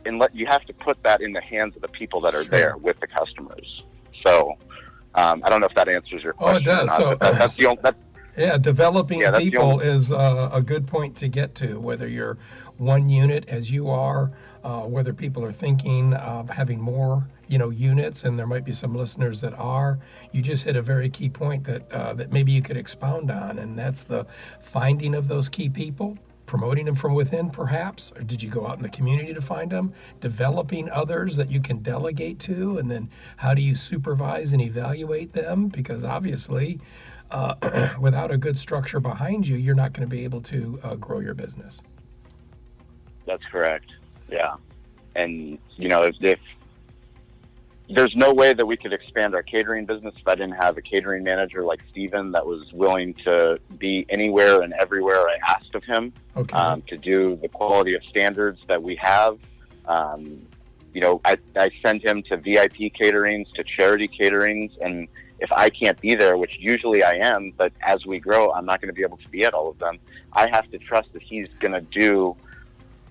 and 0.06 0.18
let 0.18 0.36
you 0.36 0.48
have 0.48 0.66
to 0.66 0.74
put 0.74 1.02
that 1.04 1.22
in 1.22 1.32
the 1.32 1.42
hands 1.42 1.76
of 1.76 1.84
the 1.84 1.88
people 1.88 2.20
that 2.22 2.34
are 2.34 2.44
sure. 2.44 2.52
there 2.52 2.78
with 2.78 3.00
the 3.00 3.08
customers. 3.08 3.84
So, 4.26 4.58
um, 5.16 5.44
I 5.46 5.50
don't 5.50 5.62
know 5.62 5.68
if 5.68 5.76
that 5.76 5.90
answers 5.90 6.24
your 6.24 6.34
question. 6.34 6.68
Oh, 6.68 6.74
it 6.74 6.88
does. 6.88 6.96
so 6.96 7.10
that, 7.16 7.38
that's 7.38 7.56
the 7.56 7.68
only. 7.68 7.82
Yeah, 8.36 8.58
developing 8.58 9.22
yeah, 9.22 9.38
people 9.38 9.80
is 9.80 10.12
uh, 10.12 10.50
a 10.52 10.62
good 10.62 10.88
point 10.88 11.16
to 11.18 11.28
get 11.28 11.54
to, 11.56 11.80
whether 11.80 12.08
you're 12.08 12.38
one 12.78 13.08
unit 13.08 13.48
as 13.48 13.70
you 13.70 13.90
are, 13.90 14.32
uh, 14.64 14.82
whether 14.82 15.14
people 15.14 15.46
are 15.46 15.52
thinking 15.52 16.16
of 16.16 16.50
having 16.50 16.82
more, 16.82 17.28
you 17.48 17.60
know, 17.60 17.70
units, 17.70 18.24
and 18.24 18.40
there 18.40 18.48
might 18.48 18.66
be 18.66 18.74
some 18.74 18.96
listeners 18.96 19.42
that 19.42 19.54
are. 19.54 20.00
You 20.32 20.42
just 20.42 20.64
hit 20.64 20.76
a 20.76 20.82
very 20.82 21.10
key 21.10 21.30
point 21.30 21.66
that 21.66 21.92
uh, 21.92 22.14
that 22.16 22.32
maybe 22.32 22.52
you 22.52 22.64
could 22.64 22.78
expound 22.78 23.30
on, 23.30 23.60
and 23.60 23.78
that's 23.78 24.02
the 24.02 24.26
finding 24.62 25.14
of 25.14 25.28
those 25.28 25.48
key 25.48 25.70
people, 25.70 26.18
promoting 26.46 26.86
them 26.86 26.96
from 26.96 27.14
within, 27.14 27.50
perhaps, 27.50 28.12
or 28.16 28.24
did 28.24 28.42
you 28.44 28.50
go 28.50 28.68
out 28.68 28.78
in 28.78 28.84
the 28.84 28.90
community 28.90 29.34
to 29.34 29.42
find 29.42 29.72
them? 29.72 29.94
Developing 30.20 30.90
others 30.90 31.36
that 31.38 31.50
you 31.50 31.60
can 31.60 31.80
delegate 31.80 32.40
to, 32.40 32.78
and 32.78 32.90
then 32.90 33.10
how 33.38 33.54
do 33.54 33.62
you 33.62 33.76
supervise 33.76 34.54
and 34.54 34.62
evaluate 34.62 35.34
them? 35.34 35.68
Because 35.68 36.04
obviously. 36.04 36.80
Uh, 37.32 37.56
without 38.00 38.30
a 38.30 38.38
good 38.38 38.60
structure 38.60 39.00
behind 39.00 39.48
you, 39.48 39.56
you're 39.56 39.74
not 39.74 39.92
going 39.92 40.08
to 40.08 40.16
be 40.16 40.24
able 40.24 40.42
to 40.42 40.80
uh, 40.84 40.94
grow 40.98 41.20
your 41.20 41.34
business. 41.34 41.82
That's 43.26 43.44
correct. 43.52 43.88
Yeah, 44.30 44.56
and 45.16 45.58
you 45.76 45.90
know 45.90 46.04
if, 46.04 46.16
if 46.22 46.40
there's 47.90 48.16
no 48.16 48.34
way 48.34 48.54
that 48.54 48.66
we 48.66 48.78
could 48.78 48.94
expand 48.94 49.36
our 49.36 49.44
catering 49.44 49.86
business 49.86 50.14
if 50.18 50.28
I 50.28 50.36
didn't 50.36 50.56
have 50.56 50.78
a 50.78 50.82
catering 50.82 51.24
manager 51.24 51.64
like 51.64 51.82
Steven 51.92 52.32
that 52.32 52.46
was 52.46 52.72
willing 52.72 53.14
to 53.26 53.60
be 53.78 54.06
anywhere 54.10 54.62
and 54.62 54.74
everywhere 54.74 55.28
I 55.28 55.38
asked 55.50 55.76
of 55.76 55.84
him 55.84 56.14
okay. 56.36 56.56
um, 56.56 56.82
to 56.88 56.98
do 56.98 57.38
the 57.42 57.50
quality 57.50 57.94
of 57.94 58.04
standards 58.06 58.60
that 58.68 58.82
we 58.82 58.96
have. 58.96 59.38
Um, 59.86 60.42
you 60.94 61.02
know, 61.02 61.20
I, 61.26 61.38
I 61.56 61.72
send 61.84 62.04
him 62.04 62.24
to 62.24 62.38
VIP 62.38 62.94
caterings, 62.94 63.52
to 63.56 63.64
charity 63.64 64.08
caterings, 64.08 64.72
and 64.82 65.08
if 65.40 65.52
I 65.52 65.70
can't 65.70 66.00
be 66.00 66.16
there, 66.16 66.38
which 66.38 66.56
usually 66.60 67.04
I 67.04 67.16
am, 67.16 67.52
but 67.58 67.74
as 67.82 68.06
we 68.06 68.20
grow, 68.20 68.52
I'm 68.52 68.66
not 68.66 68.80
going 68.80 68.90
to 68.90 68.94
be 68.94 69.02
able 69.02 69.18
to 69.18 69.30
be 69.30 69.44
at 69.44 69.54
all 69.54 69.70
of 69.70 69.80
them. 69.80 70.00
I 70.32 70.48
have 70.52 70.70
to 70.72 70.78
trust 70.78 71.12
that 71.14 71.22
he's 71.22 71.50
going 71.60 71.74
to 71.74 71.82
do 71.82 72.36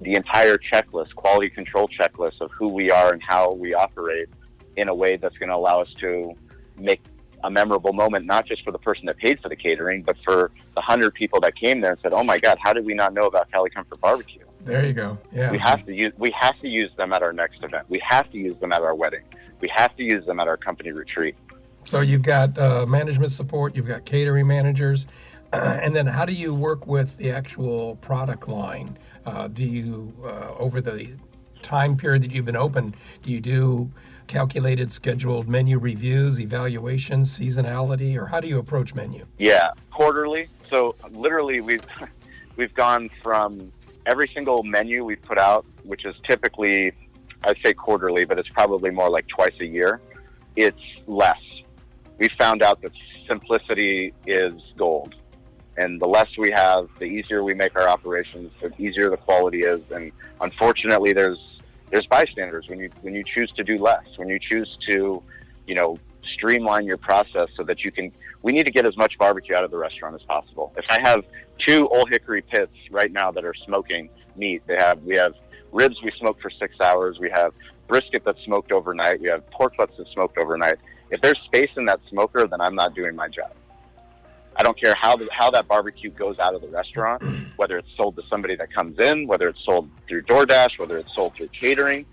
the 0.01 0.15
entire 0.15 0.57
checklist, 0.57 1.15
quality 1.15 1.51
control 1.51 1.89
checklist 1.89 2.41
of 2.41 2.51
who 2.53 2.69
we 2.69 2.91
are 2.91 3.13
and 3.13 3.23
how 3.23 3.53
we 3.53 3.75
operate 3.75 4.29
in 4.77 4.89
a 4.89 4.95
way 4.95 5.17
that's 5.17 5.37
going 5.39 5.49
to 5.49 5.55
allow 5.55 5.81
us 5.81 5.89
to 6.01 6.35
make 6.77 7.03
a 7.45 7.51
memorable 7.51 7.93
moment, 7.93 8.25
not 8.25 8.47
just 8.47 8.63
for 8.65 8.71
the 8.71 8.79
person 8.79 9.07
that 9.07 9.17
paid 9.19 9.41
for 9.41 9.49
the 9.49 9.57
catering, 9.57 10.03
but 10.03 10.17
for 10.25 10.53
the 10.75 10.81
hundred 10.81 11.13
people 11.15 11.41
that 11.41 11.57
came 11.57 11.81
there 11.81 11.93
and 11.93 12.01
said, 12.01 12.13
"Oh 12.13 12.23
my 12.23 12.39
God, 12.39 12.59
how 12.63 12.73
did 12.73 12.85
we 12.85 12.95
not 12.95 13.13
know 13.15 13.27
about 13.27 13.51
Cali 13.51 13.71
Comfort 13.71 14.01
Barbecue?" 14.01 14.45
There 14.65 14.87
you 14.87 14.93
go. 14.93 15.19
Yeah, 15.33 15.51
we 15.51 15.59
have 15.59 15.85
to 15.87 15.93
use 15.93 16.13
we 16.17 16.31
have 16.39 16.59
to 16.61 16.69
use 16.69 16.91
them 16.97 17.13
at 17.13 17.23
our 17.23 17.33
next 17.33 17.63
event. 17.65 17.87
We 17.89 18.01
have 18.09 18.31
to 18.31 18.39
use 18.39 18.57
them 18.61 18.73
at 18.73 18.83
our 18.83 18.95
wedding. 18.95 19.25
We 19.61 19.69
have 19.75 19.97
to 19.97 20.03
use 20.03 20.25
them 20.25 20.41
at 20.41 20.49
our 20.49 20.57
company 20.57 20.93
retreat. 20.93 21.37
So 21.85 22.01
you've 22.01 22.23
got 22.23 22.57
uh, 22.59 22.87
management 22.87 23.33
support, 23.33 23.75
you've 23.75 23.89
got 23.89 24.05
catering 24.05 24.47
managers, 24.47 25.07
and 25.53 25.95
then 25.95 26.07
how 26.07 26.25
do 26.25 26.33
you 26.33 26.55
work 26.55 26.87
with 26.87 27.17
the 27.17 27.31
actual 27.31 27.97
product 27.97 28.49
line? 28.49 28.97
Uh, 29.27 29.49
do 29.49 29.65
you, 29.65 30.13
uh, 30.25 30.55
over 30.59 30.81
the 30.81 31.13
time 31.63 31.97
period 31.97 32.23
that 32.23 32.33
you've 32.33 32.45
been 32.45 32.57
open, 32.57 32.95
do 33.23 33.31
you 33.31 33.41
do 33.41 33.91
calculated 34.33 34.91
scheduled 34.91 35.47
menu 35.47 35.79
reviews, 35.79 36.41
evaluations, 36.41 37.39
seasonality, 37.39 38.17
or 38.17 38.25
how 38.25 38.41
do 38.41 38.49
you 38.49 38.59
approach 38.59 38.95
menu? 38.95 39.27
Yeah, 39.37 39.73
quarterly. 39.91 40.49
So 40.71 40.97
literally, 41.11 41.61
we've 41.61 41.85
we've 42.57 42.73
gone 42.73 43.11
from 43.23 43.71
every 44.07 44.31
single 44.33 44.63
menu 44.63 45.05
we've 45.05 45.21
put 45.23 45.37
out, 45.37 45.67
which 45.83 46.07
is 46.07 46.15
typically, 46.27 46.93
I'd 47.45 47.59
say 47.63 47.75
quarterly, 47.75 48.25
but 48.25 48.39
it's 48.39 48.49
probably 48.49 48.91
more 48.91 49.11
like 49.11 49.29
twice 49.29 49.55
a 49.61 49.67
year. 49.67 50.01
It's 50.57 50.81
less. 51.07 51.43
We 52.19 52.29
found 52.39 52.63
out 52.63 52.81
that 52.81 52.93
simplicity 53.29 54.15
is 54.27 54.55
gold 54.79 55.15
and 55.77 56.01
the 56.01 56.07
less 56.07 56.29
we 56.39 56.51
have, 56.55 56.89
the 56.99 57.05
easier 57.05 57.45
we 57.45 57.55
make 57.55 57.79
our 57.79 57.89
operations, 57.89 58.51
the 58.63 58.71
easier 58.79 59.11
the 59.11 59.17
quality 59.17 59.63
is. 59.63 59.81
And 59.91 60.11
unfortunately, 60.41 61.13
there's 61.13 61.39
there's 61.93 62.07
bystanders 62.07 62.69
when 62.69 62.81
you 62.81 62.91
when 63.03 63.15
you 63.15 63.23
choose 63.23 63.53
to 63.53 63.63
do 63.63 63.79
less, 63.79 64.05
when 64.17 64.29
you 64.29 64.39
choose 64.39 64.77
to, 64.89 65.23
you 65.67 65.75
know, 65.75 65.99
streamline 66.33 66.87
your 66.87 66.97
process 66.97 67.49
so 67.57 67.63
that 67.63 67.85
you 67.85 67.93
can. 67.93 68.11
We 68.41 68.51
need 68.51 68.67
to 68.67 68.73
get 68.73 68.87
as 68.87 68.97
much 68.97 69.17
barbecue 69.19 69.55
out 69.55 69.63
of 69.63 69.71
the 69.71 69.77
restaurant 69.77 70.17
as 70.17 70.23
possible. 70.23 70.73
If 70.77 70.87
I 70.89 71.01
have 71.03 71.23
two 71.59 71.87
Old 71.91 72.09
Hickory 72.11 72.43
pits 72.43 72.73
right 72.91 73.13
now 73.13 73.31
that 73.31 73.45
are 73.45 73.55
smoking 73.55 74.09
meat, 74.35 74.63
they 74.67 74.77
have 74.77 75.03
we 75.03 75.15
have 75.17 75.35
ribs 75.71 76.03
we 76.03 76.11
smoke 76.19 76.41
for 76.41 76.51
six 76.51 76.81
hours. 76.81 77.19
We 77.21 77.31
have 77.31 77.53
brisket 77.87 78.25
that's 78.25 78.43
smoked 78.45 78.73
overnight. 78.73 79.21
We 79.21 79.29
have 79.29 79.49
pork 79.51 79.77
butts 79.77 79.93
that's 79.99 80.11
smoked 80.13 80.39
overnight. 80.39 80.77
If 81.11 81.21
there's 81.21 81.39
space 81.45 81.71
in 81.77 81.85
that 81.85 82.01
smoker, 82.09 82.47
then 82.47 82.63
I'm 82.63 82.75
not 82.75 82.95
doing 82.95 83.15
my 83.15 83.29
job. 83.29 83.53
I 84.57 84.63
don't 84.63 84.81
care 84.81 84.95
how 84.95 85.17
the, 85.17 85.29
how 85.33 85.51
that 85.51 85.67
barbecue 85.67 86.11
goes 86.11 86.39
out 86.39 86.55
of 86.55 86.61
the 86.61 86.69
restaurant, 86.69 87.23
whether 87.57 87.79
it's 87.79 87.89
sold 87.97 88.17
to 88.17 88.23
somebody 88.29 88.57
that 88.57 88.73
comes 88.73 88.99
in, 88.99 89.27
whether 89.27 89.49
it's 89.49 89.65
sold 89.65 89.89
through 90.09 90.23
DoorDash, 90.23 90.79
whether 90.79 90.99
it's 90.99 91.15
sold 91.15 91.35
through 91.35 91.49
catering. 91.49 92.05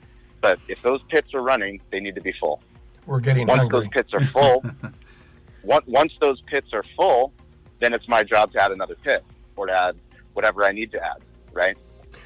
But 0.42 0.60
if 0.68 0.82
those 0.82 1.02
pits 1.10 1.34
are 1.34 1.42
running, 1.42 1.82
they 1.92 2.00
need 2.00 2.16
to 2.16 2.22
be 2.22 2.34
full. 2.40 2.62
We're 3.06 3.20
getting 3.20 3.48
once 3.48 3.62
hungry. 3.62 3.80
those 3.80 3.90
pits 3.90 4.14
are 4.14 4.26
full, 4.28 4.64
once, 5.64 6.14
those 6.22 6.42
pits 6.42 6.68
are 6.74 6.84
full, 6.96 7.34
then 7.80 7.94
it's 7.94 8.08
my 8.08 8.24
job 8.24 8.52
to 8.54 8.62
add 8.62 8.72
another 8.72 8.96
pit 8.96 9.24
or 9.56 9.66
to 9.66 9.74
add 9.74 9.96
whatever 10.34 10.64
I 10.64 10.72
need 10.72 10.92
to 10.92 11.04
add. 11.04 11.22
Right. 11.52 11.76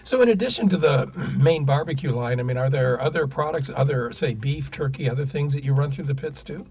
So, 0.04 0.22
in 0.22 0.30
addition 0.30 0.68
to 0.70 0.78
the 0.78 1.12
main 1.40 1.64
barbecue 1.64 2.12
line, 2.12 2.40
I 2.40 2.44
mean, 2.44 2.58
are 2.58 2.70
there 2.70 3.00
other 3.00 3.28
products, 3.28 3.72
other 3.74 4.12
say 4.12 4.34
beef, 4.34 4.70
turkey, 4.70 5.10
other 5.10 5.26
things 5.26 5.54
that 5.54 5.64
you 5.64 5.74
run 5.74 5.90
through 5.90 6.06
the 6.06 6.16
pits 6.16 6.44
too? 6.44 6.66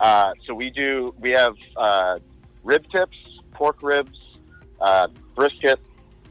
Uh, 0.00 0.32
so 0.46 0.54
we 0.54 0.70
do. 0.70 1.14
We 1.18 1.30
have 1.32 1.54
uh, 1.76 2.18
rib 2.64 2.84
tips, 2.90 3.16
pork 3.52 3.82
ribs, 3.82 4.18
uh, 4.80 5.08
brisket, 5.34 5.80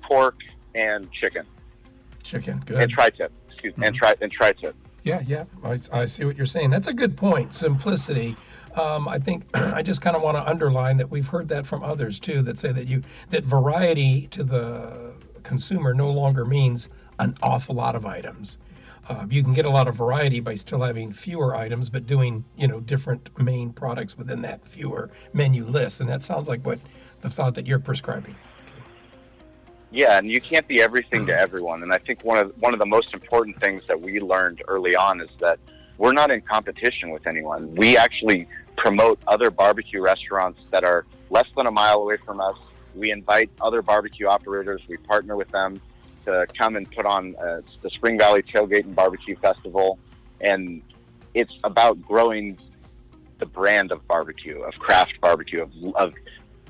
pork, 0.02 0.36
and 0.76 1.12
chicken. 1.12 1.46
Chicken, 2.24 2.62
good. 2.66 2.82
And 2.82 2.92
tri-tip. 2.92 3.32
Excuse 3.50 3.78
me. 3.78 3.88
And 3.88 3.96
tri 3.96 4.14
and 4.22 4.32
tri-tip. 4.32 4.76
Yeah, 5.04 5.24
yeah, 5.26 5.46
I, 5.64 5.80
I 5.94 6.06
see 6.06 6.26
what 6.26 6.36
you're 6.36 6.46
saying. 6.46 6.70
That's 6.70 6.88
a 6.88 6.94
good 6.94 7.16
point. 7.16 7.54
Simplicity. 7.54 8.36
Um, 8.76 9.08
I 9.08 9.18
think 9.20 9.46
I 9.54 9.82
just 9.82 10.02
kind 10.02 10.16
of 10.16 10.22
want 10.22 10.38
to 10.38 10.48
underline 10.48 10.98
that 10.98 11.10
we've 11.10 11.28
heard 11.28 11.48
that 11.50 11.66
from 11.66 11.84
others 11.84 12.20
too, 12.20 12.42
that 12.44 12.60
say 12.60 12.72
that 12.72 12.88
you 12.88 13.04
that 13.30 13.44
variety 13.44 14.28
to 14.28 14.44
the 14.44 15.14
consumer 15.44 15.94
no 15.94 16.12
longer 16.12 16.46
means 16.46 16.90
an 17.20 17.34
awful 17.42 17.76
lot 17.76 17.96
of 17.96 18.06
items. 18.06 18.58
Uh, 19.10 19.26
you 19.30 19.42
can 19.42 19.54
get 19.54 19.66
a 19.66 19.70
lot 19.70 19.88
of 19.88 19.96
variety 19.96 20.40
by 20.40 20.56
still 20.56 20.82
having 20.82 21.14
fewer 21.14 21.56
items, 21.56 21.90
but 21.90 22.06
doing 22.06 22.44
you 22.58 22.68
know 22.68 22.80
different 22.82 23.30
main 23.40 23.72
products 23.72 24.18
within 24.18 24.42
that 24.42 24.68
fewer 24.68 25.10
menu 25.34 25.66
list, 25.66 26.02
and 26.02 26.10
that 26.10 26.24
sounds 26.24 26.50
like 26.50 26.66
what 26.66 26.80
the 27.22 27.30
thought 27.30 27.56
that 27.56 27.66
you're 27.66 27.80
prescribing. 27.80 28.36
Yeah, 29.92 30.18
and 30.18 30.30
you 30.30 30.42
can't 30.42 30.68
be 30.68 30.82
everything 30.82 31.26
to 31.28 31.40
everyone. 31.40 31.82
And 31.84 31.94
I 31.94 31.98
think 31.98 32.24
one 32.26 32.38
of 32.38 32.52
one 32.60 32.74
of 32.74 32.80
the 32.80 32.86
most 32.86 33.14
important 33.14 33.60
things 33.62 33.84
that 33.88 34.00
we 34.00 34.20
learned 34.20 34.62
early 34.68 34.96
on 34.96 35.22
is 35.22 35.30
that 35.40 35.60
we're 35.98 36.14
not 36.14 36.32
in 36.32 36.42
competition 36.42 37.10
with 37.12 37.26
anyone. 37.26 37.74
We 37.76 37.98
actually 37.98 38.48
promote 38.76 39.20
other 39.28 39.50
barbecue 39.50 40.02
restaurants 40.02 40.60
that 40.72 40.84
are 40.84 41.06
less 41.30 41.48
than 41.56 41.66
a 41.66 41.72
mile 41.72 42.02
away 42.02 42.18
from 42.18 42.42
us. 42.42 42.58
We 42.94 43.12
invite 43.12 43.50
other 43.62 43.82
barbecue 43.82 44.28
operators. 44.28 44.82
We 44.90 44.98
partner 44.98 45.38
with 45.38 45.50
them 45.52 45.82
to 46.28 46.46
come 46.58 46.76
and 46.76 46.90
put 46.92 47.06
on 47.06 47.36
uh, 47.38 47.62
the 47.82 47.90
Spring 47.90 48.20
Valley 48.20 48.44
Tailgate 48.44 48.84
and 48.84 48.96
Barbecue 48.96 49.36
Festival, 49.38 49.98
and 50.42 50.82
it's 51.34 51.54
about 51.64 52.02
growing 52.02 52.58
the 53.40 53.46
brand 53.46 53.92
of 53.92 54.06
barbecue, 54.08 54.62
of 54.62 54.74
craft 54.76 55.14
barbecue, 55.22 55.62
of, 55.64 55.72
of 55.96 56.14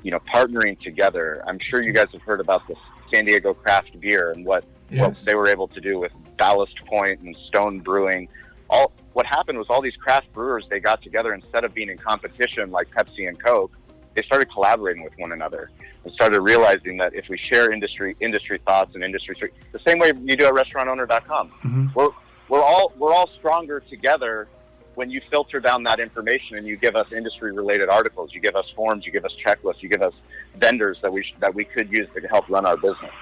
you 0.02 0.10
know 0.10 0.20
partnering 0.32 0.78
together. 0.80 1.42
I'm 1.46 1.58
sure 1.58 1.82
you 1.82 1.92
guys 1.92 2.08
have 2.12 2.22
heard 2.22 2.40
about 2.40 2.66
the 2.68 2.74
San 3.12 3.24
Diego 3.24 3.52
craft 3.52 3.98
beer 4.00 4.32
and 4.32 4.44
what 4.44 4.64
Yes. 4.90 5.00
what 5.02 5.16
they 5.26 5.34
were 5.34 5.48
able 5.48 5.68
to 5.68 5.80
do 5.82 5.98
with 5.98 6.12
Ballast 6.38 6.74
Point 6.86 7.20
and 7.20 7.36
Stone 7.48 7.80
Brewing. 7.80 8.26
All 8.70 8.90
what 9.12 9.26
happened 9.26 9.58
was 9.58 9.66
all 9.68 9.82
these 9.82 9.96
craft 9.96 10.32
brewers 10.32 10.64
they 10.70 10.80
got 10.80 11.02
together 11.02 11.34
instead 11.34 11.62
of 11.64 11.74
being 11.74 11.90
in 11.90 11.98
competition 11.98 12.70
like 12.70 12.88
Pepsi 12.90 13.28
and 13.28 13.38
Coke, 13.42 13.72
they 14.18 14.26
started 14.26 14.50
collaborating 14.52 15.04
with 15.04 15.12
one 15.16 15.30
another 15.30 15.70
and 16.04 16.12
started 16.12 16.40
realizing 16.40 16.96
that 16.96 17.14
if 17.14 17.28
we 17.28 17.38
share 17.38 17.70
industry 17.72 18.16
industry 18.20 18.58
thoughts 18.66 18.92
and 18.96 19.04
industry 19.04 19.36
the 19.70 19.78
same 19.86 19.98
way 20.00 20.10
you 20.24 20.36
do 20.36 20.44
at 20.46 20.52
restaurantowner.com, 20.54 21.52
Mhm. 21.64 21.94
we're 21.94 22.08
we're 22.48 22.62
all 22.62 22.92
we're 22.98 23.12
all 23.14 23.30
stronger 23.38 23.78
together 23.88 24.48
when 24.96 25.08
you 25.08 25.20
filter 25.30 25.60
down 25.60 25.84
that 25.84 26.00
information 26.00 26.56
and 26.56 26.66
you 26.66 26.76
give 26.76 26.96
us 26.96 27.12
industry 27.12 27.52
related 27.52 27.88
articles, 27.88 28.30
you 28.34 28.40
give 28.40 28.56
us 28.56 28.66
forms, 28.74 29.06
you 29.06 29.12
give 29.12 29.24
us 29.24 29.32
checklists, 29.46 29.80
you 29.80 29.88
give 29.88 30.02
us 30.02 30.14
vendors 30.56 30.98
that 31.02 31.12
we 31.12 31.22
sh- 31.22 31.34
that 31.38 31.54
we 31.54 31.64
could 31.64 31.88
use 31.92 32.08
to 32.16 32.20
help 32.26 32.48
run 32.48 32.66
our 32.66 32.76
business. 32.76 33.12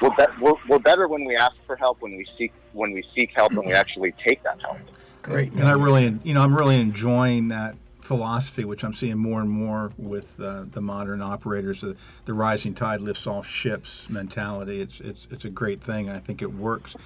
We're, 0.00 0.10
be- 0.10 0.32
we're, 0.40 0.54
we're 0.68 0.78
better 0.78 1.08
when 1.08 1.24
we 1.24 1.34
ask 1.36 1.56
for 1.66 1.74
help, 1.74 2.00
when 2.02 2.16
we 2.16 2.24
seek 2.38 2.52
when 2.72 2.92
we 2.92 3.02
seek 3.16 3.30
help, 3.34 3.50
and 3.52 3.66
we 3.66 3.72
actually 3.72 4.14
take 4.24 4.44
that 4.44 4.60
help. 4.60 4.78
Great. 5.22 5.52
And 5.54 5.64
I 5.66 5.72
really, 5.72 6.16
you 6.22 6.34
know, 6.34 6.42
I'm 6.42 6.54
really 6.56 6.78
enjoying 6.80 7.48
that 7.48 7.74
philosophy, 8.06 8.64
which 8.64 8.84
I'm 8.84 8.94
seeing 8.94 9.18
more 9.18 9.40
and 9.40 9.50
more 9.50 9.92
with 9.98 10.38
uh, 10.40 10.66
the 10.70 10.80
modern 10.80 11.20
operators, 11.20 11.80
the, 11.80 11.96
the 12.24 12.32
rising 12.32 12.74
tide 12.74 13.00
lifts 13.00 13.26
all 13.26 13.42
ships 13.42 14.08
mentality. 14.08 14.80
It's 14.80 15.00
it's 15.00 15.26
it's 15.30 15.44
a 15.44 15.50
great 15.50 15.82
thing, 15.82 16.08
and 16.08 16.16
I 16.16 16.20
think 16.20 16.40
it 16.40 16.52
works. 16.52 16.96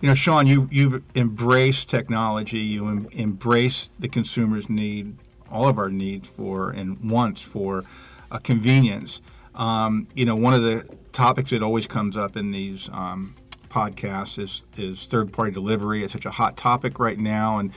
You 0.00 0.08
know, 0.08 0.14
Sean, 0.14 0.46
you 0.46 0.68
you've 0.70 1.02
embraced 1.16 1.88
technology. 1.88 2.58
You 2.58 2.88
em- 2.88 3.08
embrace 3.12 3.92
the 3.98 4.08
consumer's 4.08 4.68
need, 4.68 5.16
all 5.50 5.68
of 5.68 5.78
our 5.78 5.90
needs 5.90 6.28
for 6.28 6.70
and 6.70 6.98
wants 7.10 7.40
for 7.42 7.84
uh, 8.30 8.38
convenience. 8.38 9.22
Um, 9.54 10.06
you 10.14 10.24
know, 10.24 10.36
one 10.36 10.54
of 10.54 10.62
the 10.62 10.86
topics 11.12 11.50
that 11.50 11.62
always 11.62 11.86
comes 11.86 12.16
up 12.16 12.36
in 12.36 12.50
these 12.50 12.88
um, 12.90 13.34
podcasts 13.68 14.38
is 14.38 14.66
is 14.76 15.06
third 15.06 15.32
party 15.32 15.50
delivery. 15.50 16.04
It's 16.04 16.12
such 16.12 16.26
a 16.26 16.30
hot 16.30 16.56
topic 16.56 16.98
right 16.98 17.18
now, 17.18 17.58
and 17.58 17.72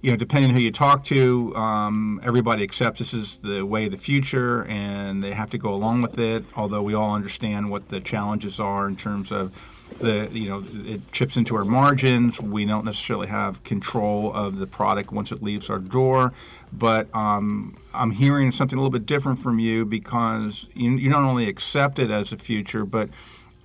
you 0.00 0.10
know, 0.12 0.16
depending 0.16 0.50
who 0.50 0.60
you 0.60 0.70
talk 0.70 1.04
to, 1.04 1.54
um, 1.56 2.20
everybody 2.22 2.62
accepts 2.62 3.00
this 3.00 3.12
is 3.12 3.38
the 3.38 3.62
way 3.66 3.86
of 3.86 3.90
the 3.90 3.96
future, 3.96 4.64
and 4.66 5.22
they 5.22 5.32
have 5.32 5.50
to 5.50 5.58
go 5.58 5.74
along 5.74 6.02
with 6.02 6.18
it. 6.18 6.44
Although 6.54 6.82
we 6.82 6.94
all 6.94 7.14
understand 7.14 7.68
what 7.68 7.88
the 7.88 8.00
challenges 8.00 8.60
are 8.60 8.86
in 8.86 8.94
terms 8.96 9.32
of 9.32 9.52
the, 10.00 10.28
you 10.30 10.48
know, 10.48 10.64
it 10.84 11.00
chips 11.10 11.36
into 11.36 11.56
our 11.56 11.64
margins. 11.64 12.40
We 12.40 12.64
don't 12.64 12.84
necessarily 12.84 13.26
have 13.26 13.64
control 13.64 14.32
of 14.34 14.58
the 14.58 14.66
product 14.66 15.10
once 15.10 15.32
it 15.32 15.42
leaves 15.42 15.68
our 15.68 15.80
door. 15.80 16.32
But 16.72 17.12
um, 17.12 17.76
I'm 17.92 18.12
hearing 18.12 18.52
something 18.52 18.78
a 18.78 18.80
little 18.80 18.92
bit 18.92 19.06
different 19.06 19.38
from 19.38 19.58
you 19.58 19.84
because 19.84 20.68
you, 20.74 20.92
you 20.92 21.10
not 21.10 21.24
only 21.24 21.48
accept 21.48 21.98
it 21.98 22.10
as 22.10 22.30
the 22.30 22.36
future, 22.36 22.84
but 22.84 23.08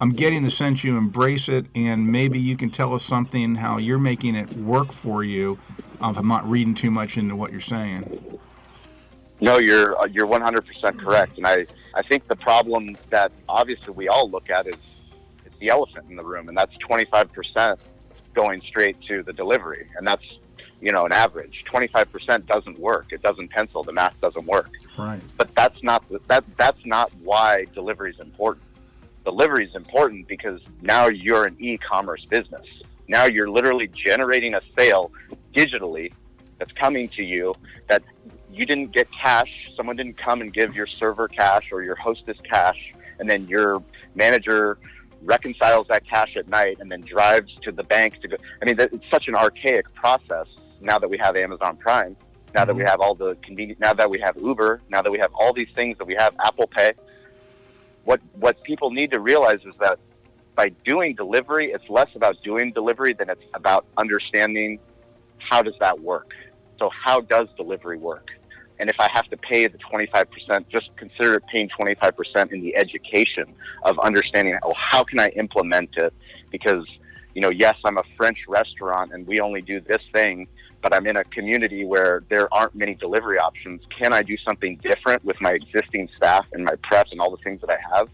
I'm 0.01 0.11
getting 0.11 0.43
the 0.43 0.49
sense 0.49 0.83
you 0.83 0.97
embrace 0.97 1.47
it, 1.47 1.65
and 1.75 2.11
maybe 2.11 2.39
you 2.39 2.57
can 2.57 2.69
tell 2.69 2.93
us 2.93 3.03
something 3.03 3.55
how 3.55 3.77
you're 3.77 3.99
making 3.99 4.35
it 4.35 4.51
work 4.57 4.91
for 4.91 5.23
you. 5.23 5.59
If 6.09 6.17
I'm 6.17 6.27
not 6.27 6.49
reading 6.49 6.73
too 6.73 6.91
much 6.91 7.17
into 7.17 7.35
what 7.35 7.51
you're 7.51 7.61
saying. 7.61 8.39
No, 9.39 9.57
you're 9.57 9.99
uh, 9.99 10.05
you're 10.05 10.27
100% 10.27 10.99
correct, 10.99 11.37
and 11.37 11.45
I 11.45 11.65
I 11.95 12.01
think 12.03 12.27
the 12.27 12.35
problem 12.35 12.95
that 13.09 13.31
obviously 13.49 13.93
we 13.93 14.07
all 14.07 14.29
look 14.29 14.49
at 14.49 14.67
is 14.67 14.75
it's 15.45 15.57
the 15.59 15.69
elephant 15.69 16.05
in 16.09 16.15
the 16.15 16.23
room, 16.23 16.47
and 16.49 16.57
that's 16.57 16.75
25% 16.77 17.79
going 18.33 18.61
straight 18.61 18.95
to 19.07 19.23
the 19.23 19.33
delivery, 19.33 19.87
and 19.97 20.07
that's 20.07 20.23
you 20.81 20.91
know 20.91 21.05
an 21.05 21.11
average. 21.11 21.63
25% 21.71 22.45
doesn't 22.45 22.79
work. 22.79 23.07
It 23.11 23.21
doesn't 23.21 23.49
pencil. 23.49 23.83
The 23.83 23.93
math 23.93 24.19
doesn't 24.21 24.45
work. 24.45 24.69
Right. 24.97 25.21
But 25.37 25.53
that's 25.55 25.81
not 25.83 26.03
that 26.27 26.43
that's 26.57 26.85
not 26.85 27.11
why 27.23 27.65
delivery 27.73 28.11
is 28.11 28.19
important. 28.19 28.65
Delivery 29.25 29.65
is 29.65 29.75
important 29.75 30.27
because 30.27 30.59
now 30.81 31.07
you're 31.07 31.45
an 31.45 31.55
e-commerce 31.59 32.25
business. 32.29 32.65
Now 33.07 33.25
you're 33.25 33.49
literally 33.49 33.89
generating 34.05 34.53
a 34.55 34.61
sale 34.77 35.11
digitally 35.53 36.11
that's 36.59 36.71
coming 36.73 37.07
to 37.09 37.23
you 37.23 37.53
that 37.89 38.03
you 38.51 38.65
didn't 38.65 38.91
get 38.91 39.07
cash. 39.11 39.71
Someone 39.75 39.95
didn't 39.95 40.17
come 40.17 40.41
and 40.41 40.53
give 40.53 40.75
your 40.75 40.87
server 40.87 41.27
cash 41.27 41.69
or 41.71 41.83
your 41.83 41.95
hostess 41.95 42.37
cash, 42.43 42.93
and 43.19 43.29
then 43.29 43.47
your 43.47 43.83
manager 44.15 44.77
reconciles 45.23 45.87
that 45.89 46.07
cash 46.07 46.35
at 46.35 46.47
night 46.47 46.77
and 46.79 46.91
then 46.91 47.01
drives 47.01 47.55
to 47.63 47.71
the 47.71 47.83
bank 47.83 48.19
to 48.21 48.27
go. 48.27 48.37
I 48.61 48.65
mean, 48.65 48.75
it's 48.79 49.09
such 49.09 49.27
an 49.27 49.35
archaic 49.35 49.93
process 49.95 50.47
now 50.81 50.99
that 50.99 51.09
we 51.09 51.17
have 51.17 51.35
Amazon 51.35 51.77
Prime, 51.77 52.15
now 52.53 52.65
that 52.65 52.75
we 52.75 52.81
mm-hmm. 52.81 52.89
have 52.89 52.99
all 52.99 53.15
the 53.15 53.35
convenient, 53.41 53.79
now 53.79 53.93
that 53.93 54.09
we 54.09 54.19
have 54.19 54.35
Uber, 54.37 54.81
now 54.89 55.01
that 55.01 55.11
we 55.11 55.19
have 55.19 55.33
all 55.33 55.53
these 55.53 55.69
things 55.75 55.97
that 55.97 56.05
we 56.05 56.15
have 56.15 56.35
Apple 56.43 56.67
Pay. 56.67 56.91
What 58.03 58.19
what 58.33 58.61
people 58.63 58.91
need 58.91 59.11
to 59.11 59.19
realize 59.19 59.61
is 59.65 59.73
that 59.79 59.97
by 60.55 60.69
doing 60.85 61.15
delivery, 61.15 61.71
it's 61.71 61.89
less 61.89 62.09
about 62.15 62.35
doing 62.43 62.73
delivery 62.73 63.13
than 63.13 63.29
it's 63.29 63.43
about 63.53 63.85
understanding 63.97 64.79
how 65.49 65.61
does 65.61 65.75
that 65.79 65.99
work. 65.99 66.31
So 66.79 66.89
how 67.05 67.21
does 67.21 67.47
delivery 67.57 67.97
work? 67.97 68.29
And 68.79 68.89
if 68.89 68.99
I 68.99 69.07
have 69.13 69.29
to 69.29 69.37
pay 69.37 69.67
the 69.67 69.77
25%, 69.77 70.65
just 70.69 70.89
consider 70.97 71.35
it 71.35 71.43
paying 71.53 71.69
25% 71.79 72.51
in 72.51 72.61
the 72.61 72.75
education 72.75 73.53
of 73.83 73.99
understanding, 73.99 74.57
oh, 74.63 74.73
how 74.75 75.03
can 75.03 75.19
I 75.19 75.27
implement 75.29 75.91
it? 75.97 76.13
Because, 76.51 76.85
you 77.33 77.41
know, 77.41 77.49
yes, 77.49 77.75
I'm 77.85 77.97
a 77.97 78.03
French 78.17 78.39
restaurant 78.47 79.13
and 79.13 79.25
we 79.27 79.39
only 79.39 79.61
do 79.61 79.79
this 79.79 80.01
thing, 80.13 80.47
but 80.81 80.93
I'm 80.93 81.07
in 81.07 81.17
a 81.17 81.23
community 81.23 81.85
where 81.85 82.23
there 82.29 82.53
aren't 82.53 82.75
many 82.75 82.95
delivery 82.95 83.37
options. 83.37 83.81
Can 83.97 84.11
I 84.11 84.21
do 84.21 84.35
something 84.45 84.77
different 84.83 85.23
with 85.23 85.39
my 85.39 85.51
existing 85.51 86.09
staff 86.17 86.45
and 86.51 86.65
my 86.65 86.75
prep 86.83 87.07
and 87.11 87.21
all 87.21 87.31
the 87.31 87.41
things 87.43 87.61
that 87.61 87.69
I 87.69 87.77
have 87.95 88.09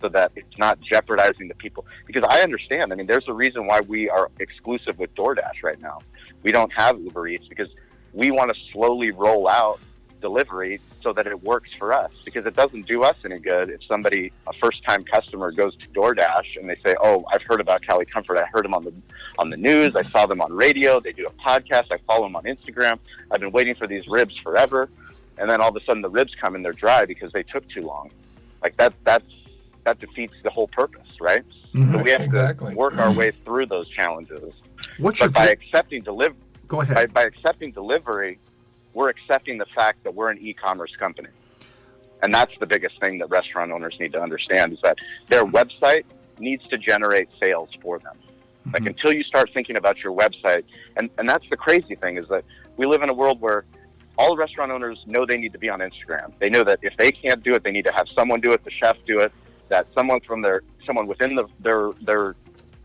so 0.00 0.08
that 0.10 0.32
it's 0.36 0.58
not 0.58 0.78
jeopardizing 0.80 1.48
the 1.48 1.54
people? 1.54 1.86
Because 2.06 2.22
I 2.28 2.42
understand. 2.42 2.92
I 2.92 2.96
mean, 2.96 3.06
there's 3.06 3.28
a 3.28 3.32
reason 3.32 3.66
why 3.66 3.80
we 3.80 4.08
are 4.08 4.30
exclusive 4.38 4.98
with 4.98 5.14
DoorDash 5.14 5.64
right 5.64 5.80
now. 5.80 6.00
We 6.42 6.52
don't 6.52 6.72
have 6.72 7.00
Uber 7.00 7.28
Eats 7.28 7.46
because 7.48 7.68
we 8.12 8.30
want 8.30 8.54
to 8.54 8.60
slowly 8.72 9.10
roll 9.10 9.48
out 9.48 9.80
delivery 10.20 10.80
so 11.02 11.12
that 11.12 11.26
it 11.26 11.42
works 11.42 11.70
for 11.78 11.92
us. 11.92 12.10
Because 12.24 12.46
it 12.46 12.54
doesn't 12.54 12.86
do 12.86 13.02
us 13.02 13.16
any 13.24 13.38
good 13.40 13.70
if 13.70 13.80
somebody 13.88 14.32
a 14.46 14.52
first 14.60 14.84
time 14.84 15.04
customer 15.04 15.50
goes 15.50 15.74
to 15.78 15.86
DoorDash 15.88 16.56
and 16.60 16.68
they 16.70 16.76
say 16.84 16.94
oh 17.02 17.24
I've 17.32 17.42
heard 17.42 17.60
about 17.60 17.82
Cali 17.82 18.04
Comfort. 18.06 18.38
I 18.38 18.44
heard 18.46 18.64
them 18.64 18.74
on 18.74 18.84
the 18.84 18.92
on 19.38 19.50
the 19.50 19.56
news. 19.56 19.96
I 19.96 20.02
saw 20.02 20.26
them 20.26 20.40
on 20.40 20.52
radio. 20.52 21.00
They 21.00 21.12
do 21.12 21.26
a 21.26 21.30
podcast. 21.48 21.86
I 21.90 21.98
follow 22.06 22.24
them 22.24 22.36
on 22.36 22.44
Instagram. 22.44 22.98
I've 23.30 23.40
been 23.40 23.50
waiting 23.52 23.74
for 23.74 23.86
these 23.86 24.06
ribs 24.06 24.36
forever. 24.42 24.88
And 25.38 25.50
then 25.50 25.60
all 25.60 25.70
of 25.70 25.76
a 25.76 25.84
sudden 25.84 26.02
the 26.02 26.10
ribs 26.10 26.32
come 26.40 26.54
and 26.54 26.64
they're 26.64 26.72
dry 26.72 27.04
because 27.04 27.32
they 27.32 27.42
took 27.42 27.68
too 27.70 27.82
long. 27.82 28.10
Like 28.62 28.76
that 28.76 28.94
that's 29.04 29.24
that 29.84 29.98
defeats 29.98 30.34
the 30.44 30.50
whole 30.50 30.68
purpose 30.68 31.08
right? 31.20 31.42
Mhm. 31.74 31.92
so 31.92 32.02
we 32.02 32.10
have 32.10 32.20
Exactly. 32.20 32.72
to 32.72 32.76
work 32.78 32.96
our 32.98 33.12
way 33.12 33.32
through 33.44 33.66
those 33.66 33.88
challenges 33.88 34.52
What's 34.98 35.20
your 35.20 35.28
but 35.28 35.34
by 35.34 35.44
vi- 35.46 35.52
accepting 35.52 36.02
delivery 36.02 36.36
go 36.68 36.80
ahead? 36.80 37.12
by 37.12 37.22
accepting 37.22 37.72
delivery, 37.72 38.38
we're 38.94 39.08
accepting 39.08 39.58
the 39.58 39.66
fact 39.74 40.04
that 40.04 40.14
we're 40.14 40.30
an 40.30 40.38
e-commerce 40.38 40.94
company. 40.98 41.28
And 42.22 42.32
that's 42.34 42.52
the 42.60 42.66
biggest 42.66 43.00
thing 43.00 43.18
that 43.18 43.30
restaurant 43.30 43.72
owners 43.72 43.96
need 43.98 44.12
to 44.12 44.20
understand 44.22 44.72
is 44.72 44.78
that 44.82 44.96
their 45.28 45.44
website 45.44 46.04
needs 46.38 46.66
to 46.68 46.78
generate 46.78 47.28
sales 47.42 47.70
for 47.82 47.98
them. 47.98 48.16
Like 48.72 48.82
Mhm. 48.84 48.88
until 48.88 49.12
you 49.12 49.24
start 49.24 49.50
thinking 49.52 49.76
about 49.76 49.98
your 50.04 50.12
website, 50.16 50.64
and, 50.96 51.10
and 51.18 51.28
that's 51.28 51.48
the 51.50 51.56
crazy 51.56 51.96
thing 51.96 52.16
is 52.16 52.26
that 52.28 52.44
we 52.76 52.86
live 52.86 53.02
in 53.02 53.08
a 53.08 53.14
world 53.14 53.40
where 53.40 53.64
all 54.18 54.36
restaurant 54.36 54.70
owners 54.70 55.02
know 55.06 55.26
they 55.26 55.36
need 55.38 55.52
to 55.52 55.58
be 55.58 55.68
on 55.68 55.80
Instagram. 55.80 56.32
They 56.38 56.48
know 56.48 56.62
that 56.64 56.78
if 56.82 56.96
they 56.96 57.10
can't 57.10 57.42
do 57.42 57.54
it, 57.54 57.64
they 57.64 57.72
need 57.72 57.86
to 57.86 57.92
have 57.92 58.06
someone 58.14 58.40
do 58.40 58.52
it, 58.52 58.62
the 58.64 58.70
chef 58.70 58.96
do 59.06 59.18
it, 59.20 59.32
that 59.68 59.86
someone 59.94 60.20
from 60.20 60.42
their 60.42 60.62
someone 60.86 61.06
within 61.06 61.34
the, 61.34 61.46
their 61.60 61.90
their 62.02 62.34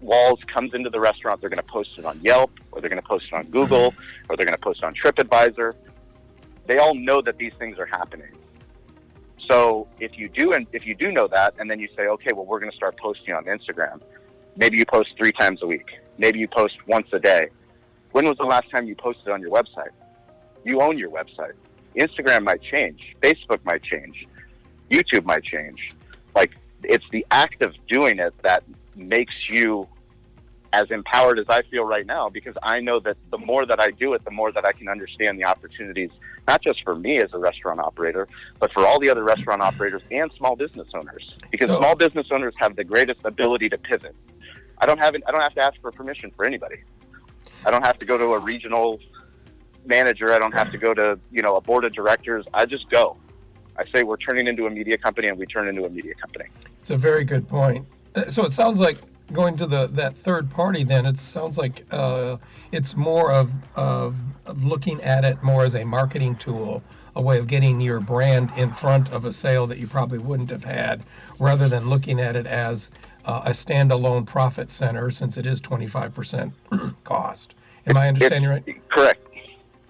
walls 0.01 0.39
comes 0.53 0.73
into 0.73 0.89
the 0.89 0.99
restaurant, 0.99 1.41
they're 1.41 1.49
going 1.49 1.57
to 1.57 1.63
post 1.63 1.91
it 1.97 2.05
on 2.05 2.19
Yelp 2.21 2.51
or 2.71 2.81
they're 2.81 2.89
going 2.89 3.01
to 3.01 3.07
post 3.07 3.25
it 3.31 3.33
on 3.33 3.45
Google 3.45 3.93
or 4.29 4.37
they're 4.37 4.45
going 4.45 4.53
to 4.53 4.59
post 4.59 4.79
it 4.83 4.85
on 4.85 4.93
TripAdvisor. 4.93 5.73
They 6.67 6.77
all 6.77 6.95
know 6.95 7.21
that 7.21 7.37
these 7.37 7.53
things 7.57 7.79
are 7.79 7.85
happening. 7.85 8.29
So 9.49 9.87
if 9.99 10.17
you 10.17 10.27
do 10.29 10.53
and 10.53 10.67
if 10.73 10.85
you 10.85 10.93
do 10.93 11.11
know 11.11 11.27
that, 11.27 11.55
and 11.57 11.71
then 11.71 11.79
you 11.79 11.87
say, 11.95 12.07
okay, 12.07 12.31
well, 12.33 12.45
we're 12.45 12.59
going 12.59 12.71
to 12.71 12.75
start 12.75 12.97
posting 12.97 13.33
on 13.33 13.45
Instagram. 13.45 14.01
Maybe 14.57 14.77
you 14.77 14.85
post 14.85 15.09
three 15.17 15.31
times 15.31 15.61
a 15.61 15.67
week. 15.67 15.87
Maybe 16.17 16.39
you 16.39 16.47
post 16.47 16.75
once 16.87 17.07
a 17.13 17.19
day. 17.19 17.47
When 18.11 18.25
was 18.25 18.37
the 18.37 18.45
last 18.45 18.69
time 18.71 18.87
you 18.87 18.95
posted 18.95 19.29
on 19.29 19.41
your 19.41 19.51
website? 19.51 19.91
You 20.65 20.81
own 20.81 20.97
your 20.97 21.09
website. 21.09 21.53
Instagram 21.95 22.43
might 22.43 22.61
change. 22.61 23.15
Facebook 23.21 23.63
might 23.63 23.83
change. 23.83 24.27
YouTube 24.91 25.25
might 25.25 25.43
change. 25.43 25.91
Like 26.35 26.51
it's 26.83 27.05
the 27.11 27.25
act 27.31 27.61
of 27.61 27.73
doing 27.87 28.19
it 28.19 28.33
that 28.43 28.63
makes 28.97 29.33
you 29.49 29.87
as 30.73 30.91
empowered 30.91 31.39
as 31.39 31.45
I 31.49 31.61
feel 31.63 31.85
right 31.85 32.05
now 32.05 32.29
because 32.29 32.55
I 32.61 32.81
know 32.81 32.99
that 32.99 33.15
the 33.31 33.37
more 33.37 33.65
that 33.65 33.79
I 33.81 33.91
do 33.91 34.13
it, 34.13 34.25
the 34.25 34.31
more 34.31 34.51
that 34.51 34.65
I 34.65 34.73
can 34.73 34.89
understand 34.89 35.39
the 35.39 35.45
opportunities, 35.45 36.09
not 36.47 36.61
just 36.61 36.83
for 36.83 36.93
me 36.93 37.19
as 37.19 37.29
a 37.33 37.37
restaurant 37.37 37.79
operator, 37.79 38.27
but 38.59 38.71
for 38.73 38.85
all 38.85 38.99
the 38.99 39.09
other 39.09 39.23
restaurant 39.23 39.61
operators 39.61 40.01
and 40.11 40.29
small 40.37 40.55
business 40.55 40.87
owners. 40.93 41.35
Because 41.51 41.67
So- 41.67 41.77
small 41.79 41.95
business 41.95 42.27
owners 42.31 42.53
have 42.57 42.75
the 42.75 42.83
greatest 42.83 43.21
ability 43.23 43.69
to 43.69 43.77
pivot. 43.77 44.15
I 44.79 44.85
don't 44.85 44.99
have 44.99 45.15
I 45.15 45.31
don't 45.31 45.41
have 45.41 45.55
to 45.55 45.63
ask 45.63 45.79
for 45.81 45.91
permission 45.91 46.31
for 46.35 46.45
anybody. 46.45 46.77
I 47.65 47.71
don't 47.71 47.85
have 47.85 47.97
to 47.99 48.05
go 48.05 48.17
to 48.17 48.33
a 48.33 48.39
regional 48.39 48.99
manager. 49.85 50.33
I 50.33 50.39
don't 50.39 50.53
have 50.53 50.71
to 50.71 50.77
go 50.77 50.93
to 50.93 51.17
you 51.31 51.41
know 51.41 51.55
a 51.55 51.61
board 51.61 51.85
of 51.85 51.93
directors. 51.93 52.45
I 52.53 52.65
just 52.65 52.89
go. 52.89 53.17
I 53.79 53.85
say 53.95 54.03
we're 54.03 54.17
turning 54.17 54.47
into 54.47 54.65
a 54.65 54.69
media 54.69 54.97
company, 54.97 55.27
and 55.27 55.37
we 55.37 55.45
turn 55.45 55.67
into 55.67 55.85
a 55.85 55.89
media 55.89 56.13
company. 56.15 56.45
It's 56.79 56.89
a 56.89 56.97
very 56.97 57.23
good 57.23 57.47
point. 57.47 57.87
Uh, 58.17 58.29
So 58.29 58.45
it 58.45 58.53
sounds 58.53 58.79
like 58.79 58.97
going 59.31 59.57
to 59.57 59.65
the 59.67 59.87
that 59.87 60.17
third 60.17 60.49
party. 60.49 60.83
Then 60.83 61.05
it 61.05 61.19
sounds 61.19 61.57
like 61.57 61.85
uh, 61.91 62.37
it's 62.71 62.95
more 62.95 63.31
of, 63.31 63.51
of 63.75 64.15
of 64.45 64.63
looking 64.63 65.01
at 65.03 65.23
it 65.25 65.43
more 65.43 65.65
as 65.65 65.75
a 65.75 65.83
marketing 65.83 66.35
tool, 66.37 66.81
a 67.15 67.21
way 67.21 67.37
of 67.37 67.47
getting 67.47 67.81
your 67.81 67.99
brand 67.99 68.49
in 68.57 68.71
front 68.71 69.11
of 69.11 69.25
a 69.25 69.31
sale 69.31 69.67
that 69.67 69.77
you 69.77 69.87
probably 69.87 70.17
wouldn't 70.17 70.49
have 70.49 70.63
had, 70.63 71.03
rather 71.39 71.67
than 71.67 71.89
looking 71.89 72.19
at 72.19 72.35
it 72.35 72.47
as 72.47 72.89
uh, 73.25 73.41
a 73.45 73.49
standalone 73.51 74.25
profit 74.25 74.69
center, 74.71 75.11
since 75.11 75.37
it 75.37 75.45
is 75.45 75.59
twenty 75.61 75.87
five 75.87 76.13
percent 76.13 76.53
cost. 77.03 77.53
Am 77.85 77.97
I 77.97 78.07
understanding 78.07 78.49
right? 78.49 78.63
Correct, 78.89 79.21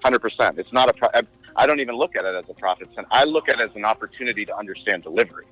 hundred 0.03 0.19
percent. 0.19 0.57
It's 0.59 0.73
not 0.73 0.89
a. 0.89 0.93
Pro- 0.93 1.21
I 1.59 1.65
don't 1.65 1.79
even 1.79 1.95
look 1.95 2.15
at 2.15 2.23
it 2.23 2.35
as 2.35 2.45
a 2.49 2.53
profit 2.53 2.87
center. 2.93 3.07
I 3.11 3.23
look 3.23 3.49
at 3.49 3.59
it 3.59 3.69
as 3.71 3.75
an 3.75 3.83
opportunity 3.83 4.45
to 4.45 4.55
understand 4.55 5.01
delivery. 5.01 5.45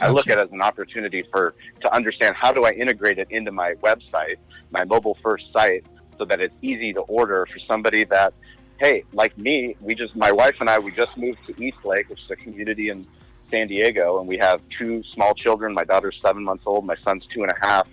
I 0.00 0.10
look 0.10 0.28
at 0.28 0.38
it 0.38 0.44
as 0.44 0.52
an 0.52 0.62
opportunity 0.62 1.24
for 1.30 1.54
to 1.80 1.94
understand 1.94 2.36
how 2.36 2.52
do 2.52 2.64
I 2.64 2.70
integrate 2.70 3.18
it 3.18 3.28
into 3.30 3.52
my 3.52 3.74
website, 3.82 4.36
my 4.70 4.84
mobile 4.84 5.16
first 5.22 5.44
site, 5.52 5.84
so 6.18 6.24
that 6.26 6.40
it's 6.40 6.54
easy 6.62 6.92
to 6.92 7.00
order 7.00 7.46
for 7.46 7.58
somebody 7.66 8.04
that, 8.04 8.32
hey, 8.80 9.04
like 9.12 9.36
me, 9.38 9.76
we 9.80 9.94
just 9.94 10.14
my 10.16 10.32
wife 10.32 10.54
and 10.60 10.68
I 10.70 10.78
we 10.78 10.92
just 10.92 11.16
moved 11.16 11.38
to 11.46 11.62
East 11.62 11.78
Lake, 11.84 12.08
which 12.08 12.20
is 12.20 12.30
a 12.30 12.36
community 12.36 12.88
in 12.90 13.06
San 13.50 13.66
Diego, 13.68 14.18
and 14.18 14.28
we 14.28 14.36
have 14.38 14.60
two 14.78 15.02
small 15.14 15.34
children. 15.34 15.72
My 15.72 15.84
daughter's 15.84 16.18
seven 16.24 16.44
months 16.44 16.64
old. 16.66 16.84
My 16.84 16.96
son's 17.04 17.24
two 17.34 17.42
and 17.42 17.50
a 17.50 17.66
half. 17.66 17.88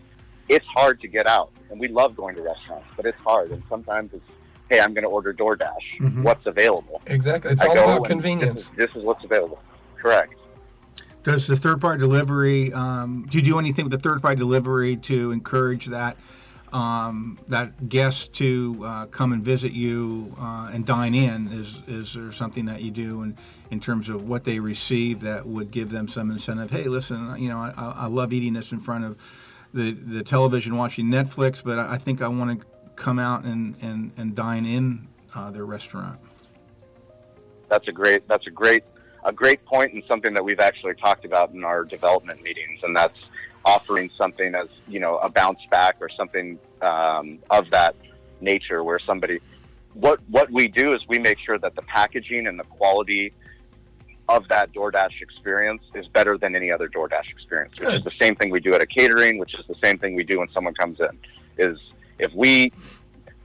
It's 0.50 0.66
hard 0.76 1.02
to 1.02 1.08
get 1.08 1.28
out, 1.28 1.52
and 1.72 1.80
we 1.80 1.88
love 1.88 2.16
going 2.16 2.36
to 2.36 2.42
restaurants, 2.42 2.88
but 2.96 3.06
it's 3.06 3.18
hard, 3.26 3.52
and 3.52 3.64
sometimes 3.68 4.12
it's, 4.14 4.24
hey, 4.70 4.80
I'm 4.80 4.94
going 4.94 5.04
to 5.04 5.10
order 5.10 5.34
DoorDash. 5.34 6.00
Mhm. 6.00 6.24
What's 6.24 6.46
available? 6.46 7.02
Exactly. 7.08 7.52
It's 7.54 7.64
I 7.64 7.68
all 7.68 7.74
about 7.74 8.06
convenience. 8.06 8.54
This 8.54 8.64
is, 8.64 8.72
this 8.94 8.96
is 8.96 9.04
what's 9.04 9.24
available. 9.24 9.60
Correct. 10.00 10.36
Does 11.26 11.48
the 11.48 11.56
third 11.56 11.82
party 11.82 12.00
delivery? 12.00 12.72
Um, 12.72 13.26
do 13.28 13.40
you 13.40 13.44
do 13.44 13.58
anything 13.58 13.86
with 13.86 13.92
the 13.92 14.10
third 14.10 14.22
party 14.22 14.38
delivery 14.38 14.96
to 14.98 15.32
encourage 15.32 15.88
that 15.88 16.18
um, 16.72 17.40
that 17.48 17.90
guest 17.90 18.32
to 18.34 18.80
uh, 18.86 19.06
come 19.08 19.34
and 19.34 19.42
visit 19.42 19.72
you 19.72 20.36
uh, 20.40 20.70
and 20.72 20.86
dine 20.86 21.16
in? 21.16 21.48
Is 21.52 21.82
is 21.88 22.14
there 22.14 22.32
something 22.32 22.66
that 22.66 22.84
you 22.84 22.92
do 22.92 23.24
in 23.24 23.36
in 23.72 23.80
terms 23.80 24.08
of 24.08 24.30
what 24.30 24.44
they 24.44 24.60
receive 24.60 25.20
that 25.22 25.48
would 25.48 25.72
give 25.72 25.90
them 25.90 26.08
some 26.08 26.30
incentive? 26.30 26.70
Hey, 26.70 26.84
listen, 26.84 27.36
you 27.42 27.50
know, 27.50 27.58
I, 27.58 27.74
I 27.76 28.06
love 28.06 28.32
eating 28.32 28.54
this 28.54 28.72
in 28.72 28.80
front 28.80 29.04
of 29.04 29.18
the 29.74 29.94
the 29.94 30.22
television, 30.22 30.78
watching 30.78 31.08
Netflix, 31.08 31.64
but 31.64 31.80
I 31.80 31.98
think 31.98 32.22
I 32.22 32.28
want 32.28 32.62
to 32.62 32.68
come 32.96 33.18
out 33.18 33.46
and 33.46 33.76
and 33.82 34.12
and 34.18 34.36
dine 34.36 34.68
in 34.68 35.08
uh, 35.34 35.50
their 35.50 35.66
restaurant. 35.66 36.20
That's 37.68 37.88
a 37.88 37.92
great. 37.92 38.28
That's 38.28 38.46
a 38.46 38.52
great. 38.52 38.84
A 39.26 39.34
great 39.34 39.66
point 39.66 39.94
and 39.94 40.04
something 40.08 40.34
that 40.34 40.44
we've 40.44 40.60
actually 40.60 40.96
talked 40.96 41.26
about 41.26 41.52
in 41.52 41.64
our 41.64 41.84
development 41.84 42.42
meetings, 42.42 42.80
and 42.84 42.96
that's 42.96 43.20
offering 43.66 44.10
something 44.16 44.54
as 44.54 44.68
you 44.88 45.00
know 45.00 45.18
a 45.18 45.30
bounce 45.30 45.60
back 45.72 45.98
or 46.00 46.10
something 46.10 46.60
um, 46.82 47.40
of 47.50 47.70
that 47.72 47.96
nature, 48.40 48.84
where 48.84 49.00
somebody. 49.00 49.40
What 49.94 50.20
what 50.30 50.52
we 50.52 50.68
do 50.68 50.94
is 50.94 51.02
we 51.08 51.20
make 51.20 51.40
sure 51.40 51.58
that 51.58 51.76
the 51.76 51.82
packaging 51.82 52.48
and 52.48 52.60
the 52.60 52.66
quality 52.66 53.34
of 54.28 54.48
that 54.50 54.74
DoorDash 54.74 55.22
experience 55.22 55.84
is 55.94 56.08
better 56.08 56.38
than 56.38 56.56
any 56.56 56.72
other 56.72 56.88
DoorDash 56.88 57.30
experience, 57.30 57.80
which 57.80 57.94
is 57.94 58.04
the 58.04 58.12
same 58.22 58.36
thing 58.36 58.50
we 58.52 58.60
do 58.60 58.74
at 58.74 58.82
a 58.82 58.88
catering, 58.88 59.38
which 59.38 59.54
is 59.54 59.66
the 59.68 59.76
same 59.84 59.98
thing 59.98 60.16
we 60.16 60.24
do 60.24 60.40
when 60.40 60.50
someone 60.52 60.74
comes 60.74 61.00
in. 61.00 61.18
Is 61.58 61.80
if 62.20 62.34
we 62.34 62.72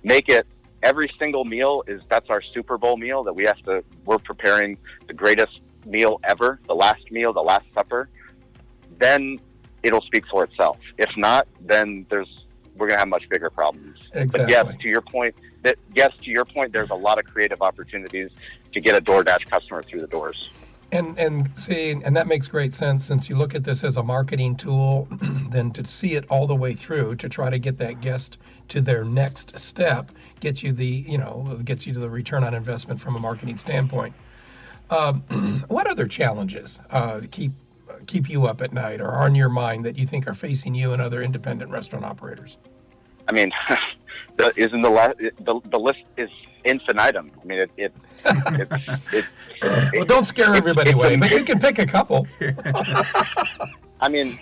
make 0.02 0.28
it 0.28 0.46
every 0.82 1.10
single 1.18 1.44
meal 1.44 1.84
is 1.86 2.00
that's 2.08 2.30
our 2.30 2.42
Super 2.42 2.78
Bowl 2.78 2.96
meal 2.96 3.22
that 3.24 3.34
we 3.34 3.44
have 3.44 3.58
to 3.64 3.84
we're 4.04 4.18
preparing 4.18 4.78
the 5.06 5.12
greatest 5.12 5.60
meal 5.84 6.20
ever, 6.24 6.60
the 6.66 6.74
last 6.74 7.10
meal, 7.10 7.32
the 7.32 7.42
last 7.42 7.64
supper, 7.74 8.08
then 8.98 9.40
it'll 9.82 10.02
speak 10.02 10.24
for 10.30 10.44
itself. 10.44 10.78
If 10.98 11.16
not, 11.16 11.46
then 11.60 12.06
there's 12.10 12.28
we're 12.76 12.88
gonna 12.88 13.00
have 13.00 13.08
much 13.08 13.28
bigger 13.28 13.50
problems. 13.50 13.98
But 14.12 14.22
Exactly. 14.22 14.50
yes, 14.52 14.76
to 14.80 14.88
your 14.88 15.02
point, 15.02 15.34
that 15.62 15.76
yes, 15.94 16.12
to 16.22 16.30
your 16.30 16.44
point, 16.44 16.72
there's 16.72 16.90
a 16.90 16.94
lot 16.94 17.18
of 17.18 17.24
creative 17.26 17.60
opportunities 17.62 18.30
to 18.72 18.80
get 18.80 18.96
a 18.96 19.00
DoorDash 19.00 19.50
customer 19.50 19.82
through 19.82 20.00
the 20.00 20.06
doors. 20.06 20.50
And 20.92 21.16
and 21.18 21.56
see, 21.56 21.92
and 21.92 22.16
that 22.16 22.26
makes 22.26 22.48
great 22.48 22.74
sense 22.74 23.04
since 23.04 23.28
you 23.28 23.36
look 23.36 23.54
at 23.54 23.62
this 23.62 23.84
as 23.84 23.96
a 23.96 24.02
marketing 24.02 24.56
tool, 24.56 25.06
then 25.50 25.70
to 25.72 25.84
see 25.84 26.14
it 26.14 26.24
all 26.28 26.46
the 26.46 26.56
way 26.56 26.74
through 26.74 27.16
to 27.16 27.28
try 27.28 27.48
to 27.48 27.58
get 27.58 27.78
that 27.78 28.00
guest 28.00 28.38
to 28.68 28.80
their 28.80 29.04
next 29.04 29.56
step 29.58 30.10
gets 30.40 30.62
you 30.62 30.72
the 30.72 30.86
you 30.86 31.18
know 31.18 31.58
gets 31.64 31.86
you 31.86 31.92
to 31.92 32.00
the 32.00 32.10
return 32.10 32.42
on 32.42 32.54
investment 32.54 33.00
from 33.00 33.14
a 33.14 33.20
marketing 33.20 33.56
standpoint. 33.56 34.14
Um, 34.90 35.20
what 35.68 35.86
other 35.86 36.06
challenges 36.06 36.78
uh, 36.90 37.22
keep 37.30 37.52
keep 38.06 38.28
you 38.28 38.46
up 38.46 38.60
at 38.60 38.72
night 38.72 39.00
or 39.00 39.12
on 39.12 39.34
your 39.34 39.48
mind 39.48 39.84
that 39.84 39.96
you 39.96 40.06
think 40.06 40.26
are 40.26 40.34
facing 40.34 40.74
you 40.74 40.92
and 40.92 41.00
other 41.02 41.22
independent 41.22 41.70
restaurant 41.70 42.04
operators? 42.04 42.56
I 43.28 43.32
mean, 43.32 43.52
the, 44.36 44.52
isn't 44.56 44.82
the, 44.82 44.90
la- 44.90 45.12
the 45.18 45.60
the 45.70 45.78
list 45.78 46.02
is 46.16 46.30
infinitum. 46.64 47.30
I 47.40 47.44
mean, 47.44 47.58
it 47.60 47.70
it 47.76 47.94
it's, 49.12 49.28
it, 49.62 49.94
Well, 49.94 50.04
don't 50.04 50.26
scare 50.26 50.54
everybody 50.54 50.92
away, 50.92 51.16
but 51.16 51.30
you 51.30 51.44
can 51.44 51.58
pick 51.58 51.78
a 51.78 51.86
couple. 51.86 52.26
I 54.00 54.08
mean, 54.08 54.38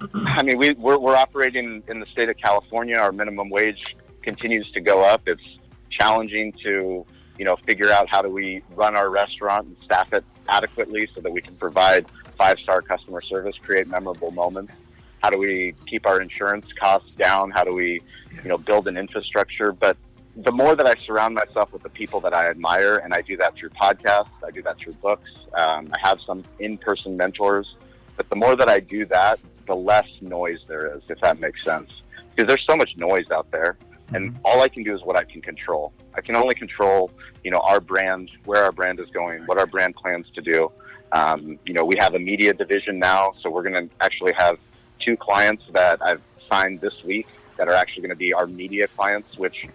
I 0.26 0.42
mean, 0.42 0.58
we, 0.58 0.72
we're, 0.74 0.98
we're 0.98 1.16
operating 1.16 1.82
in 1.88 2.00
the 2.00 2.06
state 2.06 2.28
of 2.28 2.36
California. 2.36 2.96
Our 2.96 3.12
minimum 3.12 3.50
wage 3.50 3.96
continues 4.22 4.70
to 4.72 4.80
go 4.80 5.02
up. 5.02 5.22
It's 5.26 5.42
challenging 5.90 6.52
to, 6.64 7.04
you 7.40 7.46
know, 7.46 7.56
figure 7.66 7.90
out 7.90 8.06
how 8.10 8.20
do 8.20 8.28
we 8.28 8.62
run 8.76 8.94
our 8.94 9.08
restaurant 9.08 9.66
and 9.66 9.74
staff 9.82 10.12
it 10.12 10.22
adequately 10.50 11.08
so 11.14 11.22
that 11.22 11.32
we 11.32 11.40
can 11.40 11.56
provide 11.56 12.04
five-star 12.36 12.82
customer 12.82 13.22
service, 13.22 13.56
create 13.64 13.88
memorable 13.88 14.30
moments. 14.30 14.74
How 15.22 15.30
do 15.30 15.38
we 15.38 15.74
keep 15.86 16.06
our 16.06 16.20
insurance 16.20 16.66
costs 16.78 17.08
down? 17.16 17.50
How 17.50 17.64
do 17.64 17.72
we, 17.72 18.02
you 18.42 18.48
know, 18.50 18.58
build 18.58 18.88
an 18.88 18.98
infrastructure? 18.98 19.72
But 19.72 19.96
the 20.36 20.52
more 20.52 20.76
that 20.76 20.86
I 20.86 20.94
surround 21.06 21.34
myself 21.34 21.72
with 21.72 21.82
the 21.82 21.88
people 21.88 22.20
that 22.20 22.34
I 22.34 22.44
admire, 22.50 22.98
and 22.98 23.14
I 23.14 23.22
do 23.22 23.38
that 23.38 23.56
through 23.56 23.70
podcasts, 23.70 24.28
I 24.46 24.50
do 24.50 24.60
that 24.64 24.76
through 24.76 24.92
books. 24.94 25.30
Um, 25.54 25.90
I 25.94 26.06
have 26.06 26.18
some 26.26 26.44
in-person 26.58 27.16
mentors, 27.16 27.74
but 28.18 28.28
the 28.28 28.36
more 28.36 28.54
that 28.54 28.68
I 28.68 28.80
do 28.80 29.06
that, 29.06 29.40
the 29.66 29.74
less 29.74 30.08
noise 30.20 30.58
there 30.68 30.94
is, 30.94 31.02
if 31.08 31.18
that 31.22 31.40
makes 31.40 31.64
sense. 31.64 31.90
Because 32.36 32.48
there's 32.48 32.66
so 32.68 32.76
much 32.76 32.90
noise 32.98 33.30
out 33.32 33.50
there, 33.50 33.78
and 34.12 34.34
Mhm. 34.34 34.40
all 34.44 34.60
I 34.60 34.68
can 34.68 34.82
do 34.82 34.94
is 34.94 35.00
what 35.04 35.16
I 35.16 35.24
can 35.24 35.40
control. 35.40 35.94
I 36.20 36.22
can 36.22 36.36
only 36.36 36.54
control, 36.54 37.10
you 37.42 37.50
know, 37.50 37.60
our 37.60 37.80
brand, 37.80 38.30
where 38.44 38.62
our 38.62 38.72
brand 38.72 39.00
is 39.00 39.08
going, 39.08 39.46
what 39.46 39.56
our 39.56 39.64
brand 39.64 39.96
plans 39.96 40.26
to 40.34 40.42
do. 40.42 40.70
Um, 41.12 41.58
you 41.64 41.72
know, 41.72 41.82
we 41.82 41.94
have 41.98 42.12
a 42.14 42.18
media 42.18 42.52
division 42.52 42.98
now, 42.98 43.32
so 43.40 43.48
we're 43.48 43.62
going 43.62 43.88
to 43.88 43.94
actually 44.02 44.34
have 44.36 44.58
two 44.98 45.16
clients 45.16 45.64
that 45.72 45.98
I've 46.02 46.20
signed 46.50 46.82
this 46.82 46.92
week 47.04 47.26
that 47.56 47.68
are 47.68 47.72
actually 47.72 48.02
going 48.02 48.10
to 48.10 48.16
be 48.16 48.34
our 48.34 48.46
media 48.46 48.86
clients, 48.88 49.38
which, 49.38 49.66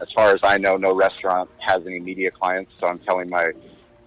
as 0.00 0.08
far 0.10 0.34
as 0.34 0.40
I 0.42 0.58
know, 0.58 0.76
no 0.76 0.92
restaurant 0.92 1.48
has 1.58 1.86
any 1.86 2.00
media 2.00 2.32
clients. 2.32 2.72
So 2.80 2.88
I'm 2.88 2.98
telling 2.98 3.30
my 3.30 3.52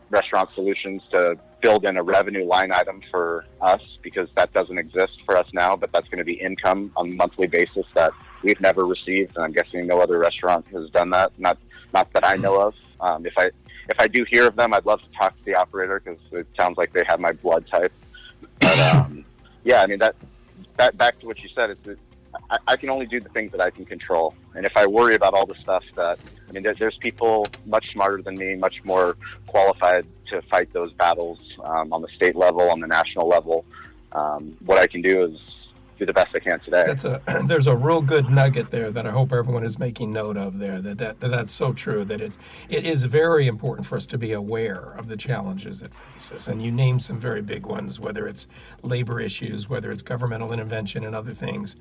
restaurant 0.09 0.49
solutions 0.53 1.01
to 1.11 1.37
build 1.61 1.85
in 1.85 1.95
a 1.95 2.03
revenue 2.03 2.45
line 2.45 2.73
item 2.73 3.01
for 3.09 3.45
us 3.61 3.81
because 4.01 4.27
that 4.35 4.51
doesn't 4.51 4.77
exist 4.77 5.13
for 5.25 5.37
us 5.37 5.47
now, 5.53 5.77
but 5.77 5.93
that's 5.93 6.09
going 6.09 6.19
to 6.19 6.25
be 6.25 6.33
income 6.33 6.91
on 6.97 7.11
a 7.11 7.13
monthly 7.13 7.47
basis 7.47 7.85
that 7.93 8.11
we've 8.43 8.61
never 8.61 8.85
received, 8.85 9.35
and 9.35 9.45
I'm 9.45 9.53
guessing 9.53 9.87
no 9.87 9.99
other 9.99 10.19
restaurant 10.19 10.65
has 10.73 10.89
done 10.91 11.09
that. 11.11 11.31
Not 11.39 11.57
not 11.95 12.11
that 12.13 12.25
I 12.25 12.35
know 12.35 12.59
of. 12.59 12.73
Um, 12.99 13.25
if 13.25 13.33
I 13.37 13.45
if 13.87 13.99
I 13.99 14.07
do 14.07 14.25
hear 14.29 14.47
of 14.47 14.55
them, 14.55 14.73
I'd 14.73 14.85
love 14.85 15.01
to 15.01 15.09
talk 15.17 15.37
to 15.37 15.45
the 15.45 15.55
operator 15.55 16.01
because 16.03 16.19
it 16.31 16.47
sounds 16.59 16.77
like 16.77 16.91
they 16.91 17.03
have 17.07 17.19
my 17.19 17.31
blood 17.31 17.65
type. 17.67 17.93
But 18.59 18.79
um, 18.79 19.25
yeah, 19.63 19.81
I 19.81 19.87
mean 19.87 19.99
that 19.99 20.15
that 20.77 20.97
back 20.97 21.19
to 21.21 21.25
what 21.25 21.39
you 21.39 21.49
said. 21.55 21.69
It's, 21.71 21.87
it, 21.87 21.97
I, 22.51 22.57
I 22.67 22.75
can 22.75 22.89
only 22.89 23.05
do 23.05 23.21
the 23.21 23.29
things 23.29 23.51
that 23.53 23.61
I 23.61 23.69
can 23.69 23.85
control, 23.85 24.35
and 24.55 24.65
if 24.65 24.75
I 24.75 24.85
worry 24.85 25.15
about 25.15 25.33
all 25.33 25.45
the 25.45 25.55
stuff 25.63 25.83
that 25.95 26.19
I 26.47 26.51
mean, 26.51 26.63
there, 26.63 26.75
there's 26.77 26.97
people 26.97 27.47
much 27.65 27.89
smarter 27.93 28.21
than 28.21 28.35
me, 28.35 28.55
much 28.55 28.75
more 28.83 29.15
qualified 29.47 30.05
to 30.31 30.41
fight 30.43 30.73
those 30.73 30.91
battles 30.93 31.39
um, 31.63 31.93
on 31.93 32.01
the 32.01 32.09
state 32.09 32.35
level, 32.35 32.69
on 32.69 32.81
the 32.81 32.87
national 32.87 33.27
level. 33.27 33.63
Um, 34.11 34.57
what 34.65 34.77
I 34.77 34.87
can 34.87 35.01
do 35.01 35.25
is 35.25 35.39
do 35.97 36.05
the 36.05 36.13
best 36.13 36.35
I 36.35 36.39
can 36.39 36.59
today. 36.59 36.83
That's 36.85 37.05
a 37.05 37.21
there's 37.47 37.67
a 37.67 37.75
real 37.75 38.01
good 38.01 38.29
nugget 38.29 38.71
there 38.71 38.91
that 38.91 39.05
I 39.07 39.11
hope 39.11 39.31
everyone 39.31 39.63
is 39.63 39.79
making 39.79 40.11
note 40.11 40.37
of 40.37 40.59
there. 40.59 40.81
That, 40.81 40.97
that, 40.97 41.19
that 41.19 41.31
that's 41.31 41.51
so 41.51 41.73
true. 41.73 42.03
That 42.05 42.21
it's 42.21 42.37
it 42.69 42.85
is 42.85 43.03
very 43.03 43.47
important 43.47 43.87
for 43.87 43.95
us 43.95 44.05
to 44.07 44.17
be 44.17 44.33
aware 44.33 44.93
of 44.97 45.07
the 45.07 45.17
challenges 45.17 45.79
that 45.79 45.93
face 45.93 46.31
us. 46.31 46.47
And 46.47 46.61
you 46.61 46.71
named 46.71 47.03
some 47.03 47.19
very 47.19 47.41
big 47.41 47.65
ones, 47.65 47.99
whether 47.99 48.27
it's 48.27 48.47
labor 48.81 49.19
issues, 49.19 49.69
whether 49.69 49.91
it's 49.91 50.01
governmental 50.01 50.51
intervention, 50.51 51.05
and 51.05 51.15
other 51.15 51.33
things. 51.33 51.75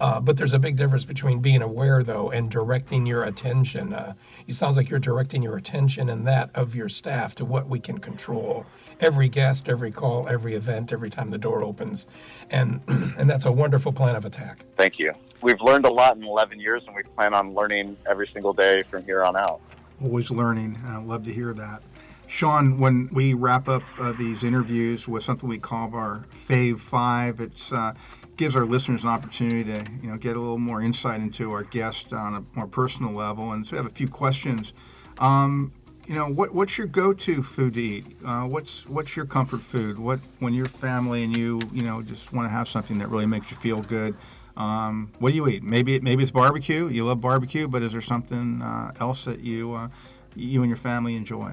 Uh, 0.00 0.18
but 0.18 0.36
there's 0.38 0.54
a 0.54 0.58
big 0.58 0.76
difference 0.76 1.04
between 1.04 1.40
being 1.40 1.60
aware, 1.60 2.02
though, 2.02 2.30
and 2.30 2.50
directing 2.50 3.04
your 3.04 3.24
attention. 3.24 3.92
Uh, 3.92 4.14
it 4.46 4.54
sounds 4.54 4.78
like 4.78 4.88
you're 4.88 4.98
directing 4.98 5.42
your 5.42 5.58
attention 5.58 6.08
and 6.08 6.26
that 6.26 6.50
of 6.54 6.74
your 6.74 6.88
staff 6.88 7.34
to 7.34 7.44
what 7.44 7.68
we 7.68 7.78
can 7.78 7.98
control. 7.98 8.64
Every 9.00 9.28
guest, 9.28 9.68
every 9.68 9.90
call, 9.90 10.28
every 10.28 10.54
event, 10.54 10.92
every 10.92 11.08
time 11.08 11.30
the 11.30 11.38
door 11.38 11.62
opens, 11.62 12.06
and 12.50 12.82
and 13.18 13.28
that's 13.28 13.46
a 13.46 13.52
wonderful 13.52 13.92
plan 13.92 14.14
of 14.14 14.24
attack. 14.26 14.64
Thank 14.76 14.98
you. 14.98 15.12
We've 15.40 15.60
learned 15.60 15.86
a 15.86 15.90
lot 15.90 16.16
in 16.16 16.24
11 16.24 16.60
years, 16.60 16.82
and 16.86 16.94
we 16.94 17.02
plan 17.02 17.32
on 17.32 17.54
learning 17.54 17.96
every 18.08 18.28
single 18.32 18.52
day 18.52 18.82
from 18.82 19.04
here 19.04 19.24
on 19.24 19.36
out. 19.36 19.60
Always 20.02 20.30
learning. 20.30 20.78
I 20.84 20.98
love 20.98 21.24
to 21.24 21.32
hear 21.32 21.54
that. 21.54 21.82
Sean, 22.26 22.78
when 22.78 23.08
we 23.10 23.34
wrap 23.34 23.68
up 23.68 23.82
uh, 23.98 24.12
these 24.12 24.44
interviews 24.44 25.08
with 25.08 25.22
something 25.22 25.48
we 25.48 25.58
call 25.58 25.92
our 25.94 26.26
Fave 26.30 26.78
Five, 26.78 27.40
it 27.40 27.68
uh, 27.72 27.94
gives 28.36 28.54
our 28.54 28.64
listeners 28.64 29.02
an 29.02 29.08
opportunity 29.08 29.64
to 29.64 29.84
you 30.02 30.10
know 30.10 30.16
get 30.16 30.36
a 30.36 30.38
little 30.38 30.58
more 30.58 30.80
insight 30.80 31.20
into 31.20 31.50
our 31.52 31.64
guest 31.64 32.12
on 32.12 32.34
a 32.34 32.44
more 32.54 32.68
personal 32.68 33.12
level. 33.12 33.52
And 33.52 33.66
so 33.66 33.72
we 33.72 33.76
have 33.78 33.86
a 33.86 33.90
few 33.90 34.08
questions. 34.08 34.74
Um, 35.18 35.72
you 36.10 36.16
know, 36.16 36.26
what 36.26 36.52
what's 36.52 36.76
your 36.76 36.88
go-to 36.88 37.40
food 37.40 37.74
to 37.74 37.80
eat? 37.80 38.04
Uh, 38.26 38.42
what's 38.42 38.84
what's 38.88 39.14
your 39.14 39.26
comfort 39.26 39.60
food? 39.60 39.96
What 39.96 40.18
when 40.40 40.52
your 40.52 40.66
family 40.66 41.22
and 41.22 41.36
you 41.36 41.60
you 41.72 41.82
know 41.82 42.02
just 42.02 42.32
want 42.32 42.46
to 42.46 42.50
have 42.50 42.66
something 42.66 42.98
that 42.98 43.08
really 43.10 43.26
makes 43.26 43.48
you 43.52 43.56
feel 43.56 43.80
good? 43.82 44.16
Um, 44.56 45.12
what 45.20 45.30
do 45.30 45.36
you 45.36 45.46
eat? 45.46 45.62
Maybe 45.62 45.94
it, 45.94 46.02
maybe 46.02 46.24
it's 46.24 46.32
barbecue. 46.32 46.88
You 46.88 47.04
love 47.04 47.20
barbecue, 47.20 47.68
but 47.68 47.84
is 47.84 47.92
there 47.92 48.00
something 48.00 48.60
uh, 48.60 48.90
else 48.98 49.24
that 49.24 49.38
you 49.38 49.72
uh, 49.72 49.88
you 50.34 50.62
and 50.62 50.68
your 50.68 50.76
family 50.76 51.14
enjoy? 51.14 51.52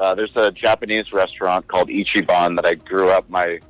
Uh, 0.00 0.12
there's 0.12 0.34
a 0.34 0.50
Japanese 0.50 1.12
restaurant 1.12 1.68
called 1.68 1.88
Ichiban 1.88 2.56
that 2.56 2.66
I 2.66 2.74
grew 2.74 3.10
up. 3.10 3.30
My 3.30 3.60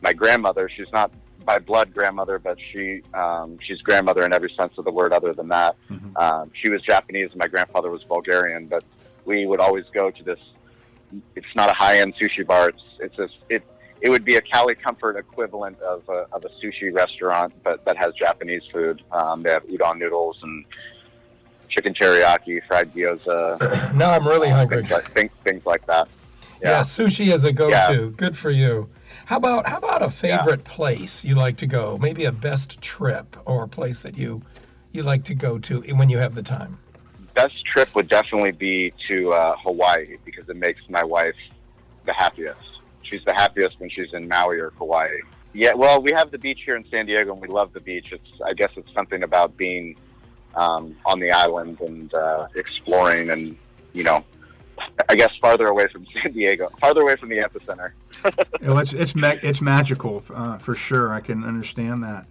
my 0.00 0.12
grandmother, 0.12 0.68
she's 0.68 0.92
not 0.92 1.10
by 1.44 1.58
blood 1.58 1.92
grandmother, 1.92 2.38
but 2.38 2.56
she 2.70 3.02
um, 3.14 3.58
she's 3.60 3.82
grandmother 3.82 4.24
in 4.24 4.32
every 4.32 4.54
sense 4.56 4.74
of 4.78 4.84
the 4.84 4.92
word, 4.92 5.12
other 5.12 5.32
than 5.32 5.48
that. 5.48 5.74
Mhm. 5.90 6.16
Um, 6.22 6.52
she 6.54 6.70
was 6.70 6.82
Japanese, 6.82 7.30
and 7.32 7.40
my 7.40 7.48
grandfather 7.48 7.90
was 7.90 8.04
Bulgarian. 8.04 8.66
But 8.66 8.84
we 9.24 9.46
would 9.46 9.60
always 9.60 9.84
go 9.92 10.10
to 10.10 10.22
this. 10.22 10.38
It's 11.36 11.54
not 11.54 11.68
a 11.68 11.74
high 11.74 11.98
end 11.98 12.14
sushi 12.16 12.46
bar. 12.46 12.70
It's 12.70 12.82
it's 13.00 13.18
a, 13.18 13.28
it 13.48 13.62
it 14.00 14.10
would 14.10 14.24
be 14.24 14.36
a 14.36 14.40
Cali 14.40 14.74
Comfort 14.74 15.16
equivalent 15.16 15.80
of 15.80 16.02
a, 16.08 16.26
of 16.32 16.44
a 16.44 16.48
sushi 16.60 16.92
restaurant, 16.92 17.52
but 17.62 17.84
that 17.84 17.96
has 17.96 18.14
Japanese 18.14 18.62
food. 18.72 19.02
Um, 19.12 19.42
they 19.42 19.50
have 19.50 19.64
udon 19.64 19.98
noodles 19.98 20.38
and 20.42 20.64
chicken 21.68 21.94
teriyaki, 21.94 22.64
fried 22.66 22.92
gyoza, 22.94 23.94
now 23.94 24.10
I'm 24.10 24.26
really 24.26 24.48
hungry. 24.48 24.78
things 24.78 24.90
like, 24.90 25.04
things, 25.04 25.30
things 25.44 25.66
like 25.66 25.86
that. 25.86 26.08
Yeah. 26.60 26.80
sushi 26.80 27.32
is 27.32 27.44
a 27.44 27.52
go-to. 27.52 27.72
Yeah. 27.72 28.10
Good 28.16 28.36
for 28.36 28.50
you. 28.50 28.88
How 29.26 29.36
about 29.36 29.66
how 29.66 29.78
about 29.78 30.02
a 30.02 30.10
favorite 30.10 30.64
place 30.64 31.24
you 31.24 31.34
like 31.34 31.56
to 31.58 31.66
go? 31.66 31.96
Maybe 31.98 32.24
a 32.24 32.32
best 32.32 32.80
trip 32.80 33.36
or 33.46 33.64
a 33.64 33.68
place 33.68 34.02
that 34.02 34.16
you 34.16 34.42
you 34.92 35.02
like 35.02 35.24
to 35.24 35.34
go 35.34 35.58
to 35.58 35.80
when 35.94 36.08
you 36.08 36.18
have 36.18 36.34
the 36.34 36.42
time. 36.42 36.78
Best 37.34 37.64
trip 37.64 37.94
would 37.94 38.08
definitely 38.08 38.52
be 38.52 38.92
to 39.08 39.32
uh, 39.32 39.56
Hawaii 39.62 40.16
because 40.24 40.48
it 40.48 40.56
makes 40.56 40.80
my 40.88 41.02
wife 41.02 41.34
the 42.04 42.12
happiest. 42.12 42.60
She's 43.02 43.24
the 43.24 43.34
happiest 43.34 43.78
when 43.80 43.90
she's 43.90 44.12
in 44.12 44.28
Maui 44.28 44.58
or 44.58 44.70
Hawaii. 44.78 45.20
Yeah, 45.54 45.74
well, 45.74 46.00
we 46.00 46.12
have 46.12 46.30
the 46.30 46.38
beach 46.38 46.60
here 46.64 46.76
in 46.76 46.84
San 46.90 47.06
Diego, 47.06 47.32
and 47.32 47.40
we 47.40 47.48
love 47.48 47.72
the 47.72 47.80
beach. 47.80 48.06
It's, 48.10 48.28
I 48.44 48.54
guess, 48.54 48.70
it's 48.76 48.92
something 48.94 49.22
about 49.22 49.56
being 49.56 49.96
um, 50.54 50.96
on 51.04 51.20
the 51.20 51.30
island 51.30 51.80
and 51.80 52.12
uh, 52.14 52.48
exploring, 52.54 53.30
and 53.30 53.56
you 53.92 54.02
know, 54.02 54.24
I 55.08 55.14
guess 55.14 55.30
farther 55.40 55.66
away 55.66 55.88
from 55.88 56.06
San 56.22 56.32
Diego, 56.32 56.70
farther 56.80 57.02
away 57.02 57.16
from 57.16 57.28
the 57.28 57.38
epicenter. 57.38 57.92
Well, 58.62 58.78
it's 58.78 58.92
it's 58.92 59.16
ma- 59.16 59.34
it's 59.42 59.60
magical 59.60 60.22
uh, 60.32 60.56
for 60.58 60.76
sure. 60.76 61.12
I 61.12 61.18
can 61.18 61.42
understand 61.42 62.04
that. 62.04 62.26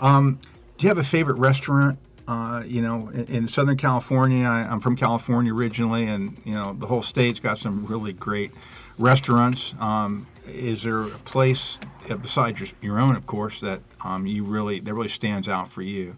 Um, 0.00 0.38
do 0.78 0.84
you 0.84 0.88
have 0.88 0.96
a 0.96 1.04
favorite 1.04 1.36
restaurant? 1.36 1.98
Uh, 2.26 2.62
you 2.66 2.80
know, 2.80 3.08
in, 3.08 3.26
in 3.26 3.48
Southern 3.48 3.76
California, 3.76 4.46
I, 4.46 4.62
I'm 4.62 4.80
from 4.80 4.96
California 4.96 5.52
originally, 5.52 6.04
and 6.04 6.40
you 6.44 6.54
know 6.54 6.72
the 6.72 6.86
whole 6.86 7.02
state's 7.02 7.38
got 7.38 7.58
some 7.58 7.84
really 7.86 8.14
great 8.14 8.50
restaurants. 8.98 9.74
Um, 9.78 10.26
is 10.46 10.82
there 10.82 11.02
a 11.02 11.08
place 11.08 11.80
uh, 12.08 12.16
besides 12.16 12.60
your, 12.60 12.68
your 12.80 12.98
own, 12.98 13.14
of 13.14 13.26
course, 13.26 13.60
that 13.60 13.80
um, 14.04 14.26
you 14.26 14.44
really 14.44 14.80
that 14.80 14.94
really 14.94 15.08
stands 15.08 15.48
out 15.48 15.68
for 15.68 15.82
you? 15.82 16.16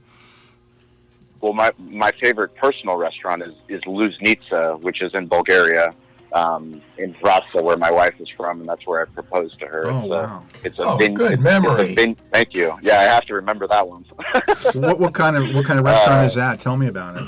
Well, 1.41 1.53
my 1.53 1.73
my 1.79 2.13
favorite 2.23 2.55
personal 2.55 2.97
restaurant 2.97 3.43
is 3.43 3.55
is 3.69 3.81
Luznica, 3.83 4.81
which 4.81 5.03
is 5.03 5.13
in 5.15 5.27
Bulgaria, 5.27 5.95
um, 6.41 6.83
in 6.99 7.15
Vratsa, 7.15 7.63
where 7.63 7.77
my 7.87 7.91
wife 7.91 8.15
is 8.21 8.29
from, 8.37 8.61
and 8.61 8.69
that's 8.69 8.87
where 8.87 9.01
I 9.03 9.05
proposed 9.07 9.59
to 9.61 9.67
her. 9.67 9.83
Oh 9.87 9.99
it's 10.01 10.09
wow! 10.09 10.43
a, 10.63 10.67
it's 10.67 10.79
a 10.79 10.83
Oh, 10.83 10.97
vin- 10.97 11.15
good 11.15 11.33
it's- 11.33 11.45
memory. 11.53 11.83
It's 11.93 12.01
a 12.03 12.05
vin- 12.05 12.17
thank 12.33 12.55
you. 12.59 12.69
Yeah, 12.83 13.01
I 13.01 13.05
have 13.05 13.25
to 13.31 13.35
remember 13.35 13.67
that 13.69 13.85
one. 13.89 14.05
what 14.75 14.99
what 15.01 15.15
kind 15.15 15.35
of 15.37 15.43
what 15.55 15.65
kind 15.69 15.79
of 15.79 15.85
restaurant 15.85 16.23
Uh, 16.23 16.25
is 16.31 16.35
that? 16.35 16.61
Tell 16.61 16.77
me 16.77 16.89
about 16.95 17.17
it. 17.21 17.25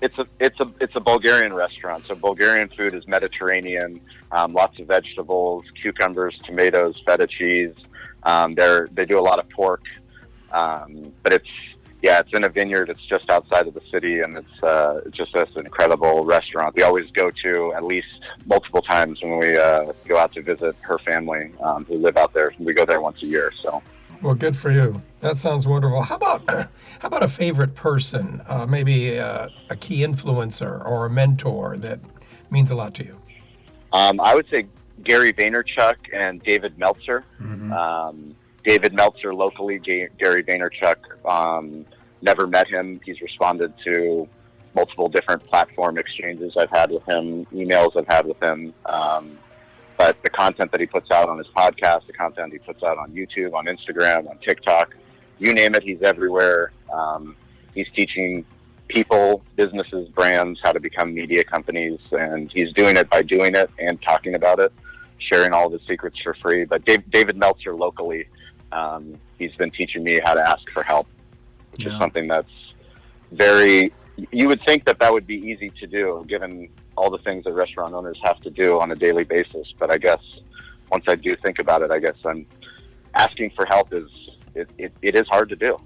it's 0.00 0.18
a 0.18 0.26
it's 0.40 0.58
a 0.60 0.66
it's 0.80 0.96
a 0.96 1.00
Bulgarian 1.00 1.52
restaurant. 1.64 2.00
So 2.06 2.14
Bulgarian 2.14 2.68
food 2.76 2.94
is 2.94 3.06
Mediterranean, 3.06 4.00
um, 4.32 4.52
lots 4.54 4.78
of 4.80 4.86
vegetables, 4.86 5.64
cucumbers, 5.80 6.34
tomatoes, 6.44 6.94
feta 7.06 7.26
cheese. 7.26 7.74
Um, 8.24 8.54
they're 8.58 8.88
they 8.96 9.04
do 9.04 9.18
a 9.18 9.26
lot 9.30 9.38
of 9.38 9.48
pork, 9.50 9.82
um, 10.52 11.12
but 11.22 11.32
it's 11.32 11.48
yeah, 12.02 12.20
it's 12.20 12.30
in 12.32 12.44
a 12.44 12.48
vineyard. 12.48 12.90
It's 12.90 13.04
just 13.06 13.28
outside 13.28 13.66
of 13.66 13.74
the 13.74 13.82
city, 13.90 14.20
and 14.20 14.36
it's 14.38 14.62
uh, 14.62 15.00
just 15.10 15.32
this 15.32 15.48
incredible 15.56 16.24
restaurant. 16.24 16.74
We 16.76 16.82
always 16.82 17.10
go 17.10 17.30
to 17.42 17.72
at 17.74 17.84
least 17.84 18.06
multiple 18.46 18.82
times 18.82 19.20
when 19.20 19.38
we 19.38 19.56
uh, 19.56 19.92
go 20.06 20.18
out 20.18 20.32
to 20.34 20.42
visit 20.42 20.76
her 20.82 20.98
family 20.98 21.52
um, 21.60 21.84
who 21.86 21.96
live 21.96 22.16
out 22.16 22.32
there. 22.34 22.52
We 22.58 22.72
go 22.72 22.84
there 22.84 23.00
once 23.00 23.22
a 23.22 23.26
year. 23.26 23.52
So 23.62 23.82
Well, 24.22 24.34
good 24.34 24.56
for 24.56 24.70
you. 24.70 25.02
That 25.20 25.38
sounds 25.38 25.66
wonderful. 25.66 26.02
How 26.02 26.16
about 26.16 26.48
how 26.50 27.08
about 27.08 27.24
a 27.24 27.28
favorite 27.28 27.74
person? 27.74 28.40
Uh, 28.46 28.66
maybe 28.66 29.16
a, 29.16 29.48
a 29.70 29.76
key 29.76 29.98
influencer 30.00 30.84
or 30.86 31.06
a 31.06 31.10
mentor 31.10 31.76
that 31.78 31.98
means 32.50 32.70
a 32.70 32.74
lot 32.76 32.94
to 32.94 33.04
you. 33.04 33.20
Um, 33.92 34.20
I 34.20 34.34
would 34.34 34.46
say 34.50 34.66
Gary 35.02 35.32
Vaynerchuk 35.32 35.96
and 36.12 36.42
David 36.42 36.78
Meltzer. 36.78 37.24
Mhm. 37.40 37.72
Um, 37.72 38.36
David 38.64 38.94
Meltzer 38.94 39.34
locally, 39.34 39.78
Gary 39.78 40.42
Vaynerchuk. 40.44 40.96
Um, 41.24 41.86
never 42.22 42.46
met 42.46 42.68
him. 42.68 43.00
He's 43.04 43.20
responded 43.20 43.72
to 43.84 44.28
multiple 44.74 45.08
different 45.08 45.44
platform 45.46 45.98
exchanges 45.98 46.54
I've 46.56 46.70
had 46.70 46.90
with 46.90 47.04
him, 47.04 47.46
emails 47.46 47.96
I've 47.96 48.06
had 48.06 48.26
with 48.26 48.42
him. 48.42 48.74
Um, 48.86 49.38
but 49.96 50.16
the 50.22 50.30
content 50.30 50.70
that 50.70 50.80
he 50.80 50.86
puts 50.86 51.10
out 51.10 51.28
on 51.28 51.38
his 51.38 51.48
podcast, 51.48 52.06
the 52.06 52.12
content 52.12 52.52
he 52.52 52.58
puts 52.58 52.82
out 52.82 52.98
on 52.98 53.10
YouTube, 53.10 53.54
on 53.54 53.66
Instagram, 53.66 54.30
on 54.30 54.38
TikTok, 54.38 54.94
you 55.38 55.52
name 55.52 55.74
it, 55.74 55.82
he's 55.82 56.02
everywhere. 56.02 56.72
Um, 56.92 57.36
he's 57.74 57.88
teaching 57.94 58.44
people, 58.88 59.42
businesses, 59.56 60.08
brands 60.10 60.60
how 60.62 60.72
to 60.72 60.80
become 60.80 61.14
media 61.14 61.44
companies, 61.44 61.98
and 62.12 62.50
he's 62.52 62.72
doing 62.74 62.96
it 62.96 63.08
by 63.10 63.22
doing 63.22 63.54
it 63.54 63.70
and 63.78 64.00
talking 64.02 64.34
about 64.34 64.60
it, 64.60 64.72
sharing 65.18 65.52
all 65.52 65.68
his 65.70 65.80
secrets 65.86 66.18
for 66.22 66.34
free. 66.34 66.64
But 66.64 66.84
Dave, 66.84 67.08
David 67.10 67.36
Meltzer 67.36 67.74
locally, 67.74 68.26
um, 68.72 69.16
he's 69.38 69.54
been 69.56 69.70
teaching 69.70 70.02
me 70.04 70.20
how 70.24 70.34
to 70.34 70.40
ask 70.40 70.62
for 70.72 70.82
help, 70.82 71.06
which 71.72 71.84
Yeah. 71.84 71.92
is 71.92 71.98
something 71.98 72.28
that's 72.28 72.50
very. 73.32 73.92
You 74.32 74.48
would 74.48 74.60
think 74.66 74.84
that 74.86 74.98
that 74.98 75.12
would 75.12 75.26
be 75.26 75.36
easy 75.36 75.70
to 75.78 75.86
do, 75.86 76.24
given 76.28 76.68
all 76.96 77.08
the 77.10 77.18
things 77.18 77.44
that 77.44 77.52
restaurant 77.52 77.94
owners 77.94 78.18
have 78.24 78.40
to 78.40 78.50
do 78.50 78.80
on 78.80 78.90
a 78.90 78.96
daily 78.96 79.22
basis. 79.22 79.72
But 79.78 79.92
I 79.92 79.96
guess 79.98 80.20
once 80.90 81.04
I 81.06 81.14
do 81.14 81.36
think 81.36 81.60
about 81.60 81.82
it, 81.82 81.92
I 81.92 82.00
guess 82.00 82.16
I'm 82.24 82.44
asking 83.14 83.50
for 83.54 83.64
help 83.66 83.92
is 83.92 84.08
it, 84.54 84.68
it, 84.76 84.92
it 85.02 85.14
is 85.14 85.26
hard 85.28 85.48
to 85.50 85.56
do. 85.56 85.78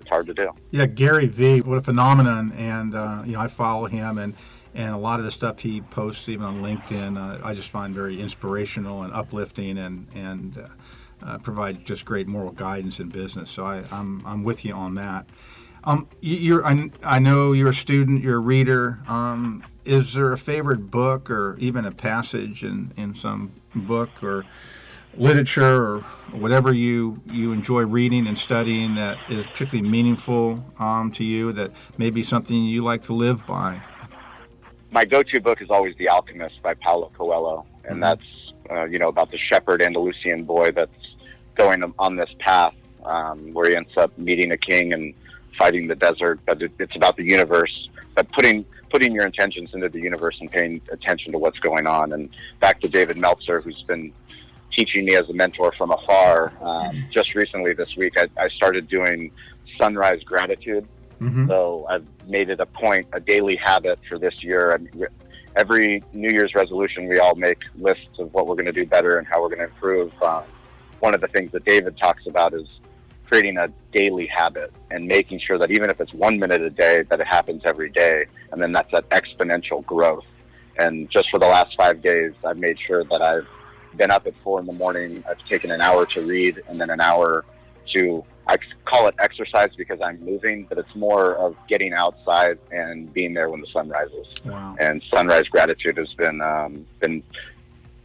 It's 0.00 0.08
hard 0.08 0.26
to 0.28 0.34
do. 0.34 0.50
Yeah, 0.70 0.86
Gary 0.86 1.26
Vee, 1.26 1.60
what 1.60 1.76
a 1.76 1.82
phenomenon! 1.82 2.52
And 2.56 2.94
uh, 2.94 3.22
you 3.26 3.32
know, 3.34 3.40
I 3.40 3.48
follow 3.48 3.84
him, 3.86 4.16
and 4.18 4.34
and 4.74 4.94
a 4.94 4.98
lot 4.98 5.18
of 5.18 5.24
the 5.26 5.30
stuff 5.30 5.58
he 5.58 5.82
posts, 5.82 6.28
even 6.28 6.46
on 6.46 6.62
LinkedIn, 6.62 7.18
uh, 7.18 7.44
I 7.44 7.54
just 7.54 7.68
find 7.68 7.94
very 7.94 8.18
inspirational 8.20 9.02
and 9.02 9.12
uplifting, 9.12 9.76
and 9.78 10.06
and 10.14 10.56
uh, 10.56 10.68
uh, 11.24 11.38
provide 11.38 11.84
just 11.84 12.04
great 12.04 12.26
moral 12.28 12.52
guidance 12.52 13.00
in 13.00 13.08
business. 13.08 13.50
So 13.50 13.64
I, 13.64 13.82
I'm 13.92 14.22
I'm 14.26 14.44
with 14.44 14.64
you 14.64 14.74
on 14.74 14.94
that. 14.96 15.26
Um, 15.84 16.06
you- 16.20 16.36
you're 16.36 16.66
I, 16.66 16.90
I 17.02 17.18
know 17.18 17.52
you're 17.52 17.70
a 17.70 17.74
student, 17.74 18.22
you're 18.22 18.36
a 18.36 18.40
reader. 18.40 19.00
Um, 19.08 19.64
is 19.84 20.12
there 20.12 20.32
a 20.32 20.38
favorite 20.38 20.90
book 20.90 21.30
or 21.30 21.56
even 21.58 21.86
a 21.86 21.90
passage 21.90 22.62
in, 22.64 22.92
in 22.98 23.14
some 23.14 23.50
book 23.74 24.22
or 24.22 24.44
literature 25.16 25.82
or 25.82 26.00
whatever 26.32 26.72
you, 26.72 27.20
you 27.26 27.52
enjoy 27.52 27.82
reading 27.84 28.26
and 28.26 28.38
studying 28.38 28.94
that 28.94 29.18
is 29.28 29.46
particularly 29.48 29.88
meaningful 29.88 30.62
um, 30.78 31.10
to 31.12 31.24
you 31.24 31.50
that 31.52 31.72
may 31.98 32.10
be 32.10 32.22
something 32.22 32.56
you 32.64 32.82
like 32.82 33.02
to 33.04 33.14
live 33.14 33.44
by? 33.46 33.80
my 34.92 35.04
go-to 35.04 35.40
book 35.40 35.62
is 35.62 35.70
always 35.70 35.94
The 35.98 36.08
Alchemist 36.08 36.60
by 36.62 36.74
Paulo 36.74 37.10
Coelho, 37.16 37.64
and 37.84 37.98
Mhm. 37.98 38.00
that's 38.00 38.24
uh, 38.70 38.84
you 38.84 38.98
know 38.98 39.08
about 39.08 39.30
the 39.30 39.38
shepherd 39.38 39.82
Andalusian 39.82 40.44
boy 40.44 40.70
that's 40.72 40.90
going 41.56 41.82
on 41.98 42.16
this 42.16 42.30
path 42.38 42.74
um, 43.04 43.52
where 43.52 43.68
he 43.68 43.76
ends 43.76 43.96
up 43.96 44.16
meeting 44.18 44.52
a 44.52 44.56
king 44.56 44.92
and 44.92 45.14
fighting 45.58 45.88
the 45.88 45.96
desert. 45.96 46.40
But 46.46 46.62
it, 46.62 46.72
it's 46.78 46.96
about 46.96 47.16
the 47.16 47.24
universe, 47.24 47.88
but 48.14 48.30
putting 48.32 48.64
putting 48.90 49.14
your 49.14 49.24
intentions 49.24 49.70
into 49.72 49.88
the 49.88 50.00
universe 50.00 50.36
and 50.40 50.50
paying 50.50 50.80
attention 50.90 51.32
to 51.32 51.38
what's 51.38 51.58
going 51.60 51.86
on. 51.86 52.12
And 52.12 52.28
back 52.58 52.80
to 52.80 52.88
David 52.88 53.16
Meltzer, 53.16 53.60
who's 53.60 53.82
been 53.84 54.12
teaching 54.72 55.04
me 55.04 55.14
as 55.14 55.28
a 55.28 55.32
mentor 55.32 55.72
from 55.78 55.92
afar. 55.92 56.52
Um, 56.60 56.92
just 57.10 57.34
recently 57.34 57.72
this 57.72 57.94
week, 57.96 58.14
I, 58.16 58.28
I 58.36 58.48
started 58.48 58.88
doing 58.88 59.30
sunrise 59.78 60.22
gratitude. 60.24 60.86
Mm-hmm. 61.20 61.48
So 61.48 61.86
I've 61.88 62.06
made 62.26 62.50
it 62.50 62.60
a 62.60 62.66
point, 62.66 63.06
a 63.12 63.20
daily 63.20 63.56
habit 63.56 63.98
for 64.08 64.18
this 64.18 64.42
year. 64.42 64.72
I 64.72 64.78
mean, 64.78 65.06
every 65.56 66.02
New 66.12 66.30
Year's 66.30 66.54
resolution, 66.54 67.08
we 67.08 67.18
all 67.18 67.34
make 67.34 67.58
lists 67.78 68.18
of 68.18 68.32
what 68.32 68.46
we're 68.46 68.54
going 68.54 68.66
to 68.66 68.72
do 68.72 68.86
better 68.86 69.18
and 69.18 69.26
how 69.26 69.40
we're 69.40 69.48
going 69.48 69.60
to 69.60 69.66
improve. 69.66 70.12
Um, 70.22 70.44
one 71.00 71.14
of 71.14 71.20
the 71.20 71.28
things 71.28 71.52
that 71.52 71.64
David 71.64 71.96
talks 71.98 72.26
about 72.26 72.54
is 72.54 72.66
creating 73.26 73.56
a 73.58 73.68
daily 73.92 74.26
habit 74.26 74.72
and 74.90 75.06
making 75.06 75.38
sure 75.38 75.58
that 75.58 75.70
even 75.70 75.88
if 75.88 76.00
it's 76.00 76.12
one 76.12 76.38
minute 76.38 76.60
a 76.62 76.70
day, 76.70 77.02
that 77.08 77.20
it 77.20 77.26
happens 77.26 77.62
every 77.64 77.90
day, 77.90 78.24
and 78.52 78.60
then 78.60 78.72
that's 78.72 78.90
that 78.92 79.08
exponential 79.10 79.84
growth. 79.86 80.24
And 80.78 81.10
just 81.10 81.30
for 81.30 81.38
the 81.38 81.46
last 81.46 81.76
five 81.76 82.02
days, 82.02 82.32
I've 82.44 82.58
made 82.58 82.78
sure 82.86 83.04
that 83.04 83.22
I've 83.22 83.46
been 83.96 84.10
up 84.10 84.26
at 84.26 84.34
four 84.42 84.60
in 84.60 84.66
the 84.66 84.72
morning. 84.72 85.22
I've 85.28 85.44
taken 85.50 85.70
an 85.70 85.80
hour 85.80 86.06
to 86.06 86.20
read 86.22 86.62
and 86.68 86.80
then 86.80 86.90
an 86.90 87.00
hour 87.00 87.44
to 87.94 88.24
I 88.50 88.56
call 88.84 89.06
it 89.06 89.14
exercise 89.20 89.70
because 89.76 90.00
I'm 90.02 90.18
moving, 90.24 90.66
but 90.68 90.76
it's 90.78 90.94
more 90.96 91.36
of 91.36 91.54
getting 91.68 91.92
outside 91.92 92.58
and 92.72 93.12
being 93.12 93.32
there 93.32 93.48
when 93.48 93.60
the 93.60 93.66
sun 93.68 93.88
rises. 93.88 94.26
Wow. 94.44 94.76
And 94.80 95.00
sunrise 95.12 95.44
gratitude 95.44 95.96
has 95.98 96.12
been 96.14 96.40
um, 96.40 96.86
been. 96.98 97.22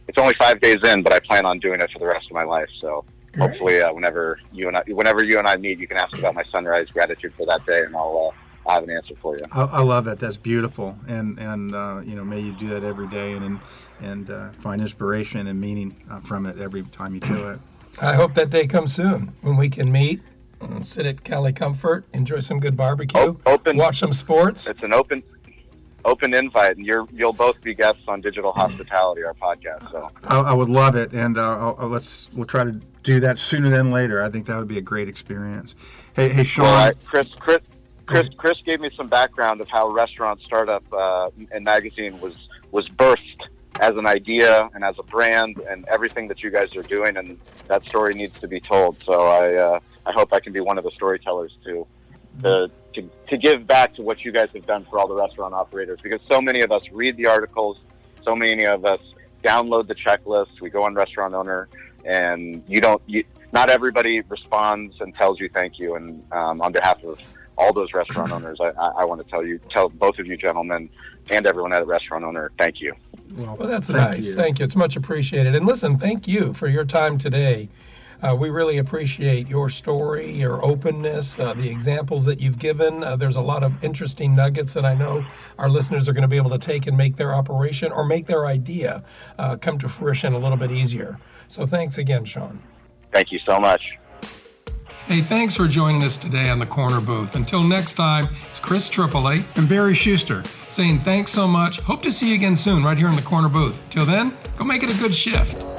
It's 0.08 0.18
only 0.18 0.34
five 0.38 0.60
days 0.60 0.76
in, 0.84 1.02
but 1.02 1.12
I 1.12 1.20
plan 1.20 1.44
on 1.46 1.58
doing 1.58 1.80
it 1.80 1.90
for 1.92 1.98
the 1.98 2.06
rest 2.06 2.26
of 2.30 2.34
my 2.34 2.44
life. 2.44 2.68
So 2.80 3.04
Great. 3.32 3.50
hopefully, 3.50 3.80
uh, 3.82 3.92
whenever 3.92 4.38
you 4.52 4.68
and 4.68 4.76
I, 4.76 4.82
whenever 4.88 5.24
you 5.24 5.38
and 5.38 5.46
I 5.46 5.56
meet, 5.56 5.78
you 5.78 5.88
can 5.88 5.96
ask 5.98 6.16
about 6.18 6.34
my 6.34 6.44
sunrise 6.52 6.88
gratitude 6.92 7.34
for 7.36 7.44
that 7.46 7.64
day, 7.66 7.80
and 7.84 7.94
I'll 7.96 8.32
uh, 8.32 8.68
I'll 8.68 8.74
have 8.76 8.84
an 8.84 8.90
answer 8.90 9.14
for 9.20 9.36
you. 9.36 9.44
I, 9.52 9.62
I 9.64 9.82
love 9.82 10.04
that. 10.06 10.18
That's 10.18 10.36
beautiful, 10.36 10.96
and 11.08 11.38
and 11.38 11.74
uh, 11.74 12.00
you 12.04 12.14
know, 12.14 12.24
may 12.24 12.40
you 12.40 12.52
do 12.52 12.68
that 12.68 12.84
every 12.84 13.08
day, 13.08 13.32
and 13.32 13.44
and, 13.44 13.60
and 14.00 14.30
uh, 14.30 14.52
find 14.52 14.80
inspiration 14.80 15.46
and 15.48 15.60
meaning 15.60 15.96
uh, 16.10 16.20
from 16.20 16.46
it 16.46 16.58
every 16.58 16.82
time 16.82 17.14
you 17.14 17.20
do 17.20 17.48
it. 17.50 17.60
I 18.00 18.14
hope 18.14 18.34
that 18.34 18.50
day 18.50 18.66
comes 18.66 18.94
soon 18.94 19.34
when 19.40 19.56
we 19.56 19.68
can 19.68 19.90
meet, 19.90 20.20
and 20.60 20.86
sit 20.86 21.04
at 21.06 21.24
Cali 21.24 21.52
Comfort, 21.52 22.04
enjoy 22.12 22.40
some 22.40 22.60
good 22.60 22.76
barbecue, 22.76 23.20
O- 23.20 23.40
open. 23.46 23.76
watch 23.76 23.98
some 23.98 24.12
sports. 24.12 24.66
It's 24.66 24.82
an 24.82 24.92
open 24.94 25.22
open 26.06 26.32
invite, 26.32 26.76
and 26.76 26.86
you're 26.86 27.06
you'll 27.12 27.32
both 27.32 27.60
be 27.60 27.74
guests 27.74 28.02
on 28.08 28.20
Digital 28.20 28.52
Hospitality, 28.52 29.22
our 29.24 29.34
podcast. 29.34 29.90
So. 29.90 30.10
I, 30.24 30.38
I 30.38 30.54
would 30.54 30.68
love 30.68 30.96
it, 30.96 31.12
and 31.12 31.36
uh, 31.36 31.74
let's 31.86 32.30
we'll 32.32 32.46
try 32.46 32.64
to 32.64 32.72
do 33.02 33.20
that 33.20 33.38
sooner 33.38 33.68
than 33.68 33.90
later. 33.90 34.22
I 34.22 34.30
think 34.30 34.46
that 34.46 34.58
would 34.58 34.68
be 34.68 34.78
a 34.78 34.82
great 34.82 35.08
experience. 35.08 35.74
Hey, 36.14 36.30
hey, 36.30 36.44
Sean. 36.44 36.64
Well, 36.64 36.76
I, 36.76 36.92
Chris, 37.04 37.28
Chris, 37.38 37.58
Chris, 38.06 38.28
Chris 38.36 38.56
gave 38.64 38.80
me 38.80 38.90
some 38.96 39.08
background 39.08 39.60
of 39.60 39.68
how 39.68 39.90
Restaurant 39.90 40.40
Startup 40.46 40.84
uh, 40.92 41.30
and 41.50 41.64
Magazine 41.64 42.18
was 42.20 42.34
was 42.70 42.88
birthed 42.88 43.42
as 43.80 43.94
an 43.96 44.06
idea 44.06 44.70
and 44.74 44.82
as 44.82 44.94
a 44.98 45.02
brand 45.02 45.58
and 45.68 45.84
everything 45.88 46.28
that 46.28 46.42
you 46.42 46.50
guys 46.50 46.74
are 46.76 46.82
doing, 46.82 47.16
and 47.16 47.38
that 47.66 47.84
story 47.84 48.14
needs 48.14 48.38
to 48.38 48.48
be 48.48 48.60
told. 48.60 49.02
So 49.02 49.26
I 49.26 49.54
uh, 49.54 49.80
I 50.06 50.12
hope 50.12 50.32
I 50.32 50.40
can 50.40 50.52
be 50.52 50.60
one 50.60 50.78
of 50.78 50.84
the 50.84 50.92
storytellers 50.92 51.56
to 51.64 51.86
to, 52.42 52.70
to 52.96 53.08
to 53.28 53.36
give 53.36 53.66
back 53.66 53.94
to 53.94 54.02
what 54.02 54.24
you 54.24 54.32
guys 54.32 54.48
have 54.54 54.66
done 54.66 54.86
for 54.90 54.98
all 54.98 55.08
the 55.08 55.14
restaurant 55.14 55.54
operators 55.54 55.98
because 56.02 56.20
so 56.30 56.40
many 56.40 56.60
of 56.60 56.72
us 56.72 56.82
read 56.92 57.16
the 57.16 57.26
articles, 57.26 57.78
so 58.24 58.34
many 58.34 58.66
of 58.66 58.84
us 58.84 59.00
download 59.44 59.86
the 59.86 59.94
checklist. 59.94 60.60
We 60.60 60.70
go 60.70 60.82
on 60.82 60.94
Restaurant 60.94 61.34
Owner, 61.34 61.68
and 62.04 62.62
you 62.66 62.80
don't. 62.80 63.00
You, 63.06 63.24
not 63.52 63.70
everybody 63.70 64.20
responds 64.22 64.96
and 65.00 65.14
tells 65.14 65.40
you 65.40 65.48
thank 65.54 65.78
you. 65.78 65.94
And 65.94 66.22
um, 66.32 66.60
on 66.60 66.72
behalf 66.72 67.02
of 67.04 67.20
all 67.56 67.72
those 67.72 67.92
restaurant 67.94 68.32
owners, 68.36 68.58
I, 68.60 68.70
I, 68.78 68.88
I 68.98 69.04
want 69.04 69.24
to 69.24 69.30
tell 69.30 69.44
you, 69.44 69.58
tell 69.70 69.88
both 69.88 70.18
of 70.18 70.26
you 70.26 70.36
gentlemen 70.36 70.90
and 71.30 71.46
everyone 71.46 71.72
at 71.72 71.86
Restaurant 71.86 72.24
Owner, 72.24 72.52
thank 72.58 72.80
you. 72.80 72.94
Well, 73.34 73.56
that's 73.56 73.88
thank 73.88 74.10
nice. 74.10 74.26
you. 74.26 74.34
Thank 74.34 74.58
you. 74.58 74.64
It's 74.64 74.76
much 74.76 74.96
appreciated. 74.96 75.54
And 75.54 75.66
listen, 75.66 75.98
thank 75.98 76.28
you 76.28 76.52
for 76.52 76.68
your 76.68 76.84
time 76.84 77.18
today. 77.18 77.68
Uh, 78.22 78.34
we 78.34 78.50
really 78.50 78.78
appreciate 78.78 79.48
your 79.48 79.68
story, 79.68 80.30
your 80.30 80.64
openness, 80.64 81.38
uh, 81.38 81.54
the 81.54 81.68
examples 81.68 82.24
that 82.24 82.40
you've 82.40 82.58
given. 82.58 83.04
Uh, 83.04 83.16
there's 83.16 83.36
a 83.36 83.40
lot 83.40 83.62
of 83.62 83.82
interesting 83.84 84.34
nuggets 84.34 84.72
that 84.74 84.84
I 84.84 84.94
know 84.94 85.24
our 85.58 85.68
listeners 85.68 86.08
are 86.08 86.12
going 86.12 86.22
to 86.22 86.28
be 86.28 86.36
able 86.36 86.50
to 86.50 86.58
take 86.58 86.86
and 86.86 86.96
make 86.96 87.16
their 87.16 87.34
operation 87.34 87.92
or 87.92 88.04
make 88.04 88.26
their 88.26 88.46
idea 88.46 89.04
uh, 89.38 89.56
come 89.56 89.78
to 89.78 89.88
fruition 89.88 90.32
a 90.32 90.38
little 90.38 90.58
bit 90.58 90.70
easier. 90.70 91.18
So 91.48 91.66
thanks 91.66 91.98
again, 91.98 92.24
Sean. 92.24 92.62
Thank 93.12 93.32
you 93.32 93.38
so 93.46 93.60
much. 93.60 93.82
Hey, 95.06 95.20
thanks 95.20 95.54
for 95.54 95.68
joining 95.68 96.02
us 96.02 96.16
today 96.16 96.50
on 96.50 96.58
the 96.58 96.66
Corner 96.66 97.00
Booth. 97.00 97.36
Until 97.36 97.62
next 97.62 97.94
time, 97.94 98.26
it's 98.48 98.58
Chris 98.58 98.88
Tripoli 98.88 99.46
and 99.54 99.68
Barry 99.68 99.94
Shuster. 99.94 100.42
saying 100.66 100.98
thanks 101.00 101.30
so 101.30 101.46
much. 101.46 101.78
Hope 101.80 102.02
to 102.02 102.10
see 102.10 102.30
you 102.30 102.34
again 102.34 102.56
soon 102.56 102.82
right 102.82 102.98
here 102.98 103.08
in 103.08 103.14
the 103.14 103.22
Corner 103.22 103.48
Booth. 103.48 103.88
Till 103.88 104.04
then, 104.04 104.36
go 104.56 104.64
make 104.64 104.82
it 104.82 104.92
a 104.92 104.98
good 104.98 105.14
shift. 105.14 105.75